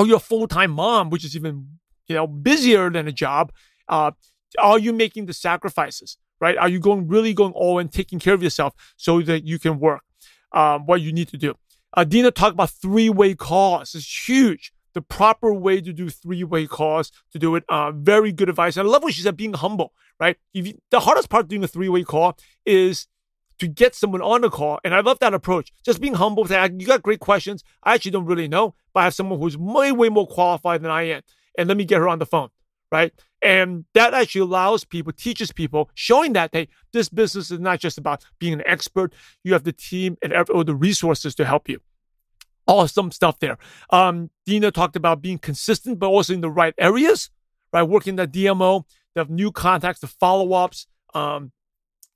or 0.00 0.06
you're 0.06 0.16
a 0.16 0.20
full 0.20 0.48
time 0.48 0.70
mom, 0.70 1.10
which 1.10 1.24
is 1.24 1.36
even, 1.36 1.78
you 2.08 2.14
know, 2.14 2.26
busier 2.26 2.90
than 2.90 3.06
a 3.06 3.12
job. 3.12 3.52
Uh, 3.88 4.12
are 4.58 4.78
you 4.78 4.92
making 4.92 5.26
the 5.26 5.32
sacrifices? 5.32 6.16
right? 6.40 6.56
Are 6.56 6.68
you 6.68 6.80
going 6.80 7.06
really 7.06 7.34
going 7.34 7.52
all 7.52 7.78
in, 7.78 7.88
taking 7.88 8.18
care 8.18 8.34
of 8.34 8.42
yourself 8.42 8.74
so 8.96 9.20
that 9.22 9.44
you 9.44 9.58
can 9.58 9.78
work 9.78 10.02
um, 10.52 10.86
what 10.86 11.00
you 11.00 11.12
need 11.12 11.28
to 11.28 11.36
do? 11.36 11.54
Uh, 11.96 12.04
Dena 12.04 12.30
talked 12.30 12.54
about 12.54 12.70
three-way 12.70 13.34
calls. 13.34 13.94
It's 13.94 14.28
huge. 14.28 14.72
The 14.94 15.02
proper 15.02 15.52
way 15.52 15.80
to 15.80 15.92
do 15.92 16.08
three-way 16.08 16.66
calls 16.66 17.12
to 17.32 17.38
do 17.38 17.54
it. 17.54 17.64
Uh, 17.68 17.92
very 17.92 18.32
good 18.32 18.48
advice. 18.48 18.76
I 18.76 18.82
love 18.82 19.02
what 19.02 19.14
she 19.14 19.22
said, 19.22 19.36
being 19.36 19.52
humble, 19.52 19.92
right? 20.18 20.36
You, 20.52 20.74
the 20.90 21.00
hardest 21.00 21.28
part 21.28 21.44
of 21.44 21.48
doing 21.48 21.62
a 21.62 21.68
three-way 21.68 22.04
call 22.04 22.36
is 22.64 23.06
to 23.60 23.68
get 23.68 23.94
someone 23.94 24.22
on 24.22 24.40
the 24.40 24.50
call. 24.50 24.80
And 24.84 24.94
I 24.94 25.00
love 25.00 25.18
that 25.20 25.34
approach. 25.34 25.72
Just 25.84 26.00
being 26.00 26.14
humble. 26.14 26.46
Say, 26.46 26.70
you 26.78 26.86
got 26.86 27.02
great 27.02 27.20
questions. 27.20 27.62
I 27.82 27.94
actually 27.94 28.10
don't 28.10 28.26
really 28.26 28.48
know, 28.48 28.74
but 28.92 29.00
I 29.00 29.04
have 29.04 29.14
someone 29.14 29.38
who's 29.38 29.56
way, 29.56 29.92
way 29.92 30.08
more 30.08 30.26
qualified 30.26 30.82
than 30.82 30.90
I 30.90 31.02
am. 31.02 31.22
And 31.56 31.68
let 31.68 31.76
me 31.76 31.84
get 31.84 31.98
her 31.98 32.08
on 32.08 32.18
the 32.18 32.26
phone, 32.26 32.48
right? 32.90 33.12
And 33.42 33.84
that 33.94 34.14
actually 34.14 34.42
allows 34.42 34.84
people, 34.84 35.12
teaches 35.12 35.52
people, 35.52 35.90
showing 35.94 36.32
that 36.34 36.50
hey, 36.52 36.68
this 36.92 37.08
business 37.08 37.50
is 37.50 37.60
not 37.60 37.80
just 37.80 37.98
about 37.98 38.24
being 38.38 38.54
an 38.54 38.62
expert. 38.66 39.12
You 39.44 39.52
have 39.52 39.64
the 39.64 39.72
team 39.72 40.16
and 40.22 40.32
all 40.32 40.64
the 40.64 40.74
resources 40.74 41.34
to 41.36 41.44
help 41.44 41.68
you. 41.68 41.80
Awesome 42.66 43.10
stuff 43.10 43.38
there. 43.40 43.58
Um, 43.90 44.30
Dena 44.46 44.70
talked 44.70 44.96
about 44.96 45.22
being 45.22 45.38
consistent, 45.38 45.98
but 45.98 46.08
also 46.08 46.32
in 46.32 46.40
the 46.40 46.50
right 46.50 46.74
areas, 46.78 47.30
right? 47.72 47.82
Working 47.82 48.16
the 48.16 48.28
DMO, 48.28 48.84
the 49.14 49.24
new 49.24 49.50
contacts, 49.50 50.00
the 50.00 50.06
follow 50.06 50.52
ups, 50.52 50.86
um, 51.14 51.52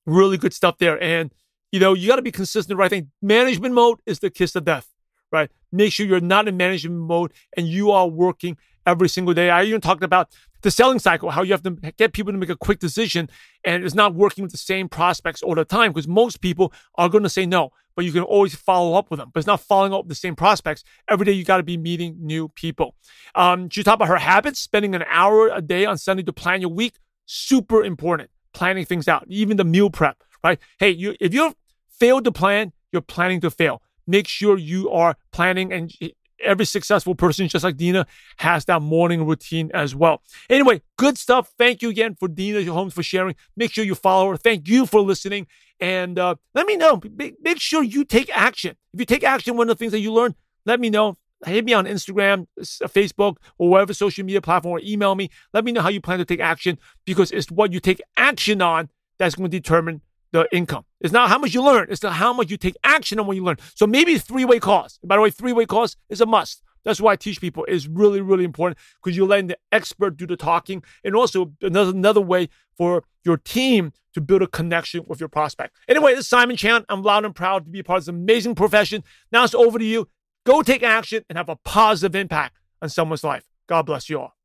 really 0.07 0.37
good 0.37 0.53
stuff 0.53 0.79
there. 0.79 1.03
And 1.03 1.33
you 1.75 1.81
know, 1.81 1.93
you 1.93 2.07
got 2.07 2.17
to 2.17 2.23
be 2.23 2.31
consistent, 2.31 2.79
right? 2.79 2.87
I 2.87 2.89
think 2.89 3.09
management 3.21 3.75
mode 3.75 3.99
is 4.07 4.21
the 4.21 4.31
kiss 4.31 4.55
of 4.55 4.65
death, 4.65 4.89
right? 5.33 5.51
Make 5.73 5.93
sure 5.93 6.07
you're 6.07 6.21
not 6.21 6.47
in 6.47 6.57
management 6.57 7.01
mode 7.01 7.33
and 7.57 7.67
you 7.67 7.91
are 7.91 8.07
working 8.07 8.57
every 8.87 9.09
single 9.09 9.35
day. 9.35 9.51
I 9.51 9.65
even 9.65 9.81
talked 9.81 10.05
about 10.05 10.31
the 10.63 10.71
selling 10.71 11.01
cycle, 11.01 11.31
how 11.31 11.43
you 11.43 11.53
have 11.53 11.65
to 11.65 11.73
get 11.97 12.13
people 12.13 12.33
to 12.33 12.39
make 12.39 12.49
a 12.49 12.57
quick 12.57 12.79
decision 12.79 13.29
and 13.65 13.85
it's 13.85 13.95
not 13.95 14.15
working 14.15 14.43
with 14.43 14.53
the 14.53 14.59
same 14.59 14.89
prospects 14.89 15.43
all 15.43 15.57
the 15.57 15.65
time 15.65 15.91
because 15.91 16.07
most 16.07 16.41
people 16.41 16.73
are 16.95 17.09
going 17.09 17.25
to 17.25 17.29
say 17.29 17.45
no, 17.45 17.71
but 17.97 18.05
you 18.05 18.13
can 18.13 18.23
always 18.23 18.55
follow 18.55 18.97
up 18.97 19.11
with 19.11 19.19
them. 19.19 19.33
But 19.35 19.41
it's 19.41 19.49
not 19.49 19.61
following 19.61 19.93
up 19.93 20.05
with 20.05 20.11
the 20.11 20.15
same 20.15 20.37
prospects. 20.37 20.85
Every 21.11 21.27
day 21.27 21.33
you 21.33 21.43
got 21.43 21.57
to 21.57 21.65
be 21.65 21.77
meeting 21.77 22.19
new 22.21 22.51
people. 22.51 22.95
Um, 23.35 23.69
she 23.69 23.83
talked 23.83 23.97
about 23.97 24.09
her 24.09 24.17
habits, 24.17 24.61
spending 24.61 24.95
an 24.95 25.05
hour 25.09 25.49
a 25.49 25.61
day 25.61 25.87
on 25.87 25.99
Sunday 25.99 26.23
to 26.23 26.33
plan 26.33 26.61
your 26.61 26.71
week. 26.71 26.95
Super 27.27 27.83
important. 27.83 28.31
Planning 28.55 28.87
things 28.87 29.09
out, 29.09 29.25
even 29.29 29.57
the 29.57 29.65
meal 29.65 29.91
prep, 29.91 30.23
right? 30.43 30.59
Hey, 30.79 30.91
you 30.91 31.15
if 31.21 31.35
you 31.35 31.55
failed 31.89 32.25
to 32.25 32.33
plan, 32.33 32.73
you're 32.93 33.03
planning 33.03 33.41
to 33.43 33.51
fail. 33.51 33.83
Make 34.07 34.29
sure 34.29 34.57
you 34.57 34.91
are 34.91 35.17
planning 35.33 35.73
and 35.73 35.93
every 36.41 36.67
successful 36.67 37.15
person, 37.15 37.49
just 37.49 37.65
like 37.65 37.77
Dena, 37.77 38.07
has 38.39 38.65
that 38.67 38.83
morning 38.83 39.27
routine 39.27 39.71
as 39.75 39.95
well. 39.95 40.23
Anyway, 40.49 40.83
good 40.97 41.19
stuff. 41.19 41.53
Thank 41.59 41.83
you 41.83 41.89
again 41.89 42.15
for 42.15 42.29
Dena 42.29 42.71
Holmes 42.71 42.95
for 42.95 43.03
sharing. 43.03 43.35
Make 43.57 43.73
sure 43.73 43.85
you 43.85 43.95
follow 43.95 44.31
her. 44.31 44.37
Thank 44.37 44.69
you 44.69 44.87
for 44.87 45.01
listening. 45.01 45.47
And 45.81 46.19
uh, 46.19 46.37
let 46.55 46.67
me 46.67 46.77
know. 46.77 47.01
Make, 47.17 47.37
make 47.43 47.61
sure 47.61 47.83
you 47.83 48.05
take 48.05 48.31
action. 48.37 48.77
If 48.93 49.01
you 49.01 49.07
take 49.07 49.25
action, 49.25 49.57
one 49.57 49.69
of 49.69 49.77
the 49.77 49.79
things 49.79 49.93
that 49.93 50.01
you 50.01 50.13
learn, 50.13 50.35
let 50.65 50.81
me 50.81 50.91
know. 50.91 51.17
Hit 51.47 51.65
me 51.65 51.73
on 51.73 51.87
Instagram, 51.87 52.47
Facebook, 52.61 53.37
or 53.59 53.69
whatever 53.69 53.95
social 53.95 54.25
media 54.25 54.41
platform, 54.41 54.73
or 54.73 54.81
email 54.85 55.15
me. 55.15 55.31
Let 55.53 55.65
me 55.65 55.73
know 55.73 55.83
how 55.83 55.89
you 55.89 56.01
plan 56.01 56.19
to 56.19 56.25
take 56.25 56.41
action 56.41 56.79
because 57.05 57.31
it's 57.31 57.51
what 57.51 57.73
you 57.73 57.81
take 57.81 58.01
action 58.17 58.63
on 58.63 58.89
that's 59.19 59.35
going 59.35 59.51
to 59.51 59.57
determine 59.57 60.01
the 60.33 60.49
income. 60.53 60.85
It's 61.01 61.13
not 61.13 61.29
how 61.29 61.39
much 61.39 61.55
you 61.55 61.63
learn, 61.63 61.87
it's 61.91 62.03
how 62.05 62.33
much 62.33 62.51
you 62.51 62.57
take 62.57 62.77
action 62.83 63.21
on 63.21 63.27
what 63.27 63.37
you 63.37 63.45
learn. 63.45 63.57
So 63.75 63.87
maybe 63.87 64.19
three 64.19 64.45
way 64.45 64.59
calls. 64.59 64.99
By 65.05 65.17
the 65.17 65.23
way, 65.23 65.31
three 65.31 65.53
way 65.53 65.65
calls 65.65 65.97
is 66.09 66.21
a 66.21 66.27
must. 66.27 66.63
That's 66.85 67.01
why 67.01 67.13
I 67.13 67.17
teach 67.17 67.41
people 67.41 67.65
is 67.65 67.89
really, 67.89 68.21
really 68.21 68.45
important 68.45 68.79
because 69.03 69.17
you're 69.17 69.27
letting 69.27 69.47
the 69.47 69.59
expert 69.73 70.17
do 70.17 70.27
the 70.27 70.37
talking. 70.37 70.83
And 71.03 71.17
also 71.17 71.53
another, 71.63 71.93
another 71.93 72.21
way 72.21 72.49
for 72.77 73.05
your 73.25 73.39
team 73.39 73.93
to 74.13 74.21
build 74.21 74.43
a 74.43 74.47
connection 74.47 75.03
with 75.07 75.19
your 75.19 75.29
prospect. 75.29 75.77
Anyway, 75.89 76.13
this 76.13 76.21
is 76.21 76.29
Simon 76.29 76.57
Chan. 76.57 76.85
I'm 76.89 77.03
loud 77.03 77.25
and 77.25 77.35
proud 77.35 77.65
to 77.65 77.71
be 77.71 77.81
a 77.81 77.85
part 77.85 77.99
of 77.99 78.05
this 78.05 78.09
amazing 78.09 78.55
profession. 78.55 79.03
Now 79.33 79.45
it's 79.45 79.55
over 79.55 79.79
to 79.79 79.85
you. 79.85 80.09
Go 80.45 80.63
take 80.63 80.83
action 80.83 81.25
and 81.29 81.39
have 81.39 81.49
a 81.49 81.57
positive 81.57 82.15
impact 82.15 82.57
on 82.83 82.89
someone's 82.89 83.25
life. 83.25 83.45
God 83.67 83.87
bless 83.87 84.11
you 84.11 84.21
all. 84.21 84.37